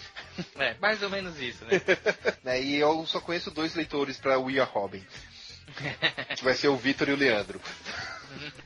[0.57, 1.71] É, mais ou menos isso, né?
[2.43, 5.05] né e eu só conheço dois leitores para We Are Robin.
[6.35, 7.61] que vai ser o Vitor e o Leandro.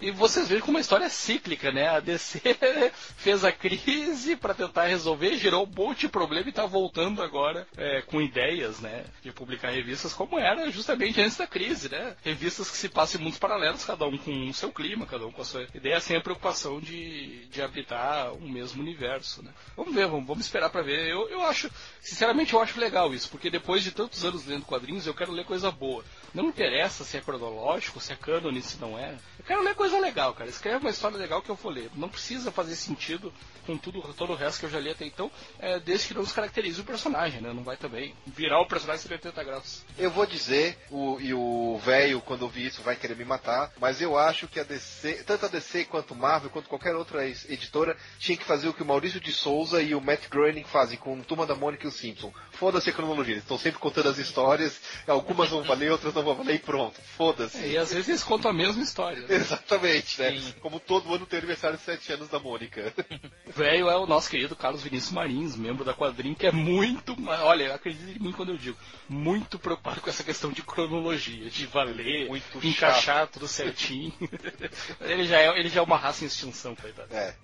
[0.01, 1.87] E vocês veem como a história é cíclica, né?
[1.87, 2.39] A DC
[3.17, 7.67] fez a crise para tentar resolver, gerou um monte de problema e está voltando agora
[7.77, 9.05] é, com ideias, né?
[9.21, 12.15] De publicar revistas como era justamente antes da crise, né?
[12.23, 15.31] Revistas que se passam em mundos paralelos, cada um com o seu clima, cada um
[15.31, 19.51] com a sua ideia, sem a preocupação de, de habitar um mesmo universo, né?
[19.75, 21.09] Vamos ver, vamos, vamos esperar para ver.
[21.09, 21.69] Eu, eu acho,
[22.01, 25.45] sinceramente, eu acho legal isso, porque depois de tantos anos lendo quadrinhos, eu quero ler
[25.45, 26.03] coisa boa.
[26.33, 29.15] Não interessa se é cronológico, se é cânone, se não é.
[29.39, 30.49] Eu quero ler coisa legal, cara.
[30.49, 31.91] Escreve uma história legal que eu vou ler.
[31.95, 33.31] Não precisa fazer sentido
[33.65, 36.23] com tudo, todo o resto que eu já li até então, é, desde que não
[36.23, 37.53] descaracterize o personagem, né?
[37.53, 39.85] Não vai também virar o personagem 180 graus.
[39.97, 44.01] Eu vou dizer, o, e o velho, quando ouvir isso, vai querer me matar, mas
[44.01, 48.37] eu acho que a DC, tanto a DC quanto Marvel, quanto qualquer outra editora, tinha
[48.37, 51.45] que fazer o que o Maurício de Souza e o Matt Groening fazem com Turma
[51.45, 52.33] da Mônica e o Simpson.
[52.51, 56.35] Foda-se a cronologia, eles estão sempre contando as histórias, algumas vão valer, outras não vão
[56.35, 57.57] valer e pronto, foda-se.
[57.57, 59.21] É, e às vezes eles contam a mesma história.
[59.21, 59.42] Né?
[59.53, 60.39] Exatamente, né?
[60.39, 60.53] Sim.
[60.61, 62.93] Como todo ano tem aniversário de 7 anos da Mônica.
[63.55, 67.75] velho é o nosso querido Carlos Vinícius Marins, membro da quadrinha, que é muito, olha,
[67.75, 72.27] acredite em mim quando eu digo, muito preocupado com essa questão de cronologia, de valer,
[72.27, 73.33] muito encaixar chato.
[73.33, 74.13] tudo certinho.
[75.01, 77.13] ele, já é, ele já é uma raça em extinção, coitado.
[77.13, 77.35] É.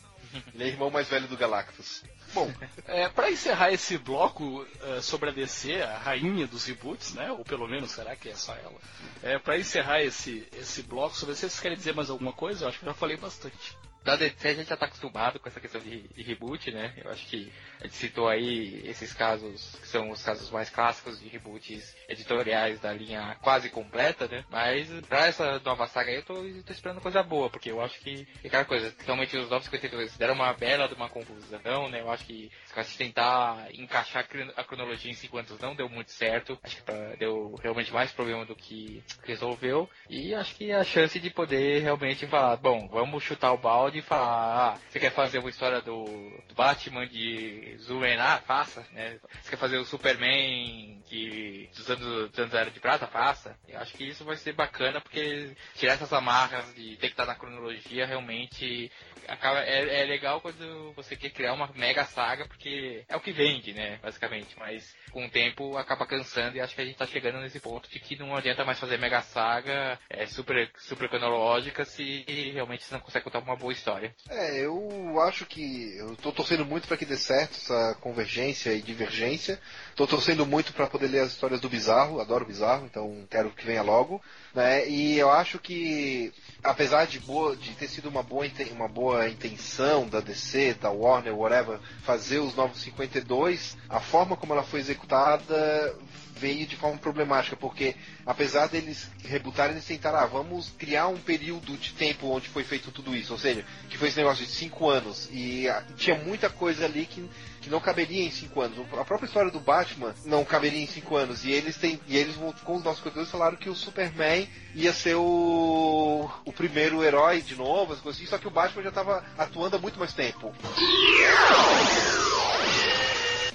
[0.54, 2.04] Ele é irmão mais velho do Galactus.
[2.34, 2.54] Bom,
[2.86, 7.32] é, para encerrar esse bloco uh, sobre a DC, a rainha dos reboots, né?
[7.32, 8.78] Ou pelo menos será que é só ela?
[9.24, 12.66] É, para encerrar esse, esse bloco sobre vocês querem dizer mais alguma coisa?
[12.66, 13.76] Eu acho que já falei bastante
[14.10, 16.94] da DC a gente já está acostumado com essa questão de, de, reboot, né?
[17.04, 21.20] Eu acho que a gente citou aí esses casos que são os casos mais clássicos
[21.20, 24.44] de reboots editoriais da linha quase completa, né?
[24.50, 28.28] Mas pra essa nova saga aí eu tô esperando coisa boa, porque eu acho que
[28.44, 32.02] aquela coisa, realmente os 952 deram uma bela de uma confusão, né?
[32.02, 32.52] Eu acho que
[32.84, 34.26] se tentar encaixar
[34.56, 36.58] a cronologia em 50 não deu muito certo.
[36.64, 39.90] Acho que pra, deu, realmente mais problema do que resolveu.
[40.10, 44.02] E acho que a chance de poder realmente falar, bom, vamos chutar o balde e
[44.02, 46.06] falar, ah, você quer fazer uma história do,
[46.48, 48.44] do Batman de Zuenar?
[48.44, 49.20] Faça, né?
[49.42, 53.08] Você quer fazer o Superman que dos anos, dos anos Era de Prata?
[53.08, 53.58] Faça.
[53.68, 57.26] Eu acho que isso vai ser bacana porque tirar essas amarras de ter que estar
[57.26, 58.92] na cronologia realmente
[59.28, 63.32] acaba, é, é, legal quando você quer criar uma mega saga, porque é o que
[63.32, 64.56] vende, né, basicamente.
[64.58, 67.90] Mas com o tempo acaba cansando e acho que a gente tá chegando nesse ponto
[67.90, 72.24] de que não adianta mais fazer mega saga é, super, super cronológica se
[72.54, 74.14] realmente você não consegue contar uma boa história.
[74.30, 78.82] É, eu acho que eu tô torcendo muito para que dê certo essa convergência e
[78.82, 79.60] divergência.
[79.96, 83.66] Tô torcendo muito para poder ler as histórias do Bizarro, adoro Bizarro, então quero que
[83.66, 84.22] venha logo.
[84.54, 84.88] Né?
[84.90, 90.08] E eu acho que, apesar de, boa, de ter sido uma boa, uma boa intenção
[90.08, 95.96] da DC, da Warner, whatever, fazer os Novos 52, a forma como ela foi executada
[96.40, 97.96] veio de forma problemática, porque
[98.26, 102.92] apesar deles rebutarem, eles tentaram, ah, vamos criar um período de tempo onde foi feito
[102.92, 106.50] tudo isso, ou seja, que foi esse negócio de cinco anos, e ah, tinha muita
[106.50, 107.30] coisa ali que,
[107.60, 108.78] que não caberia em cinco anos.
[108.98, 112.36] A própria história do Batman não caberia em cinco anos, e eles têm, e eles
[112.64, 117.56] com os nossos contadores falaram que o Superman ia ser o, o primeiro herói de
[117.56, 120.54] novo, as coisas assim, só que o Batman já estava atuando há muito mais tempo.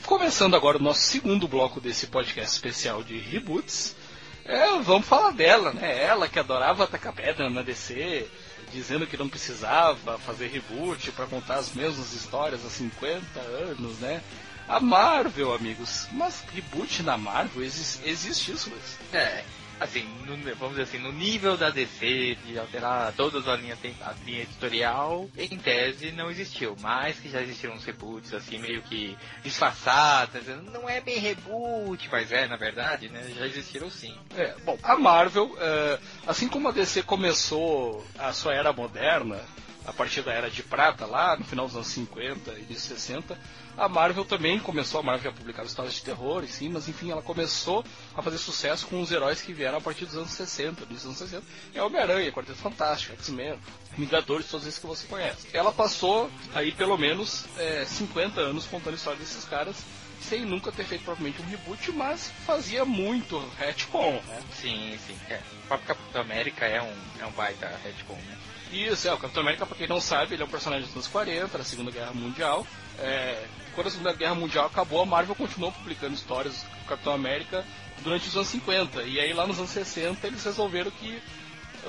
[0.04, 3.96] Começando agora o nosso segundo bloco desse podcast especial de reboots,
[4.44, 6.02] é, vamos falar dela, né?
[6.02, 8.28] Ela que adorava atacar pedra na DC,
[8.74, 14.22] dizendo que não precisava fazer reboot para contar as mesmas histórias há 50 anos, né?
[14.68, 16.08] A Marvel, amigos.
[16.12, 18.98] Mas reboot na Marvel, existe, existe isso, Luiz?
[19.12, 19.44] É,
[19.80, 24.14] assim, no, vamos dizer assim, no nível da DC de alterar toda a linha, a
[24.24, 29.16] linha editorial, em tese não existiu, mas que já existiram uns reboots assim meio que
[29.42, 30.42] disfarçados,
[30.72, 33.32] não é bem reboot, mas é na verdade, né?
[33.36, 34.14] Já existiram sim.
[34.36, 39.40] É, bom, a Marvel, é, assim como a DC começou a sua era moderna,
[39.86, 43.38] a partir da Era de Prata, lá no final dos anos 50 e de 60,
[43.76, 47.22] a Marvel também começou, a Marvel a publicar histórias de terror, sim, mas enfim, ela
[47.22, 47.84] começou
[48.14, 51.18] a fazer sucesso com os heróis que vieram a partir dos anos 60, dos anos
[51.18, 51.44] 60.
[51.74, 53.58] É Homem-Aranha, Quarteto Fantástico, X-Men,
[53.96, 55.48] Vingadores, todos esses que você conhece.
[55.52, 59.76] Ela passou aí pelo menos é, 50 anos contando histórias desses caras,
[60.20, 64.42] sem nunca ter feito propriamente um reboot, mas fazia muito retcon, né?
[64.52, 65.16] Sim, sim.
[65.28, 65.40] É.
[65.64, 68.38] O próprio Capitão América é um, é um baita retcon, né?
[68.72, 71.06] Isso, é, o Capitão América, pra quem não sabe, ele é um personagem dos anos
[71.08, 72.66] 40, da Segunda Guerra Mundial.
[72.98, 77.64] É, quando a Segunda Guerra Mundial acabou, a Marvel continuou publicando histórias do Capitão América
[78.02, 79.02] durante os anos 50.
[79.02, 81.20] E aí lá nos anos 60 eles resolveram que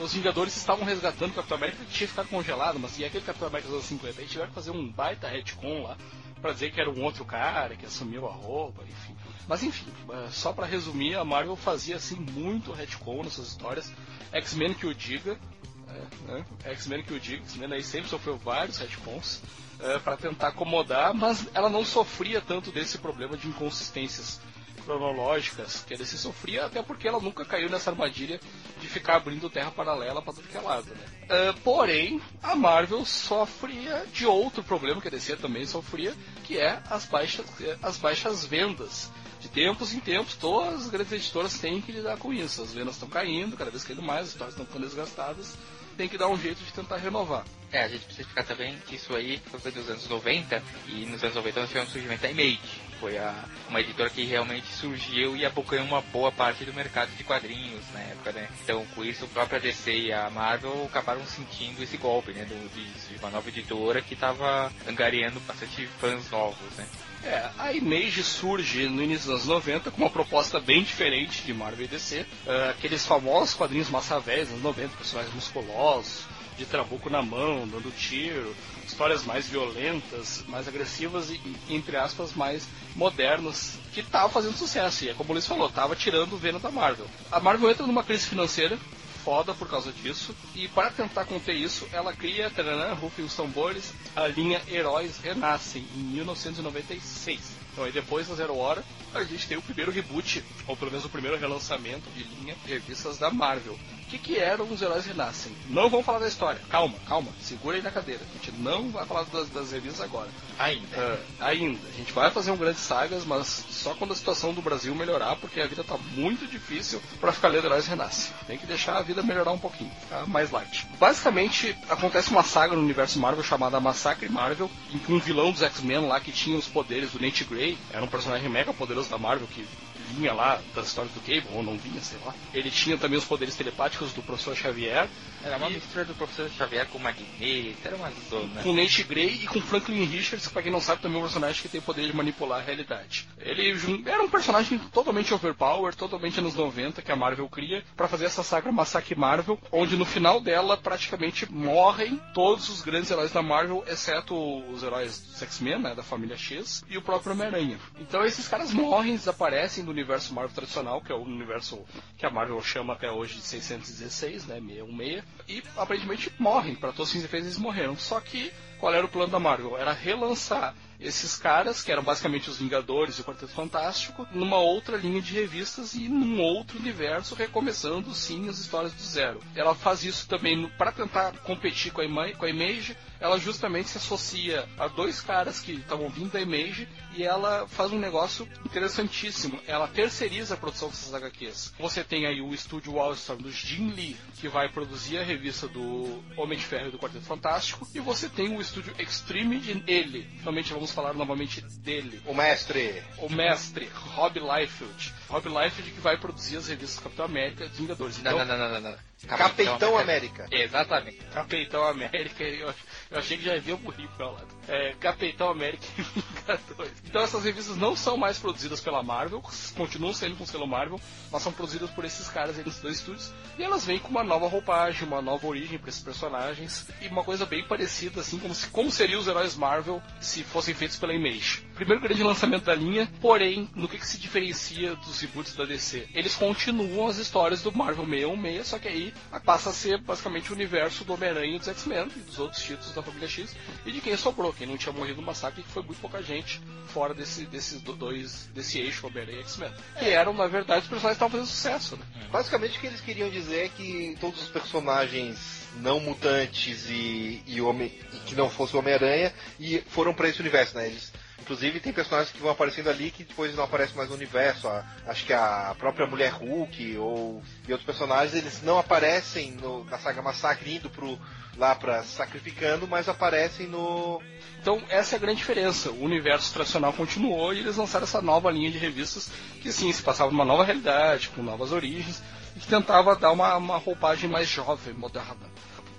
[0.02, 3.48] os Vingadores estavam resgatando o Capitão América que tinha ficado congelado, mas e aquele Capitão
[3.48, 4.22] América dos anos 50?
[4.22, 5.98] Aí tiveram que fazer um baita retcon lá
[6.42, 9.16] para dizer que era um outro cara que assumiu a roupa, enfim.
[9.48, 13.92] Mas enfim, é, só para resumir, a Marvel fazia assim muito retcon nessas histórias.
[14.32, 15.40] X-Men que o diga,
[15.88, 16.46] é, né?
[16.66, 19.42] X-Men que o diga, X-Men aí sempre sofreu vários retcons
[19.80, 24.40] é, para tentar acomodar, mas ela não sofria tanto desse problema de inconsistências
[24.86, 28.40] cronológicas que a DC sofria, até porque ela nunca caiu nessa armadilha
[28.80, 30.86] de ficar abrindo terra paralela para tudo que é lado.
[30.88, 31.06] Né?
[31.24, 36.82] Uh, porém, a Marvel sofria de outro problema que a DC também sofria, que é
[36.90, 37.46] as baixas,
[37.82, 39.12] as baixas vendas.
[39.40, 42.64] De tempos em tempos, todas as grandes editoras têm que lidar com isso.
[42.64, 45.56] As vendas estão caindo, cada vez caindo mais, as histórias estão ficando desgastadas,
[45.98, 47.44] tem que dar um jeito de tentar renovar.
[47.72, 51.24] É, a gente precisa explicar também que isso aí foi dos anos 90 e nos
[51.24, 52.60] anos 90 nós tivemos o surgimento da Image.
[53.00, 57.24] Foi a, uma editora que realmente surgiu e abocanhou uma boa parte do mercado de
[57.24, 58.48] quadrinhos na época, né?
[58.64, 62.46] Então, com isso, a própria DC e a Marvel acabaram sentindo esse golpe, né?
[62.46, 66.88] De, de uma nova editora que estava angariando bastante fãs novos, né?
[67.26, 71.56] É, a Image surge no início dos anos 90 com uma proposta bem diferente de
[71.56, 72.22] Marvel e DC.
[72.22, 76.26] Uh, aqueles famosos quadrinhos massa velhos, anos 90, personagens musculosos,
[76.56, 82.68] de trabuco na mão, dando tiro, histórias mais violentas, mais agressivas e, entre aspas, mais
[82.96, 85.06] modernas, que tava fazendo sucesso.
[85.06, 87.08] E é como o Luiz falou, tava tirando o Venom da Marvel.
[87.32, 88.78] A Marvel entra numa crise financeira
[89.26, 93.92] foda por causa disso, e para tentar conter isso, ela cria, taranã, rufem os tambores,
[94.16, 97.65] a linha Heróis Renascem, em 1996.
[97.76, 98.82] Então aí depois da Zero Hora,
[99.14, 102.72] a gente tem o primeiro reboot, ou pelo menos o primeiro relançamento de linha de
[102.72, 103.78] revistas da Marvel.
[104.06, 105.52] O que, que eram os heróis renascem?
[105.68, 106.62] Não vamos falar da história.
[106.70, 107.32] Calma, calma.
[107.42, 108.22] Segura aí na cadeira.
[108.24, 110.30] A gente não vai falar das, das revistas agora.
[110.60, 110.86] Ainda.
[110.96, 111.88] Uh, ainda.
[111.88, 115.36] A gente vai fazer um grande sagas, mas só quando a situação do Brasil melhorar,
[115.38, 118.32] porque a vida tá muito difícil para ficar lendo heróis renascem.
[118.46, 120.88] Tem que deixar a vida melhorar um pouquinho, ficar mais light.
[121.00, 125.64] Basicamente, acontece uma saga no universo Marvel chamada Massacre Marvel, em que um vilão dos
[125.64, 127.44] X-Men lá que tinha os poderes do Nate
[127.92, 129.66] Era um personagem mega poderoso da Marvel que
[130.10, 132.34] vinha lá das histórias do Cable, ou não vinha, sei lá.
[132.54, 135.08] Ele tinha também os poderes telepáticos do professor Xavier.
[135.46, 138.64] Era uma E- mistura do professor Xavier com o Magneto, era uma zona.
[138.64, 141.24] com Nate Grey e com Franklin Richards, que pra quem não sabe também é um
[141.24, 143.28] personagem que tem o poder de manipular a realidade.
[143.40, 143.76] Ele
[144.08, 148.42] era um personagem totalmente overpower, totalmente anos 90, que a Marvel cria, pra fazer essa
[148.42, 153.84] saga Massacre Marvel, onde no final dela praticamente morrem todos os grandes heróis da Marvel,
[153.88, 154.36] exceto
[154.72, 157.78] os heróis dos X-Men, né, da família X, e o próprio Homem-Aranha.
[158.00, 161.80] Então esses caras morrem, desaparecem do universo Marvel tradicional, que é o universo
[162.18, 167.08] que a Marvel chama até hoje de 616, né, 616, e aparentemente morrem, para todos
[167.08, 167.98] os fins e efeitos eles morreram.
[167.98, 169.78] Só que qual era o plano da Marvel?
[169.78, 174.98] Era relançar esses caras, que eram basicamente os Vingadores e o Quarteto Fantástico, numa outra
[174.98, 179.40] linha de revistas e num outro universo, recomeçando sim as histórias do zero.
[179.56, 182.96] Ela faz isso também para tentar competir com a, Ima- com a Image.
[183.20, 187.92] Ela justamente se associa a dois caras que estavam vindo da Image e ela faz
[187.92, 189.60] um negócio interessantíssimo.
[189.68, 191.74] Ela terceiriza a produção dessas HQs.
[191.80, 196.22] Você tem aí o estúdio Wildstorm do Jim Lee, que vai produzir a revista do
[196.38, 200.30] Homem de Ferro e do Quarteto Fantástico, e você tem o estúdio Extreme de ele.
[200.40, 202.22] Finalmente vamos falar novamente dele.
[202.26, 203.04] O mestre.
[203.18, 205.14] O mestre, Rob Liefeld.
[205.30, 208.18] Rob Liefeld que vai produzir as revistas Capitão América Vingadores.
[208.24, 208.98] Não, Então, não, não, não, não, não.
[209.26, 210.48] Capitão América.
[210.52, 211.18] Exatamente.
[211.34, 212.74] Capitão América, eu,
[213.12, 214.48] eu achei que já havia morrido ao lado.
[214.68, 216.94] É, Capitão América e Vingadores.
[217.06, 219.42] Então essas revistas não são mais produzidas pela Marvel,
[219.76, 221.00] continuam sendo com o selo Marvel,
[221.32, 223.32] mas são produzidas por esses caras aí nesses dois estúdios.
[223.58, 227.24] E elas vêm com uma nova roupagem, uma nova origem para esses personagens e uma
[227.24, 231.14] coisa bem parecida, assim, como, se, como seriam os heróis Marvel se fossem feitos pela
[231.14, 231.66] Image.
[231.76, 236.08] Primeiro grande lançamento da linha, porém, no que, que se diferencia dos reboots da DC?
[236.14, 239.14] Eles continuam as histórias do Marvel 616, só que aí
[239.44, 242.94] passa a ser basicamente o universo do Homem-Aranha e dos X-Men e dos outros títulos
[242.94, 243.56] da família X
[243.86, 246.62] e de quem sobrou, quem não tinha morrido no massacre, que foi muito pouca gente
[246.88, 249.72] fora desse, desses do- dois, desse eixo Homem-Aranha e X-Men.
[250.00, 252.06] Que eram, na verdade, os personagens que estavam fazendo sucesso, né?
[252.32, 257.60] Basicamente o que eles queriam dizer é que todos os personagens não mutantes e, e,
[257.62, 260.88] homem, e que não fosse o Homem-Aranha e foram para esse universo, né?
[260.88, 261.12] Eles,
[261.46, 264.68] inclusive tem personagens que vão aparecendo ali que depois não aparecem mais no universo.
[264.68, 269.84] A- acho que a própria Mulher Hulk ou e outros personagens eles não aparecem no-
[269.86, 271.20] na saga Massacre indo pro,
[271.56, 274.20] lá para sacrificando, mas aparecem no
[274.60, 275.92] Então, essa é a grande diferença.
[275.92, 279.30] O universo tradicional continuou e eles lançaram essa nova linha de revistas
[279.62, 282.24] que, sim, se passava numa nova realidade, com novas origens,
[282.56, 285.48] e que tentava dar uma, uma roupagem mais jovem, moderna,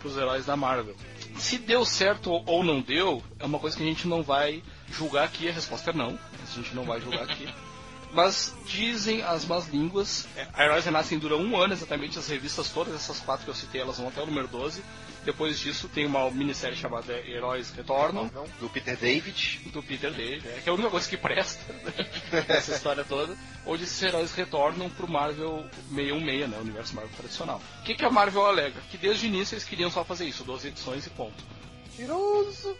[0.01, 0.97] para os heróis da Marvel.
[1.39, 4.60] Se deu certo ou não deu, é uma coisa que a gente não vai
[4.97, 5.48] julgar aqui.
[5.48, 6.18] A resposta é não.
[6.43, 7.48] A gente não vai julgar aqui.
[8.12, 12.70] Mas dizem as más línguas, é, a Heróis Renascem dura um ano exatamente, as revistas
[12.70, 14.82] todas, essas quatro que eu citei, elas vão até o número 12.
[15.24, 19.60] Depois disso tem uma minissérie chamada Heróis Retornam, do Peter David.
[19.73, 21.93] do Peter David, é, que é a única coisa que presta né,
[22.47, 23.36] dessa história toda,
[23.66, 27.60] onde esses heróis retornam pro Marvel 616, né, o universo Marvel tradicional.
[27.81, 28.81] O que, que a Marvel alega?
[28.89, 31.44] Que desde o início eles queriam só fazer isso, 12 edições e ponto.
[31.97, 32.77] Mentiroso.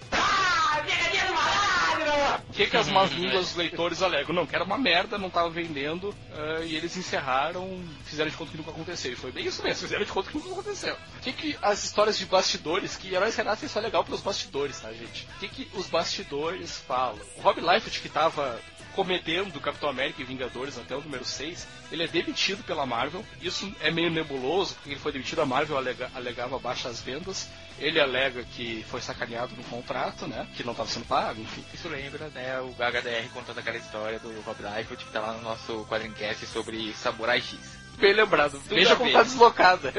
[2.48, 4.34] O que, que as más línguas dos leitores alegam?
[4.34, 8.51] Não, que era uma merda, não tava vendendo, ah, e eles encerraram, fizeram de conta
[8.51, 9.12] que nunca aconteceu.
[9.12, 10.94] E foi bem isso mesmo, fizeram de conta que nunca aconteceu.
[10.94, 14.80] O que, que as histórias de bastidores, que Heróis Renascem só é legal pelos bastidores,
[14.80, 15.26] tá, gente?
[15.36, 17.20] O que, que os bastidores falam?
[17.38, 18.60] O Rob Liefeld, que tava
[18.97, 23.24] cometendo Capitão América e Vingadores até o número 6, ele é demitido pela Marvel.
[23.40, 27.48] Isso é meio nebuloso, porque ele foi demitido, a Marvel alega- alegava baixas vendas.
[27.78, 30.48] Ele alega que foi sacaneado no contrato, né?
[30.56, 31.62] Que não estava sendo pago, enfim.
[31.74, 35.43] Isso lembra, né, o HDR contando aquela história do Rob Liefeld que tá lá no
[35.43, 37.76] nosso quadrincast sobre Samurai X.
[37.98, 38.60] Bem lembrado.
[38.68, 39.93] Veja Veja como tá deslocada.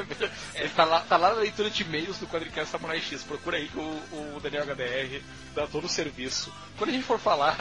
[0.56, 3.24] Ele tá lá, tá lá na leitura de e-mails do Quadricast Samurai X.
[3.24, 5.22] Procura aí que o, o Daniel HDR
[5.56, 6.54] dá todo o serviço.
[6.78, 7.56] Quando a gente for falar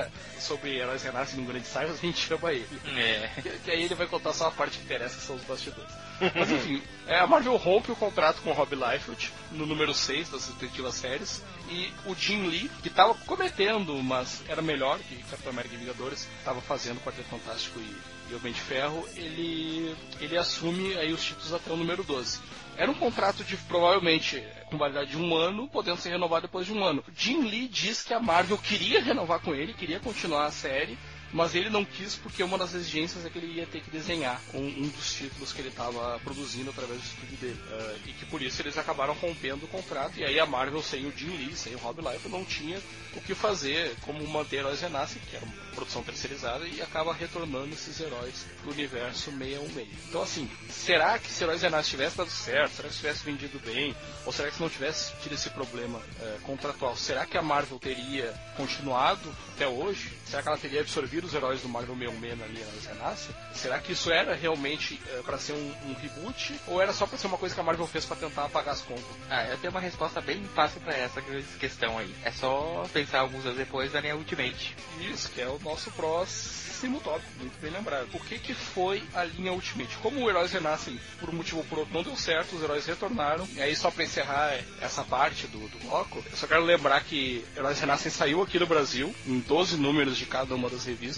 [0.40, 2.80] sobre Heróis Renascem num grande saio, a gente chama ele.
[2.96, 3.30] É.
[3.42, 5.92] Que, que aí ele vai contar só a parte que interessa, que são os bastidores.
[6.34, 10.30] Mas enfim, é, a Marvel rompe o contrato com o Rob Liefeld no número 6
[10.30, 11.42] das respectivas séries.
[11.68, 16.28] E o Jim Lee, que estava cometendo, mas era melhor que Capitão América e Vingadores,
[16.38, 17.96] estava fazendo Quarteto Fantástico e,
[18.32, 22.40] e Homem de Ferro, ele, ele assume aí os títulos até o número 12.
[22.76, 26.72] Era um contrato de provavelmente com validade de um ano, podendo ser renovado depois de
[26.72, 27.04] um ano.
[27.14, 30.98] Jim Lee diz que a Marvel queria renovar com ele, queria continuar a série,
[31.32, 34.40] mas ele não quis porque uma das exigências é que ele ia ter que desenhar
[34.52, 37.60] um, um dos títulos que ele estava produzindo através do estúdio dele.
[37.70, 40.18] Ah, e que por isso eles acabaram rompendo o contrato.
[40.18, 42.80] E aí a Marvel, sem o Jim Lee, sem o Rob Liefeld, não tinha
[43.14, 47.72] o que fazer como manter Heróis Renascem, que era uma produção terceirizada, e acaba retornando
[47.72, 49.88] esses heróis pro universo 616.
[50.08, 53.94] Então assim, será que se Heróis Renascem tivesse dado certo, será que tivesse vendido bem,
[54.26, 57.78] ou será que se não tivesse tido esse problema eh, contratual, será que a Marvel
[57.78, 60.12] teria continuado até hoje?
[60.26, 63.28] Será que ela teria absorvido introduzir os heróis do Marvel 66 na linha das Renasce,
[63.54, 67.16] será que isso era realmente uh, para ser um, um, reboot ou era só para
[67.16, 69.04] ser uma coisa que a Marvel fez para tentar apagar as contas?
[69.30, 71.22] Ah, eu tenho uma resposta bem fácil para essa
[71.58, 72.12] questão aí.
[72.24, 74.76] É só pensar alguns anos depois da linha Ultimate.
[75.00, 78.08] Isso, que é o nosso próximo tópico, muito bem lembrado.
[78.12, 79.96] O que que foi a linha Ultimate?
[79.98, 82.86] Como os heróis renascem por um motivo ou por outro não deu certo, os heróis
[82.86, 83.46] retornaram.
[83.54, 87.44] E aí só para encerrar essa parte do, do bloco, eu só quero lembrar que
[87.56, 91.11] Heróis Renascem saiu aqui no Brasil, em 12 números de cada uma das revistas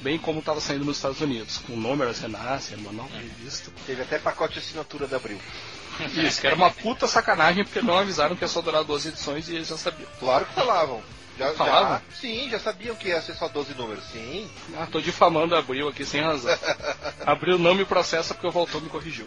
[0.00, 3.70] bem como estava saindo nos Estados Unidos, com números Renasce, uma nova revista.
[3.86, 5.40] Teve até pacote de assinatura da Abril.
[6.14, 9.48] Isso, que era uma puta sacanagem porque não avisaram que ia só durar 12 edições
[9.48, 10.08] e eles já sabiam.
[10.18, 11.02] Claro que falavam.
[11.40, 11.92] Já, Falavam?
[11.92, 14.46] já, sim, já sabiam que ia ser só 12 números, sim.
[14.76, 16.54] Ah, tô difamando a Abril aqui sem razão.
[17.24, 19.26] Abril não me processa porque o Voltou me corrigiu.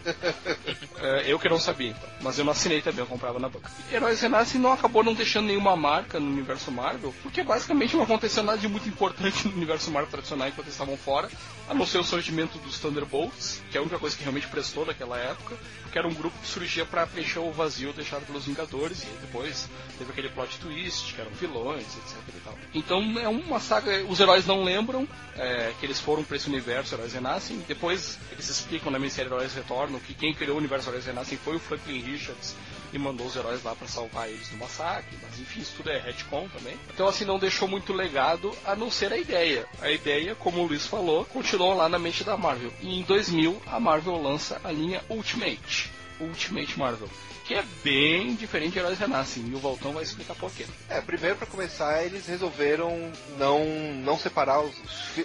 [0.98, 2.08] É, eu que não sabia, então.
[2.20, 3.68] Mas eu não assinei também, eu comprava na banca.
[3.92, 8.42] Heróis Renascem não acabou não deixando nenhuma marca no universo Marvel, porque basicamente não aconteceu
[8.44, 11.28] nada de muito importante no universo Marvel tradicional enquanto eles estavam fora,
[11.68, 14.86] a não ser o surgimento dos Thunderbolts, que é a única coisa que realmente prestou
[14.86, 15.56] naquela época,
[15.90, 19.68] que era um grupo que surgia para preencher o vazio deixado pelos Vingadores, e depois
[19.98, 22.34] teve aquele plot twist, que eram vilões, etc.
[22.74, 26.94] Então é uma saga, os heróis não lembram é, que eles foram para esse universo,
[26.94, 31.06] heróis renascem, depois eles explicam na minissérie Heróis Retornam que quem criou o universo Heróis
[31.06, 32.54] Renascem foi o Franklin Richards
[32.92, 35.98] e mandou os heróis lá para salvar eles do massacre, mas enfim, isso tudo é
[35.98, 36.76] retcon também.
[36.92, 39.66] Então assim, não deixou muito legado, a não ser a ideia.
[39.80, 42.72] A ideia, como o Luiz falou, continuou lá na mente da Marvel.
[42.80, 45.90] E em 2000, a Marvel lança a linha Ultimate.
[46.20, 47.10] Ultimate Marvel
[47.44, 50.64] que é bem diferente de Heróis Renascem, e o Voltão vai explicar por quê.
[50.88, 53.64] É, primeiro para começar, eles resolveram não,
[54.02, 54.74] não separar os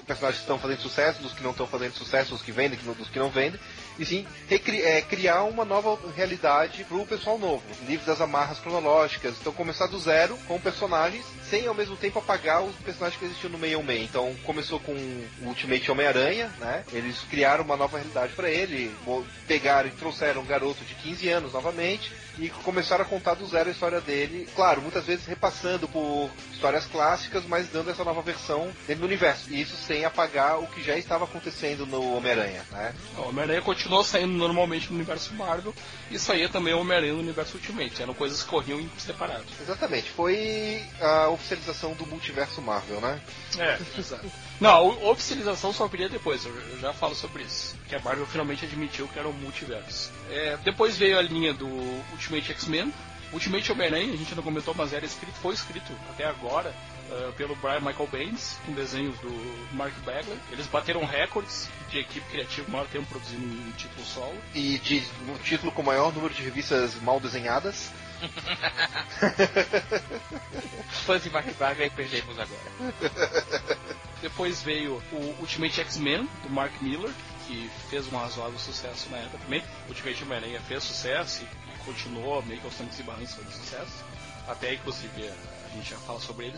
[0.06, 3.10] personagens que estão fazendo sucesso dos que não estão fazendo sucesso, os que vendem dos
[3.10, 3.60] que não vendem,
[3.98, 9.36] e sim é, criar uma nova realidade para o pessoal novo, livre das amarras cronológicas.
[9.40, 13.52] Então começar do zero com personagens, sem ao mesmo tempo apagar os personagens que existiam
[13.52, 14.04] no meio meio.
[14.04, 16.84] Então começou com o Ultimate Homem-Aranha, né?
[16.92, 18.94] Eles criaram uma nova realidade para ele,
[19.48, 22.09] pegaram e trouxeram um garoto de 15 anos novamente
[22.40, 24.48] e começaram a contar do zero a história dele.
[24.56, 29.52] Claro, muitas vezes repassando por histórias clássicas, mas dando essa nova versão dentro do universo.
[29.52, 32.94] E isso sem apagar o que já estava acontecendo no Homem-Aranha, né?
[33.18, 35.74] O Homem-Aranha continuou saindo normalmente no universo Marvel
[36.10, 38.02] e saía também o Homem-Aranha no universo Ultimate.
[38.02, 39.48] Eram coisas que corriam separados.
[39.62, 40.10] Exatamente.
[40.12, 43.20] Foi a oficialização do multiverso Marvel, né?
[43.58, 44.32] É, exato.
[44.60, 47.76] Não, a oficialização só viria depois, eu já falo sobre isso.
[47.88, 50.12] Que a Marvel finalmente admitiu que era um multiverso.
[50.30, 51.68] É, depois veio a linha do
[52.12, 52.94] Ultimate X-Men.
[53.32, 56.74] Ultimate Homem-Aranha, a gente não comentou, mas era escrito, foi escrito até agora
[57.10, 59.30] uh, pelo Brian Michael Bendis, com desenhos do
[59.74, 60.38] Mark Bagley.
[60.52, 64.38] Eles bateram recordes de equipe criativa, maior tempo produzindo um título solo.
[64.56, 67.92] E de um título com o maior número de revistas mal desenhadas.
[71.06, 72.60] Fãs de Mark Bagley perdemos agora.
[74.22, 77.12] Depois veio o Ultimate X-Men, do Mark Miller,
[77.50, 79.64] que fez um razoável sucesso na época também.
[79.88, 84.06] O Ultimate Homem-Aranha fez sucesso e continuou meio que aos tanques e barrancos fazendo sucesso.
[84.48, 86.58] Até inclusive a gente já fala sobre ele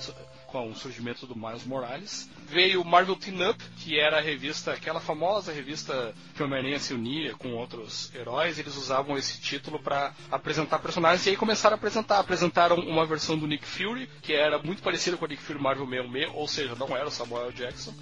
[0.51, 2.29] com o surgimento do Miles Morales.
[2.47, 6.79] Veio o Marvel Team Up, que era a revista, aquela famosa revista que o Homem-Aranha
[6.79, 8.59] se unia com outros heróis.
[8.59, 12.19] Eles usavam esse título para apresentar personagens e aí começaram a apresentar.
[12.19, 15.87] Apresentaram uma versão do Nick Fury, que era muito parecida com o Nick Fury Marvel
[15.87, 17.93] 66, ou seja, não era o Samuel Jackson.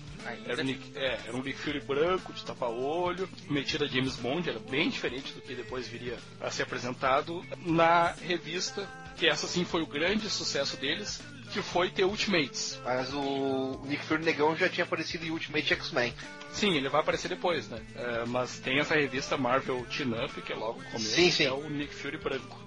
[0.45, 4.59] Era, Nick, é, era um Nick Fury branco, de tapa-olho, metido a James Bond, era
[4.59, 8.87] bem diferente do que depois viria a ser apresentado na revista
[9.19, 12.79] que essa sim foi o grande sucesso deles, que foi ter Ultimates.
[12.83, 16.13] Mas o Nick Fury Negão já tinha aparecido em Ultimate X-Men.
[16.51, 17.81] Sim, ele vai aparecer depois, né?
[17.95, 21.45] É, mas tem essa revista Marvel Teen Up, que é logo o começo, sim, sim.
[21.45, 22.57] é o Nick Fury branco.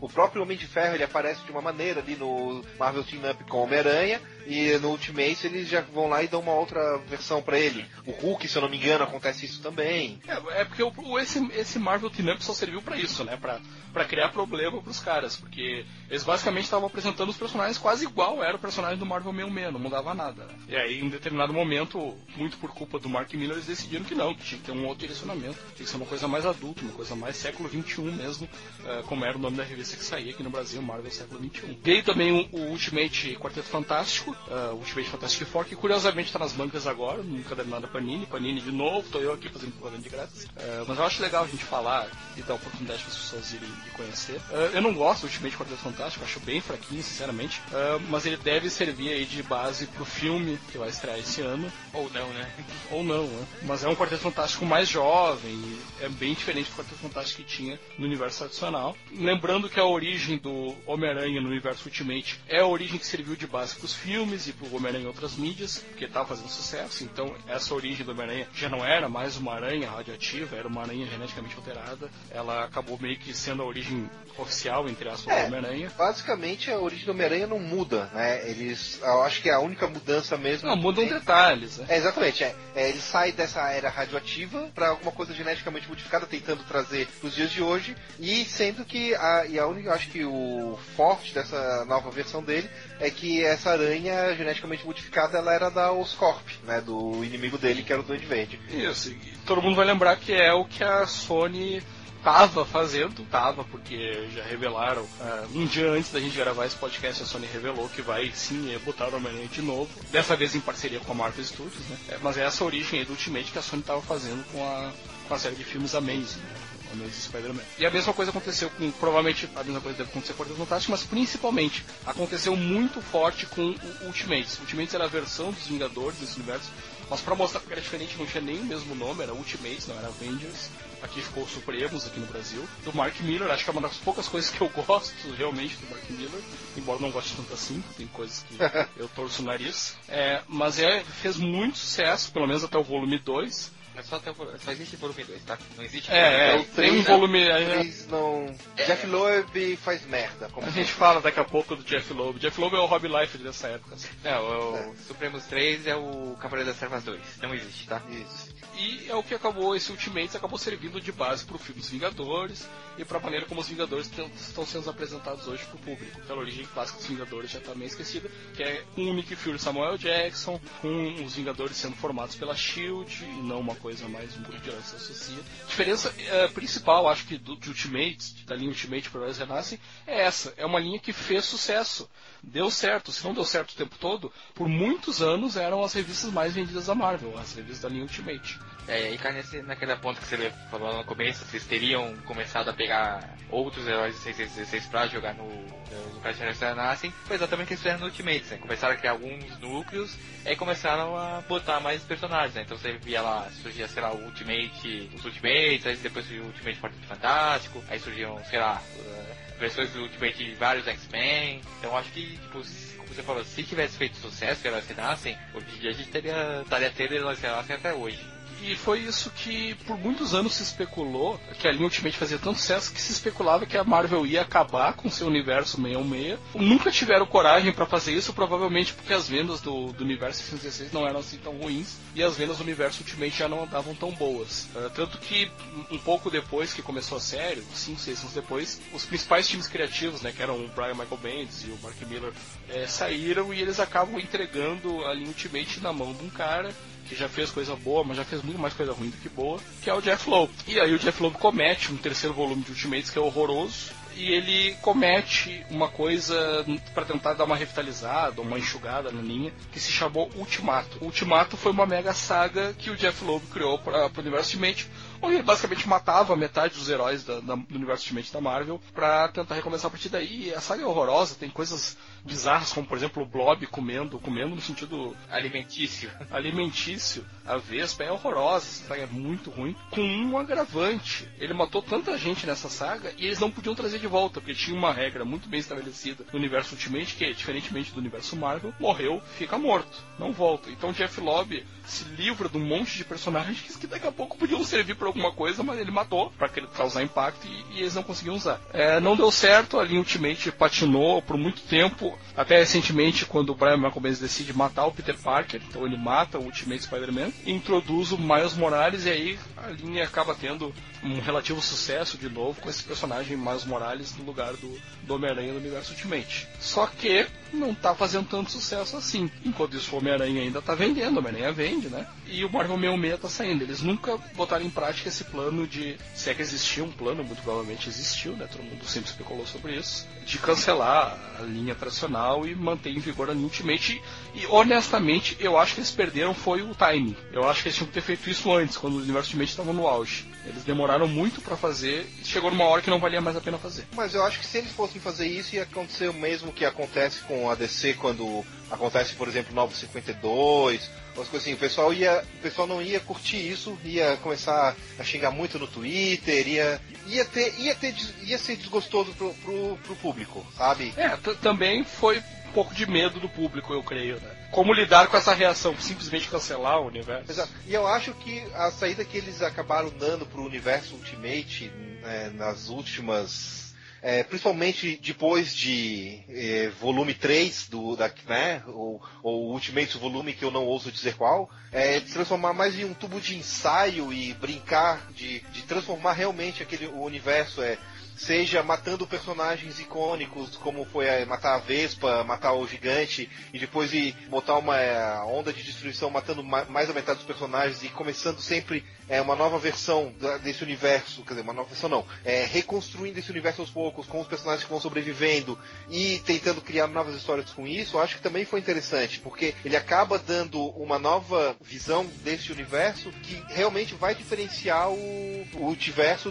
[0.00, 3.42] O próprio Homem de Ferro ele aparece de uma maneira ali no Marvel Team Up
[3.44, 7.58] com Homem-Aranha e no Ultimate eles já vão lá e dão uma outra versão para
[7.58, 7.84] ele.
[8.06, 10.20] O Hulk, se eu não me engano, acontece isso também.
[10.26, 13.36] É, é porque o, esse, esse Marvel Team só serviu para isso, né?
[13.36, 13.60] Pra,
[13.92, 18.56] pra criar problema pros caras, porque eles basicamente estavam apresentando os personagens quase igual era
[18.56, 20.44] o personagem do Marvel 66, não mudava nada.
[20.44, 20.54] Né?
[20.68, 24.34] E aí, em determinado momento, muito por culpa do Mark Miller, eles decidiram que não,
[24.34, 26.92] que tinha que ter um outro direcionamento, tinha que ser uma coisa mais adulta, uma
[26.92, 28.48] coisa mais século XXI mesmo,
[28.80, 31.78] uh, como era o nome da revista que saía aqui no Brasil, Marvel século XXI.
[31.82, 36.52] Veio também o, o Ultimate Quarteto Fantástico, uh, Ultimate Fantastic Four, que curiosamente está nas
[36.52, 40.08] bancas agora, nunca deu nada Panini, Panini de novo, tô eu aqui fazendo propaganda de
[40.08, 40.44] grátis.
[40.44, 43.70] Uh, mas eu acho legal a gente falar e dar oportunidade para as pessoas irem
[43.96, 44.36] conhecer.
[44.50, 47.60] Uh, eu não gosto do Ultimate Quarteto Fantástico, acho bem fraquinho, sinceramente,
[48.08, 51.70] mas ele deve servir aí de base pro filme que vai estrear esse ano.
[51.92, 52.50] Ou não, né?
[52.90, 53.46] Ou não, né?
[53.62, 55.60] Mas é um Quarteto Fantástico mais jovem,
[56.00, 58.96] é bem diferente do Quarteto Fantástico que tinha no universo tradicional.
[59.12, 63.46] Lembrando que a origem do Homem-Aranha no universo Ultimate é a origem que serviu de
[63.46, 67.04] base pros filmes filmes e pro Homem-Aranha em outras mídias, porque tava fazendo sucesso.
[67.04, 71.06] Então, essa origem do Homem-Aranha já não era mais uma aranha radioativa, era uma aranha
[71.06, 72.08] geneticamente alterada.
[72.30, 75.42] Ela acabou meio que sendo a origem oficial, entre aspas, É.
[75.42, 75.92] do Homem-Aranha.
[75.96, 78.48] Basicamente, a origem do Homem-Aranha não muda, né?
[78.48, 80.68] Eles, eu acho que a única mudança mesmo.
[80.68, 81.86] Não, mudam detalhes, né?
[81.90, 82.54] É, exatamente, é.
[82.74, 87.50] É, ele sai dessa era radioativa para alguma coisa geneticamente modificada, tentando trazer os dias
[87.50, 92.10] de hoje, e sendo que a, e a única, acho que o forte dessa nova
[92.10, 92.68] versão dele
[92.98, 97.92] é que essa aranha geneticamente modificada ela era da Oscorp, né, do inimigo dele que
[97.92, 98.60] era o Duende Verde.
[98.70, 101.82] Isso, e todo mundo vai lembrar que é o que a Sony
[102.24, 107.22] tava fazendo, tava, porque já revelaram, ah, um dia antes da gente gravar esse podcast,
[107.22, 111.00] a Sony revelou que vai sim botar o Homem-Aranha de novo, dessa vez em parceria
[111.00, 111.98] com a Marvel Studios, né?
[112.08, 114.90] É, mas é essa origem aí do Ultimate que a Sony tava fazendo com a,
[115.28, 116.63] com a série de filmes Amazing, né?
[116.94, 117.62] Amazing Spider-Man.
[117.78, 120.92] E a mesma coisa aconteceu com, provavelmente a mesma coisa deve acontecer com o Fantástico,
[120.92, 124.58] mas principalmente aconteceu muito forte com o Ultimates.
[124.58, 126.70] Ultimates era a versão dos Vingadores desse universo,
[127.10, 129.98] mas pra mostrar que era diferente, não tinha nem o mesmo nome, era Ultimates, não
[129.98, 130.70] era Avengers.
[131.02, 132.66] Aqui ficou Supremos aqui no Brasil.
[132.82, 135.90] Do Mark Miller, acho que é uma das poucas coisas que eu gosto realmente do
[135.90, 136.40] Mark Miller,
[136.76, 138.56] embora não goste tanto assim, tem coisas que
[138.96, 139.96] eu torço o nariz.
[140.08, 143.70] É, mas é, fez muito sucesso, pelo menos até o volume 2.
[143.96, 145.56] É só, o vo- só existe volume 2, tá?
[145.76, 147.06] Não existe É, é, volume tem um dois.
[147.06, 147.38] volume.
[147.38, 148.46] Eles não.
[148.76, 150.48] Jeff Loeb faz merda.
[150.50, 152.38] Como A gente fala daqui a pouco do Jeff Loeb.
[152.40, 153.94] Jeff Loeb é o Rob Life dessa época.
[153.94, 154.08] assim.
[154.24, 157.20] Não, o Supremos 3 é o Cavaleiro das Servas 2.
[157.42, 158.02] Não existe, tá?
[158.10, 158.52] Isso.
[158.76, 162.68] E é o que acabou, esse Ultimates acabou servindo de base pro filme dos Vingadores
[162.98, 166.20] e pra maneira como os Vingadores tão- estão sendo apresentados hoje pro público.
[166.20, 169.56] Aquela origem clássica dos Vingadores já tá meio esquecida, que é com o Nick Fury
[169.56, 174.34] e Samuel Jackson, com os Vingadores sendo formados pela SHIELD e não uma coisa mais
[174.38, 175.36] um grupo de se associa.
[175.62, 179.78] A diferença eh, principal, acho que, do, de Ultimates, da linha Ultimate para Heróis Renascem,
[180.06, 180.54] é essa.
[180.56, 182.08] É uma linha que fez sucesso.
[182.42, 183.12] Deu certo.
[183.12, 186.86] Se não deu certo o tempo todo, por muitos anos eram as revistas mais vendidas
[186.86, 188.58] da Marvel, as revistas da linha Ultimate.
[188.86, 192.72] É, e cai nesse, naquele ponto que você falou no começo, vocês teriam começado a
[192.72, 196.20] pegar outros heróis de 616 pra jogar no, no
[196.60, 198.58] da Nascem, foi exatamente o que eles fizeram no Ultimates, né?
[198.58, 202.62] Começaram a criar alguns núcleos e começaram a botar mais personagens, né?
[202.62, 206.46] Então você via lá, surgia, sei lá, o Ultimate, os Ultimates, aí depois surgiu o
[206.46, 211.60] Ultimate Quarteto Fantástico, aí surgiam, sei lá, eh, versões do Ultimate de vários X-Men.
[211.78, 215.90] Então acho que, tipo, você falou, se tivesse feito sucesso, Heróis Renascem, hoje em dia
[215.90, 218.33] a gente teria, estaria tendo Heróis Renascem até hoje.
[218.66, 222.58] E foi isso que por muitos anos se especulou, que a linha Ultimate fazia tanto
[222.58, 226.38] sucesso que se especulava que a Marvel ia acabar com seu universo 616.
[226.54, 231.06] Nunca tiveram coragem para fazer isso, provavelmente porque as vendas do, do universo 616 não
[231.06, 234.66] eram assim tão ruins e as vendas do universo Ultimate já não andavam tão boas.
[234.74, 235.50] Ah, tanto que
[235.90, 240.20] um- pouco depois que começou a série, 5, 6 anos depois, os principais times criativos,
[240.22, 242.32] né, que eram o Brian Michael Bendis e o Mark Miller,
[242.68, 246.74] eh, saíram e eles acabam entregando a linha Ultimate na mão de um cara
[247.04, 249.58] que já fez coisa boa, mas já fez muito mais coisa ruim do que boa,
[249.82, 250.50] que é o Jeff Loeb.
[250.66, 254.32] E aí o Jeff Loeb comete um terceiro volume de Ultimates que é horroroso, e
[254.32, 256.64] ele comete uma coisa
[256.94, 260.98] para tentar dar uma revitalizada, uma enxugada na linha, que se chamou Ultimato.
[261.00, 264.88] O Ultimato foi uma mega saga que o Jeff Loeb criou para o universo Ultimate,
[265.22, 269.28] onde ele basicamente matava metade dos heróis da- da- do universo Ultimate da Marvel para
[269.28, 270.48] tentar recomeçar a partir daí.
[270.48, 274.54] E a saga é horrorosa, tem coisas bizarras, como por exemplo o Blob comendo, comendo
[274.54, 276.10] no sentido Alimentício.
[276.30, 277.24] alimentício.
[277.46, 279.74] A Vespa é horrorosa, essa saga é muito ruim.
[279.90, 281.28] Com um agravante.
[281.38, 284.76] Ele matou tanta gente nessa saga e eles não podiam trazer de volta, porque tinha
[284.76, 289.58] uma regra muito bem estabelecida no universo Ultimate, que diferentemente do universo Marvel, morreu, fica
[289.58, 290.70] morto, não volta.
[290.70, 294.64] Então Jeff Lobb se livra de um monte de personagens que daqui a pouco podiam
[294.64, 298.34] servir para alguma coisa, mas ele matou para causar impacto e, e eles não conseguiam
[298.34, 298.60] usar.
[298.72, 303.54] É, não deu certo, a linha Ultimate patinou por muito tempo, até recentemente quando o
[303.54, 308.12] Brian Michael Bendis decide matar o Peter Parker, então ele mata o Ultimate Spider-Man, introduz
[308.12, 312.68] o Miles Morales e aí a linha acaba tendo um relativo sucesso de novo com
[312.68, 316.48] esse personagem Miles Morales no lugar do, do Homem-Aranha no universo Ultimate.
[316.58, 319.30] Só que não tá fazendo tanto sucesso assim.
[319.44, 322.06] Enquanto isso o Homem-Aranha ainda tá vendendo, o Homem-Aranha vende, né?
[322.26, 323.62] E o Marvel 66 tá saindo.
[323.62, 325.96] Eles nunca botaram em prática esse plano de.
[326.14, 328.46] Se é que existia um plano, muito provavelmente existiu, né?
[328.50, 330.06] Todo mundo sempre especulou sobre isso.
[330.26, 334.02] De cancelar a linha tradicional e manter em vigor a linha Ultimate.
[334.34, 337.16] E honestamente, eu acho que eles perderam foi o timing.
[337.32, 339.72] Eu acho que eles tinham que ter feito isso antes, quando o universo Ultimate estava
[339.72, 340.26] no auge.
[340.46, 343.58] Eles demoraram muito pra fazer e chegou numa hora que não valia mais a pena
[343.58, 343.86] fazer.
[343.94, 347.20] Mas eu acho que se eles fossem fazer isso, ia acontecer o mesmo que acontece
[347.22, 351.52] com com a DC quando acontece, por exemplo, 952, umas coisas assim.
[351.52, 355.66] O pessoal ia, o pessoal não ia curtir isso, ia começar a xingar muito no
[355.66, 360.94] Twitter, ia, ia ter, ia ter, ia ser desgostoso pro, pro, pro público, sabe?
[360.96, 361.10] É,
[361.42, 362.18] também foi
[362.48, 364.30] um pouco de medo do público, eu creio, né?
[364.50, 365.76] Como lidar com essa reação?
[365.78, 367.30] Simplesmente cancelar o universo?
[367.30, 367.52] Exato.
[367.66, 372.68] E eu acho que a saída que eles acabaram dando pro universo Ultimate né, nas
[372.68, 373.63] últimas
[374.04, 380.44] é, principalmente depois de é, volume 3 do da, né, ou, ou Ultimate volume que
[380.44, 384.34] eu não ouso dizer qual, é, de transformar mais em um tubo de ensaio e
[384.34, 387.78] brincar de, de transformar realmente aquele o universo é
[388.16, 393.92] seja matando personagens icônicos, como foi a, matar a Vespa, matar o gigante, e depois
[393.92, 398.40] ir botar uma é, onda de destruição matando mais da metade dos personagens e começando
[398.40, 400.12] sempre é, uma nova versão
[400.42, 404.20] desse universo, quer dizer, uma nova versão não, é, reconstruindo esse universo aos poucos, com
[404.20, 405.58] os personagens que vão sobrevivendo
[405.90, 409.76] e tentando criar novas histórias com isso, eu acho que também foi interessante, porque ele
[409.76, 415.76] acaba dando uma nova visão desse universo que realmente vai diferenciar o, o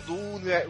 [0.06, 0.16] do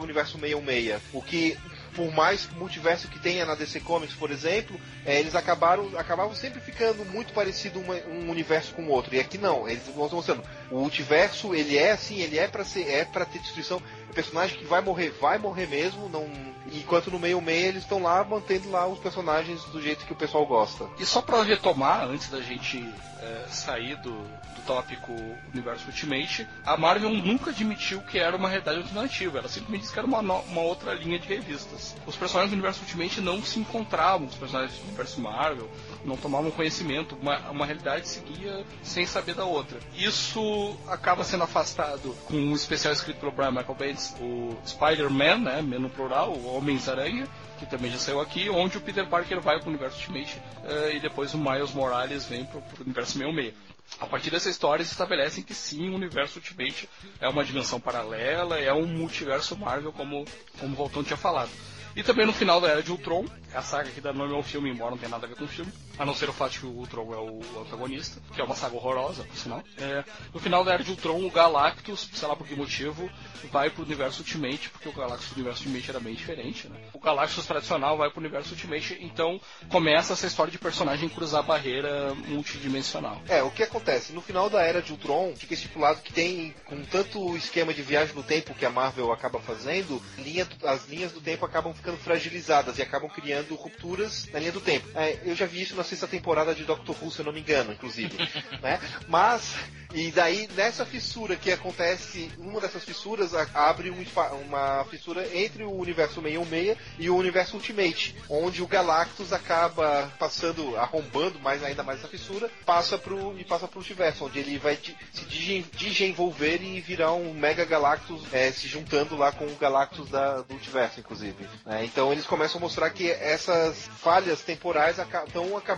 [0.01, 1.01] universo 616.
[1.13, 1.57] O que
[1.95, 6.59] por mais multiverso que tenha na DC Comics, por exemplo, é, eles acabaram acabavam sempre
[6.59, 9.15] ficando muito parecido uma, um universo com o outro.
[9.15, 10.43] E aqui não, eles vão mostrando.
[10.71, 13.81] O multiverso, ele é assim, ele é para ser, é para ter destruição.
[14.09, 16.27] O personagem que vai morrer, vai morrer mesmo, não.
[16.71, 20.15] Enquanto no meio meio eles estão lá mantendo lá os personagens do jeito que o
[20.15, 20.87] pessoal gosta.
[20.97, 22.83] E só para retomar, antes da gente
[23.21, 24.25] é, sair do,
[24.65, 25.13] tópico
[25.53, 29.39] Universo Ultimate, a Marvel nunca admitiu que era uma realidade alternativa.
[29.39, 31.95] Ela simplesmente disse que era uma, uma outra linha de revistas.
[32.05, 35.69] Os personagens do Universo Ultimate não se encontravam, os personagens do Universo Marvel
[36.03, 37.15] não tomavam conhecimento.
[37.21, 39.79] Uma, uma realidade seguia sem saber da outra.
[39.95, 45.61] Isso acaba sendo afastado com um especial escrito pelo Brian Michael Bendis, o Spider-Man, né,
[45.61, 47.27] no plural, o Homens-Aranha,
[47.57, 50.95] que também já saiu aqui, onde o Peter Parker vai para o universo Ultimate uh,
[50.95, 53.53] e depois o Miles Morales vem para o universo 66.
[53.99, 56.89] A partir dessa história se estabelecem que sim, o universo Ultimate
[57.19, 60.25] é uma dimensão paralela, é um multiverso Marvel, como,
[60.59, 61.51] como o Voltão tinha falado.
[61.95, 64.69] E também no final da Era de Ultron, a saga que dá nome ao filme,
[64.69, 66.65] embora não tenha nada a ver com o filme, a não ser o fato que
[66.65, 69.63] o Ultron é o antagonista, que é uma saga horrorosa, por sinal.
[69.77, 70.03] É,
[70.33, 73.09] no final da Era de Ultron, o Galactus, sei lá por que motivo,
[73.51, 76.79] vai pro universo Ultimate, porque o Galactus do universo Ultimate era bem diferente, né?
[76.93, 79.39] O Galactus tradicional vai pro universo Ultimate, então
[79.69, 83.21] começa essa história de personagem cruzar a barreira multidimensional.
[83.27, 84.13] É, o que acontece?
[84.13, 88.15] No final da Era de Ultron, fica estipulado que tem, com tanto esquema de viagem
[88.15, 92.77] no tempo que a Marvel acaba fazendo, linha, as linhas do tempo acabam ficando fragilizadas
[92.77, 94.87] e acabam criando rupturas na linha do tempo.
[94.95, 97.39] É, eu já vi isso na sexta temporada de Doctor Who, se eu não me
[97.39, 98.17] engano, inclusive.
[98.61, 98.79] né?
[99.07, 99.55] Mas,
[99.93, 104.05] e daí nessa fissura que acontece, uma dessas fissuras abre um,
[104.45, 110.75] uma fissura entre o universo 616 e o universo Ultimate, onde o Galactus acaba passando,
[110.77, 114.77] arrombando mais ainda mais essa fissura, passa pro, e passa pro multiverso, onde ele vai
[115.11, 120.41] se desenvolver e virar um Mega Galactus, é, se juntando lá com o Galactus da,
[120.41, 121.47] do multiverso, inclusive.
[121.65, 125.72] É, então eles começam a mostrar que essas falhas temporais estão acabando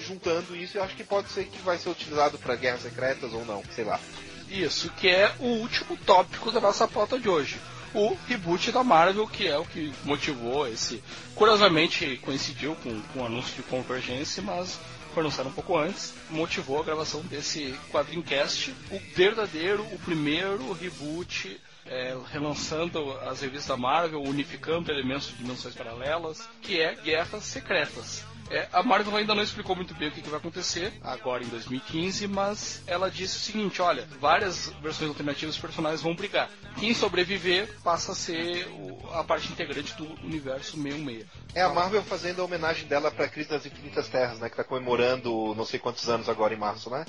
[0.00, 3.44] juntando isso e acho que pode ser que vai ser utilizado para guerras secretas ou
[3.44, 4.00] não, sei lá.
[4.48, 7.60] Isso, que é o último tópico da nossa pauta de hoje.
[7.94, 11.02] O reboot da Marvel, que é o que motivou esse.
[11.34, 14.78] Curiosamente coincidiu com, com o anúncio de Convergência, mas
[15.12, 21.60] foi anunciado um pouco antes, motivou a gravação desse quadrincast, o verdadeiro, o primeiro reboot
[21.86, 28.24] é, relançando as revistas da Marvel, unificando elementos de dimensões paralelas, que é Guerras Secretas.
[28.50, 31.46] É, a Marvel ainda não explicou muito bem o que, que, vai acontecer agora em
[31.46, 36.50] 2015, mas ela disse o seguinte: olha, várias versões alternativas dos personagens vão brigar.
[36.76, 41.26] Quem sobreviver passa a ser o, a parte integrante do universo 616.
[41.54, 44.48] É a Marvel fazendo a homenagem dela para a Crise das Infinitas Terras, né?
[44.48, 47.04] Que está comemorando não sei quantos anos agora em março, né?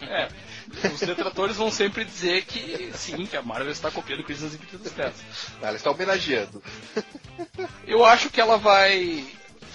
[0.00, 0.28] É,
[0.92, 4.90] os detratores vão sempre dizer que sim, que a Marvel está copiando Crise das Infinitas
[4.90, 5.14] Terras.
[5.62, 6.60] Ela está homenageando.
[7.86, 9.24] Eu acho que ela vai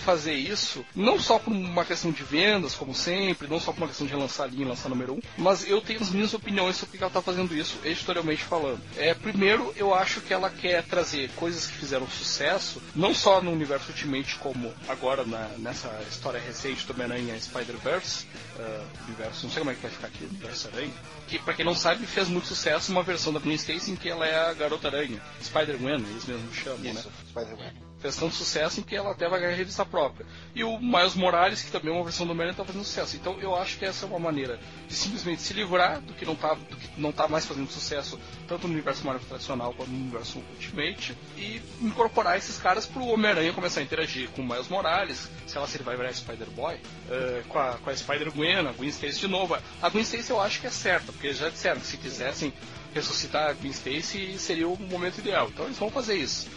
[0.01, 3.87] fazer isso, não só por uma questão de vendas, como sempre, não só por uma
[3.87, 6.97] questão de relançar linha lançar número 1, um, mas eu tenho as minhas opiniões sobre
[6.97, 8.81] que ela está fazendo isso, editorialmente falando.
[8.97, 13.51] É, primeiro, eu acho que ela quer trazer coisas que fizeram sucesso, não só no
[13.51, 18.25] universo Ultimate, como agora na, nessa história recente do Homem-Aranha Spider-Verse,
[18.57, 20.93] uh, universo, não sei como é que vai ficar aqui, universo Aranha,
[21.27, 24.09] que pra quem não sabe fez muito sucesso uma versão da Gwen Stacy em que
[24.09, 27.13] ela é a Garota Aranha, Spider-Man, eles mesmos chamam, isso, né?
[27.29, 27.90] Spider-Man.
[28.01, 30.25] Fez tanto sucesso em que ela até vai ganhar revista própria.
[30.55, 33.15] E o Miles Morales, que também é uma versão do Homem-Aranha, tá fazendo sucesso.
[33.15, 36.35] Então eu acho que essa é uma maneira de simplesmente se livrar do que não
[36.35, 36.57] tá,
[36.97, 41.61] não tá mais fazendo sucesso, tanto no universo Marvel tradicional quanto no universo Ultimate, e
[41.81, 45.77] incorporar esses caras pro Homem-Aranha começar a interagir com o Miles Morales, sei lá se
[45.77, 49.55] ele vai virar Spider-Boy, uh, com a, com a Spider-Gwen, a Gwen Stacy de novo.
[49.81, 52.53] A Gwen Stacy eu acho que é certa, porque eles já disseram que se quisessem
[52.93, 55.49] ressuscitar a Gwen Stacy seria o momento ideal.
[55.49, 56.49] Então eles vão fazer isso.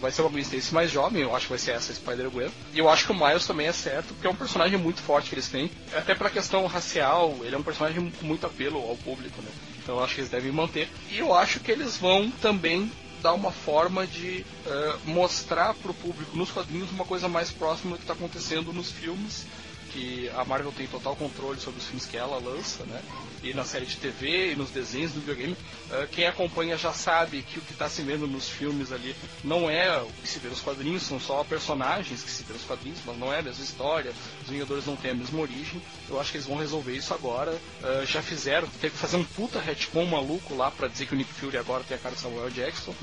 [0.00, 2.50] Vai ser uma Gwen Stacy mais jovem, eu acho que vai ser essa Spider-Gwen.
[2.72, 5.28] E eu acho que o Miles também é certo, porque é um personagem muito forte
[5.28, 5.70] que eles têm.
[5.94, 9.50] Até pela questão racial, ele é um personagem com muito apelo ao público, né?
[9.82, 10.88] Então eu acho que eles devem manter.
[11.10, 12.90] E eu acho que eles vão também
[13.20, 17.92] dar uma forma de uh, mostrar para o público nos quadrinhos uma coisa mais próxima
[17.92, 19.46] do que está acontecendo nos filmes
[19.92, 23.00] que a Marvel tem total controle sobre os filmes que ela lança, né?
[23.42, 25.52] E na série de TV e nos desenhos do videogame,
[25.90, 29.68] uh, quem acompanha já sabe que o que está se vendo nos filmes ali não
[29.68, 33.00] é o que se vê nos quadrinhos, são só personagens que se vê nos quadrinhos,
[33.04, 34.12] mas não é a mesma história,
[34.42, 35.82] os Vingadores não têm a mesma origem.
[36.08, 37.50] Eu acho que eles vão resolver isso agora.
[37.52, 41.16] Uh, já fizeram, teve que fazer um puta retcon maluco lá para dizer que o
[41.16, 42.94] Nick Fury agora tem a cara de Samuel Jackson,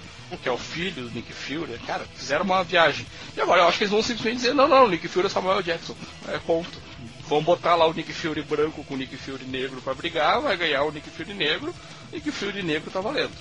[0.42, 1.78] que é o filho do Nick Fury.
[1.86, 3.06] Cara, fizeram uma viagem.
[3.36, 5.62] E agora eu acho que eles vão simplesmente dizer: não, não, Nick Fury é Samuel
[5.62, 5.96] Jackson.
[6.28, 6.89] É ponto.
[7.30, 10.58] Vão botar lá o Nick Fury branco com o Nick Fury negro para brigar, vai
[10.58, 11.72] ganhar o Nick Fury negro,
[12.12, 13.32] Nick Fury negro tá valendo.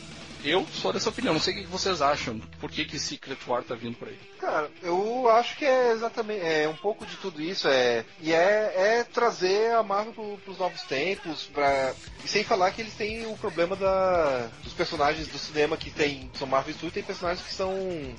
[0.44, 2.38] Eu sou dessa opinião, não sei o que vocês acham.
[2.60, 4.18] Por que, que Secret War tá vindo por aí?
[4.38, 8.72] Cara, eu acho que é exatamente é um pouco de tudo isso, é e é,
[8.98, 11.92] é trazer a Marvel pro, pros novos tempos, pra,
[12.24, 16.30] e sem falar que eles têm o problema da, dos personagens do cinema que tem
[16.34, 17.70] são Marvel Studios, tem personagens que são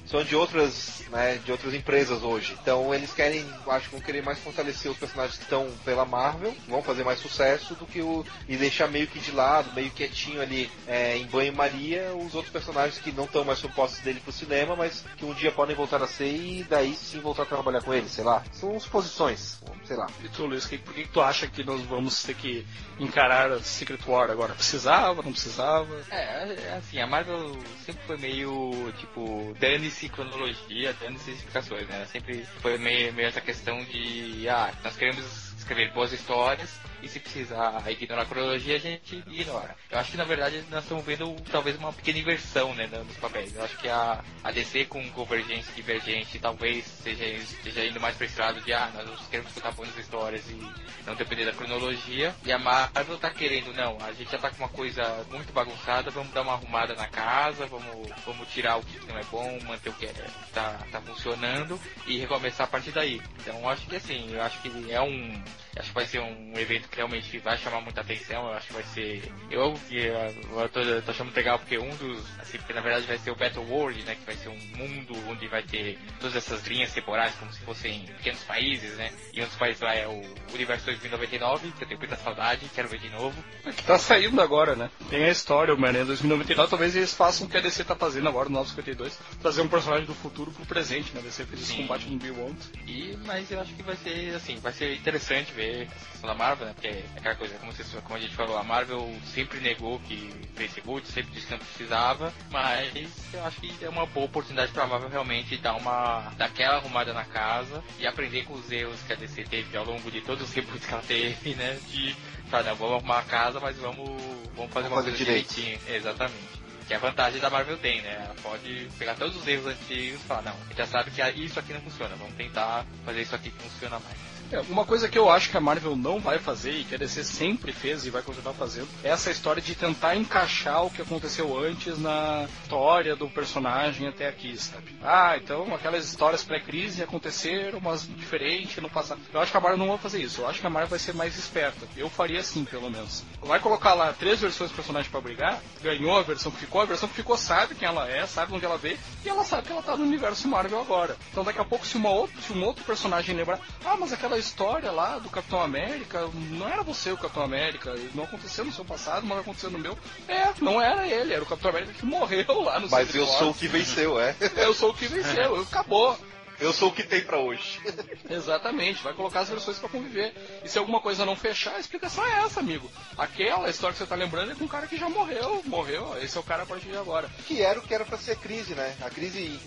[0.06, 2.56] são de outras, né, de outras empresas hoje.
[2.62, 6.54] Então eles querem, acho que vão querer mais fortalecer os personagens que estão pela Marvel,
[6.68, 10.42] vão fazer mais sucesso do que o e deixar meio que de lado, meio quietinho
[10.42, 14.76] ali é, em banho-maria os outros personagens que não estão mais supostos dele pro cinema,
[14.76, 17.94] mas que um dia podem voltar a ser e daí sim voltar a trabalhar com
[17.94, 18.44] ele, sei lá.
[18.52, 20.08] São suposições, sei lá.
[20.24, 22.66] E tu, Luiz, por que, que tu acha que nós vamos ter que
[23.00, 24.54] encarar a Secret War agora?
[24.54, 26.02] Precisava, não precisava?
[26.10, 32.06] É, assim, a Marvel sempre foi meio, tipo, dane-se cronologia, dane-se explicações, né?
[32.06, 36.70] Sempre foi meio, meio essa questão de, ah, nós queremos escrever boas histórias
[37.02, 39.76] e se precisar ignorar a cronologia, a gente ignora.
[39.90, 43.56] Eu acho que na verdade nós estamos vendo talvez uma pequena inversão né, nos papéis.
[43.56, 48.16] Eu acho que a, a DC com convergência e divergente talvez seja, esteja indo mais
[48.16, 50.60] para esse lado de ah, nós queremos contar boas histórias e
[51.06, 52.36] não depender da cronologia.
[52.46, 56.12] E a Marvel tá querendo, não, a gente já tá com uma coisa muito bagunçada,
[56.12, 59.90] vamos dar uma arrumada na casa, vamos, vamos tirar o que não é bom, manter
[59.90, 60.14] o que é,
[60.54, 63.22] tá, tá funcionando e recomeçar a partir daí.
[63.40, 65.44] Então eu acho que assim, eu acho que é um.
[65.80, 68.48] Acho que vai ser um evento que realmente vai chamar muita atenção.
[68.48, 69.32] Eu acho que vai ser.
[69.50, 72.20] Eu, eu tô, tô achando legal porque um dos.
[72.38, 74.16] Assim, porque na verdade vai ser o Battle World, né?
[74.16, 78.02] Que vai ser um mundo onde vai ter todas essas linhas temporais como se fossem
[78.18, 79.10] pequenos países, né?
[79.34, 80.22] E um dos países lá é o
[80.54, 83.42] Universo 2099, que eu tenho muita saudade, quero ver de novo.
[83.64, 84.90] Que tá saindo agora, né?
[85.10, 88.28] Tem a história, o Homem-Aranha 2099, talvez eles façam o que a DC tá fazendo
[88.28, 91.22] agora no 952, trazer um personagem do futuro pro presente, né?
[91.22, 92.58] A DC fez esse combate no Beyond.
[92.86, 96.36] E, mas eu acho que vai ser, assim, vai ser interessante ver essa questão da
[96.36, 96.74] Marvel, né?
[96.74, 100.34] Porque é aquela coisa, como, vocês, como a gente falou, a Marvel sempre negou que
[100.56, 104.72] fez reboot, sempre disse que não precisava, mas eu acho que é uma boa oportunidade
[104.72, 109.02] pra Marvel realmente dar uma, dar aquela arrumada na casa e aprender com os erros
[109.04, 111.80] que a DC teve ao longo de todos os reboots que ela teve, né?
[111.90, 112.16] De,
[112.50, 114.08] tá, não, vamos arrumar a casa, mas vamos,
[114.56, 115.54] vamos fazer Vamos uma fazer coisa direito.
[115.54, 115.96] direitinho.
[115.96, 116.60] Exatamente.
[116.88, 118.24] Que a vantagem da Marvel tem, né?
[118.26, 121.22] Ela pode pegar todos os erros antigos e falar, não, a gente já sabe que
[121.40, 124.18] isso aqui não funciona, vamos tentar fazer isso aqui que funciona mais.
[124.52, 126.98] É, uma coisa que eu acho que a Marvel não vai fazer e que a
[126.98, 131.02] DC sempre fez e vai continuar fazendo é essa história de tentar encaixar o que
[131.02, 134.96] aconteceu antes na história do personagem até aqui, sabe?
[135.04, 139.22] Ah, então aquelas histórias pré-crise aconteceram, mas diferente no passado.
[139.32, 140.42] Eu acho que a Marvel não vai fazer isso.
[140.42, 141.88] Eu acho que a Marvel vai ser mais esperta.
[141.96, 143.24] Eu faria assim, pelo menos.
[143.42, 146.86] Vai colocar lá três versões do personagem pra brigar, ganhou a versão que ficou, a
[146.86, 149.72] versão que ficou sabe quem ela é, sabe onde ela veio, e ela sabe que
[149.72, 151.16] ela tá no universo Marvel agora.
[151.32, 154.39] Então daqui a pouco, se, uma outra, se um outro personagem lembrar, ah, mas aquela
[154.40, 158.86] história lá do Capitão América, não era você o Capitão América, não aconteceu no seu
[158.86, 159.98] passado, mas aconteceu no meu.
[160.28, 163.52] É, não era ele, era o Capitão América que morreu lá no Mas eu sou
[163.52, 164.36] o que venceu, é.
[164.58, 166.18] Eu sou o que venceu, acabou.
[166.60, 167.80] Eu sou o que tem pra hoje.
[168.30, 170.34] Exatamente, vai colocar as versões pra conviver.
[170.64, 172.90] E se alguma coisa não fechar, a explicação é essa, amigo.
[173.18, 176.36] Aquela história que você tá lembrando é com um cara que já morreu, morreu, esse
[176.36, 177.30] é o cara a partir de agora.
[177.48, 178.96] Que era o que era pra ser a crise, né?
[179.02, 179.60] A crise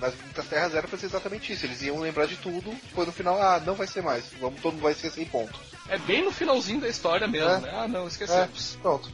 [0.00, 1.66] nas Infinitas Terras era pra ser exatamente isso.
[1.66, 4.24] Eles iam lembrar de tudo, foi no final, ah, não vai ser mais.
[4.40, 5.58] Vamos, todo mundo vai ser sem ponto.
[5.88, 7.58] É bem no finalzinho da história mesmo, É.
[7.60, 7.70] né?
[7.74, 8.78] Ah, não, É, esquecemos.
[8.80, 9.10] pronto.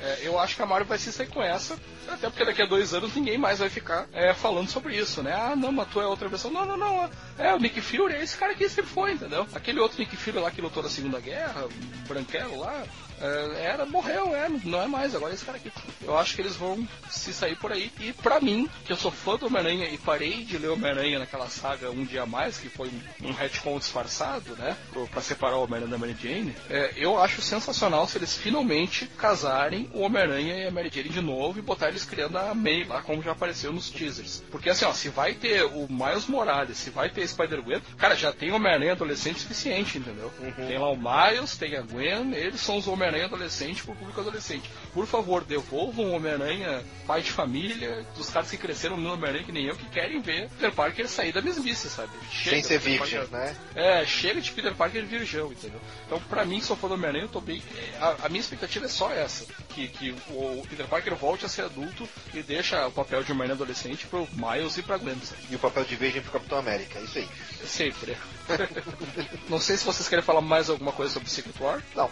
[0.00, 1.78] É, eu acho que a Marvel vai se sair com essa,
[2.08, 5.32] até porque daqui a dois anos ninguém mais vai ficar é, falando sobre isso, né?
[5.32, 6.50] Ah, não, mas tu é outra versão.
[6.50, 7.10] Não, não, não.
[7.38, 9.46] É, o Nick Fury é esse cara que sempre foi, entendeu?
[9.54, 11.66] Aquele outro Nick Fury lá que lutou na Segunda Guerra,
[12.06, 12.86] branquelo lá, é,
[13.20, 15.72] era, morreu, é, não é mais, agora é esse cara aqui.
[16.02, 17.90] Eu acho que eles vão se sair por aí.
[18.00, 21.48] E pra mim, que eu sou fã do Homem-Aranha e parei de ler Homem-Aranha naquela
[21.48, 22.90] saga Um Dia Mais, que foi
[23.22, 24.76] um, retcon disfarçado, né?
[25.10, 29.90] Pra separar o Homem-Aranha da Mary Jane, é, eu acho sensacional se eles finalmente casarem
[29.94, 33.02] o Homem-Aranha e a Mary Jane de novo e botar eles criando a May lá,
[33.02, 34.42] como já apareceu nos teasers.
[34.50, 38.32] Porque assim, ó, se vai ter o Miles Morales, se vai ter Spider-Gwen, cara, já
[38.32, 40.32] tem Homem-Aranha adolescente suficiente, entendeu?
[40.40, 40.66] Uhum.
[40.66, 44.70] Tem lá o Miles, tem a Gwen, eles são os Homem-Aranha adolescente pro público adolescente.
[44.92, 49.52] Por favor, devolvam o Homem-Aranha pai de família, dos caras que cresceram no Homem-Aranha que
[49.52, 52.10] nem eu, que querem ver Peter Parker sair da mesmice, sabe?
[52.30, 53.56] Chega, Sem ser virgem, né?
[53.74, 55.80] É, chega de Peter Parker virgão, entendeu?
[56.06, 57.62] Então, pra mim, se eu for do Homem-Aranha, eu tô bem.
[58.00, 61.62] A, a, minha expectativa é só essa: que, que o Peter Parker volte a ser
[61.62, 65.16] adulto e deixa o papel de Homem-Aranha adolescente pro Miles e pra Gwen.
[65.22, 65.42] Sabe?
[65.50, 67.28] E o papel de virgem pro Capitão América, é isso aí.
[67.64, 68.16] Sempre.
[69.48, 71.82] Não sei se vocês querem falar mais alguma coisa sobre Secret War.
[71.94, 72.08] Não.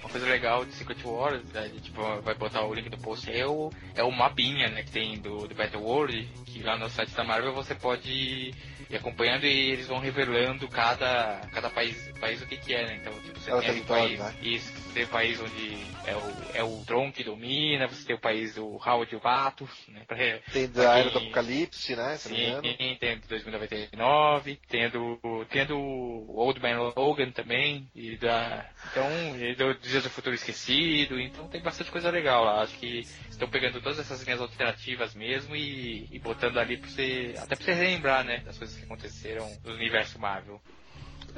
[0.00, 3.46] Uma coisa legal de Secret War, né, tipo, vai botar o link do post, é
[3.46, 7.14] o, é o mapinha né, que tem do, do Battle World, que lá no site
[7.14, 12.46] da Marvel você pode ir acompanhando e eles vão revelando cada, cada país, país o
[12.46, 12.98] que, que é, né?
[13.00, 14.34] Então, tipo, você tem o país, né?
[14.42, 18.20] isso, tem o país onde é o, é o Tron que domina, você tem o
[18.20, 20.02] país do Howard e o Vato, né?
[20.08, 20.16] Pra,
[20.50, 22.16] tem da Era do Apocalipse, né?
[22.16, 25.20] Sim, tem do 2099, tendo,
[25.50, 29.06] tendo o Old Man Logan também, e da, então,
[29.38, 33.48] e do Dias do Futuro Esquecido, então tem bastante coisa legal lá, acho que estão
[33.50, 37.74] pegando todas essas linhas alternativas mesmo e, e botando ali pra você, até pra você
[37.74, 40.58] relembrar, né, das coisas que aconteceram no universo Marvel.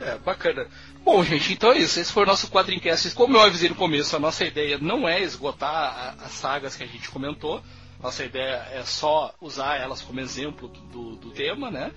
[0.01, 0.69] É, bacana.
[1.05, 1.99] Bom, gente, então é isso.
[1.99, 3.15] Esse foi o nosso quadrincast.
[3.15, 6.87] Como eu avisei no começo, a nossa ideia não é esgotar as sagas que a
[6.87, 7.63] gente comentou.
[8.01, 11.91] Nossa ideia é só usar elas como exemplo do, do tema, né?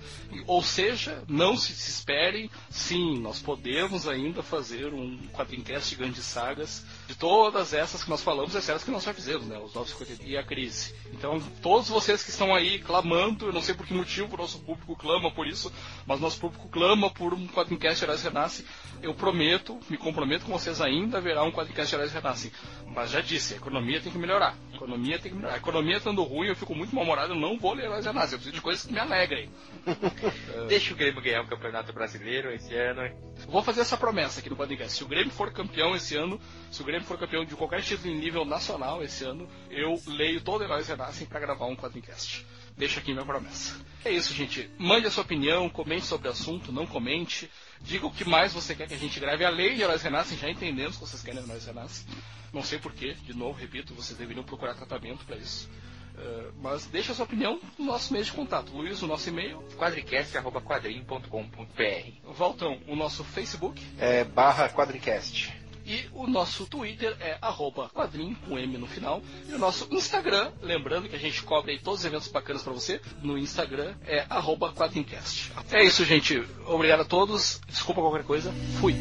[0.48, 6.24] Ou seja, não se, se esperem, sim, nós podemos ainda fazer um quadrincast de grandes
[6.24, 9.58] sagas de todas essas que nós falamos, exceto as que nós já fizemos, né?
[9.58, 10.94] Os 950 e a crise.
[11.12, 14.58] Então, todos vocês que estão aí clamando, eu não sei por que motivo o nosso
[14.60, 15.70] público clama por isso,
[16.06, 18.64] mas nosso público clama por um quadrincast Heróis Renasce.
[19.02, 22.50] Eu prometo, me comprometo com vocês ainda, haverá um quadrincast Heróis Renasce.
[22.86, 24.56] Mas já disse, a economia tem que melhorar.
[24.72, 25.54] A economia tem que melhorar.
[25.54, 28.32] A economia estando ruim, eu fico muito mal-humorado, eu não vou ler Heróis Renasce.
[28.32, 29.50] Eu preciso de coisas que me alegrem.
[30.68, 33.02] Deixa o Grêmio ganhar o Campeonato Brasileiro esse ano.
[33.48, 34.96] Vou fazer essa promessa aqui no podcast.
[34.96, 36.40] Se o Grêmio for campeão esse ano,
[36.70, 40.40] se o Grêmio for campeão de qualquer título em nível nacional esse ano, eu leio
[40.40, 42.44] todo Heróis Renascem para gravar um quadrincast.
[42.76, 43.80] Deixa aqui minha promessa.
[44.04, 44.70] É isso, gente.
[44.78, 47.50] Mande a sua opinião, comente sobre o assunto, não comente.
[47.80, 49.44] Diga o que mais você quer que a gente grave.
[49.44, 52.06] A lei de Heróis Renascem, já entendemos que vocês querem Heróis Renascem.
[52.52, 55.68] Não sei porquê, de novo, repito, vocês deveriam procurar tratamento para isso.
[56.14, 58.70] Uh, mas deixa a sua opinião no nosso meio de contato.
[58.72, 59.62] Luiz, o nosso e-mail.
[59.76, 63.82] quadricast.quadrim.com.br Valtão, o nosso Facebook.
[63.98, 65.61] É barra quadricast.
[65.84, 69.22] E o nosso Twitter é arroba quadrim, com M no final.
[69.48, 72.72] E o nosso Instagram, lembrando que a gente cobre aí todos os eventos bacanas para
[72.72, 75.52] você, no Instagram é arroba quadrincast.
[75.70, 76.44] É isso, gente.
[76.66, 77.60] Obrigado a todos.
[77.68, 78.52] Desculpa qualquer coisa.
[78.80, 78.94] Fui.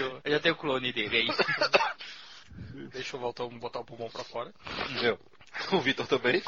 [0.00, 1.28] Eu já tenho o clone dele aí.
[2.92, 4.52] Deixa eu voltar, botar o pulmão pra fora.
[5.00, 5.18] Meu.
[5.72, 6.42] O Vitor também.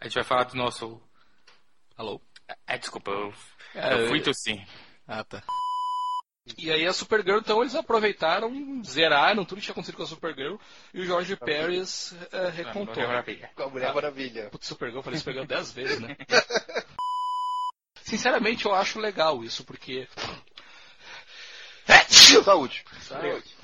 [0.00, 1.00] A gente vai falar do nosso.
[1.96, 2.20] Alô?
[2.66, 3.32] É, desculpa, eu,
[3.74, 4.64] é, eu fui sim.
[5.06, 5.42] Ah, tá.
[6.56, 10.56] E aí a Supergirl, então eles aproveitaram, zeraram tudo que tinha acontecido com a Supergirl
[10.94, 12.86] e o George Pérez é, recontou.
[12.86, 13.50] Com a Mulher Maravilha.
[13.56, 14.50] Com a Mulher Maravilha.
[14.50, 16.16] Putz, Supergirl, eu falei Supergirl dez vezes, né?
[18.02, 20.08] Sinceramente, eu acho legal isso, porque.
[22.26, 22.84] Saúde.
[23.08, 23.55] Saúde.